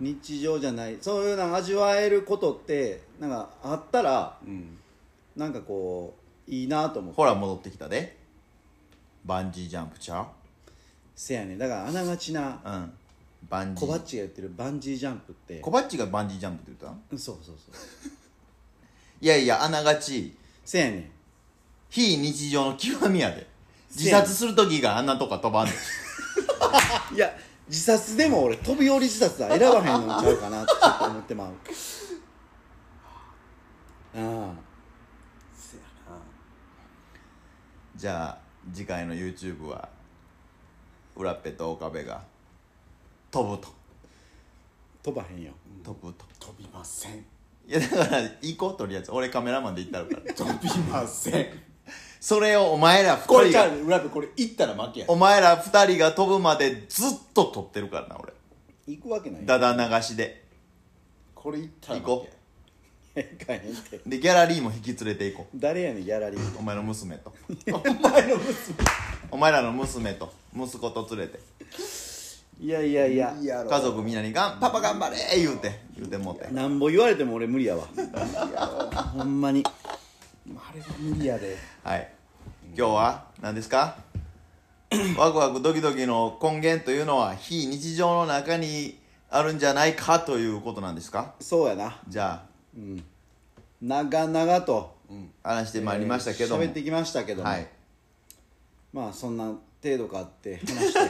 [0.00, 0.98] 日常じゃない。
[1.00, 4.78] そういうの味わえることってなんかあったらうん。
[5.36, 6.14] なんかこ
[6.48, 7.16] ういいなと思って。
[7.16, 8.18] ほら戻ってきたで。
[9.24, 10.26] バンジージャンプちゃ
[11.22, 12.92] せやねだからあながちなううん。
[13.50, 13.86] バンジー。
[13.86, 15.56] コバッチが言ってるバンジージャンプって。
[15.60, 16.96] コバッチがバンジージャンプって言った？
[16.96, 17.74] んうんそうそうそう。
[19.20, 20.34] いやいやあながち。
[20.64, 21.10] せやねん。
[21.90, 23.46] 非日常の極みやで。
[23.94, 25.74] 自殺する時があんなとこ飛ばんねん。
[27.14, 27.30] いや
[27.68, 31.52] 自殺でも俺飛び降り自殺は選ばへんのちゃうかなってちょっと思ってまう。
[34.16, 34.54] あ。
[35.54, 36.16] せやな。
[37.94, 38.38] じゃあ
[38.72, 39.86] 次回の YouTube は
[41.20, 42.22] 裏っぺと岡部が
[43.30, 43.68] 飛ぶと。
[45.02, 45.52] 飛ばへんよ。
[45.84, 46.24] 飛ぶと。
[46.38, 47.18] 飛びません。
[47.68, 51.46] いやだから行こうとりあえず俺カメラマンで行ったるから 飛びません。
[52.20, 55.06] それをお前らこれじゃあ二人が裏でこれ行ったら負けや。
[55.08, 58.32] お前ら二人が飛ぶまでずっと撮ってるからな俺。
[58.86, 59.46] 行くわけない。
[59.46, 60.44] だだ流しで。
[61.34, 62.28] これ行ったら負行こ
[63.14, 66.54] け行かへんってでギャラリーも引き連れて行こ誰やねんギャラリー。
[66.56, 67.32] うお前の娘と。
[67.72, 67.78] お
[68.08, 71.40] 前の娘お前らの娘と息子と連れて。
[72.60, 73.34] いやいやいや。
[73.68, 76.48] 家族みんなにがん「パパ頑張れ!」言うて言うてもうて。
[76.52, 77.86] なんぼ言われても俺無理やわ。
[79.16, 79.64] ほんまに。
[79.66, 81.56] あれは無理やで。
[81.84, 82.12] はい。
[82.76, 83.96] 今日は何ですか？
[85.16, 88.98] ワクワクドキドキの根源というのは非日常の中に
[89.30, 91.34] あるんじゃないかということなんですか？
[91.40, 91.98] そうやな。
[92.08, 92.42] じゃ
[93.80, 94.98] 長々と。
[95.42, 97.66] あ話してまいりましたけども、喋ってきましたけども、はい
[98.92, 99.44] まあそんな
[99.82, 101.00] 程度かって話して、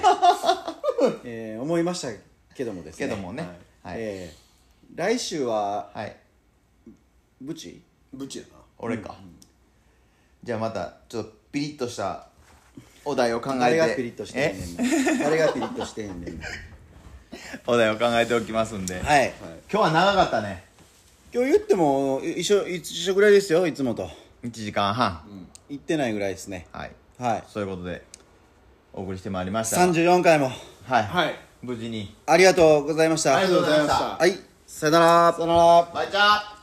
[1.25, 2.09] えー思いました
[2.55, 3.09] けどもですね。
[3.09, 3.43] けどもね。
[3.83, 4.51] はい、えー
[4.97, 6.17] 来週ははい、
[7.41, 7.81] ブチ？
[8.13, 8.51] ブチやな。
[8.79, 9.17] 俺か、
[10.43, 12.27] じゃあまたちょっとピリッとした
[13.05, 13.59] お題を考えて。
[13.61, 16.47] 誰がピリッとしてへんねんな 誰がピリッとしてへんねんな
[17.67, 19.33] お題を考えておきますんで、はい。
[19.73, 20.65] 今日は長かったね。
[21.33, 24.11] 今日言っても一緒一緒ぐらいですよいつもと。
[24.43, 26.67] 1時間半、言ってないぐらいですね。
[26.73, 26.91] はい
[27.21, 27.45] はい。
[27.47, 28.03] そういうことで
[28.95, 29.77] お送りしてまいりました。
[29.77, 30.51] 34回も。
[30.87, 31.35] はい、はい。
[31.61, 32.17] 無事に。
[32.25, 33.37] ありがとうございました。
[33.37, 34.05] ありがとうございました。
[34.17, 34.39] はい。
[34.67, 35.33] さよなら。
[35.35, 35.91] さよなら。
[35.93, 36.60] バイチャー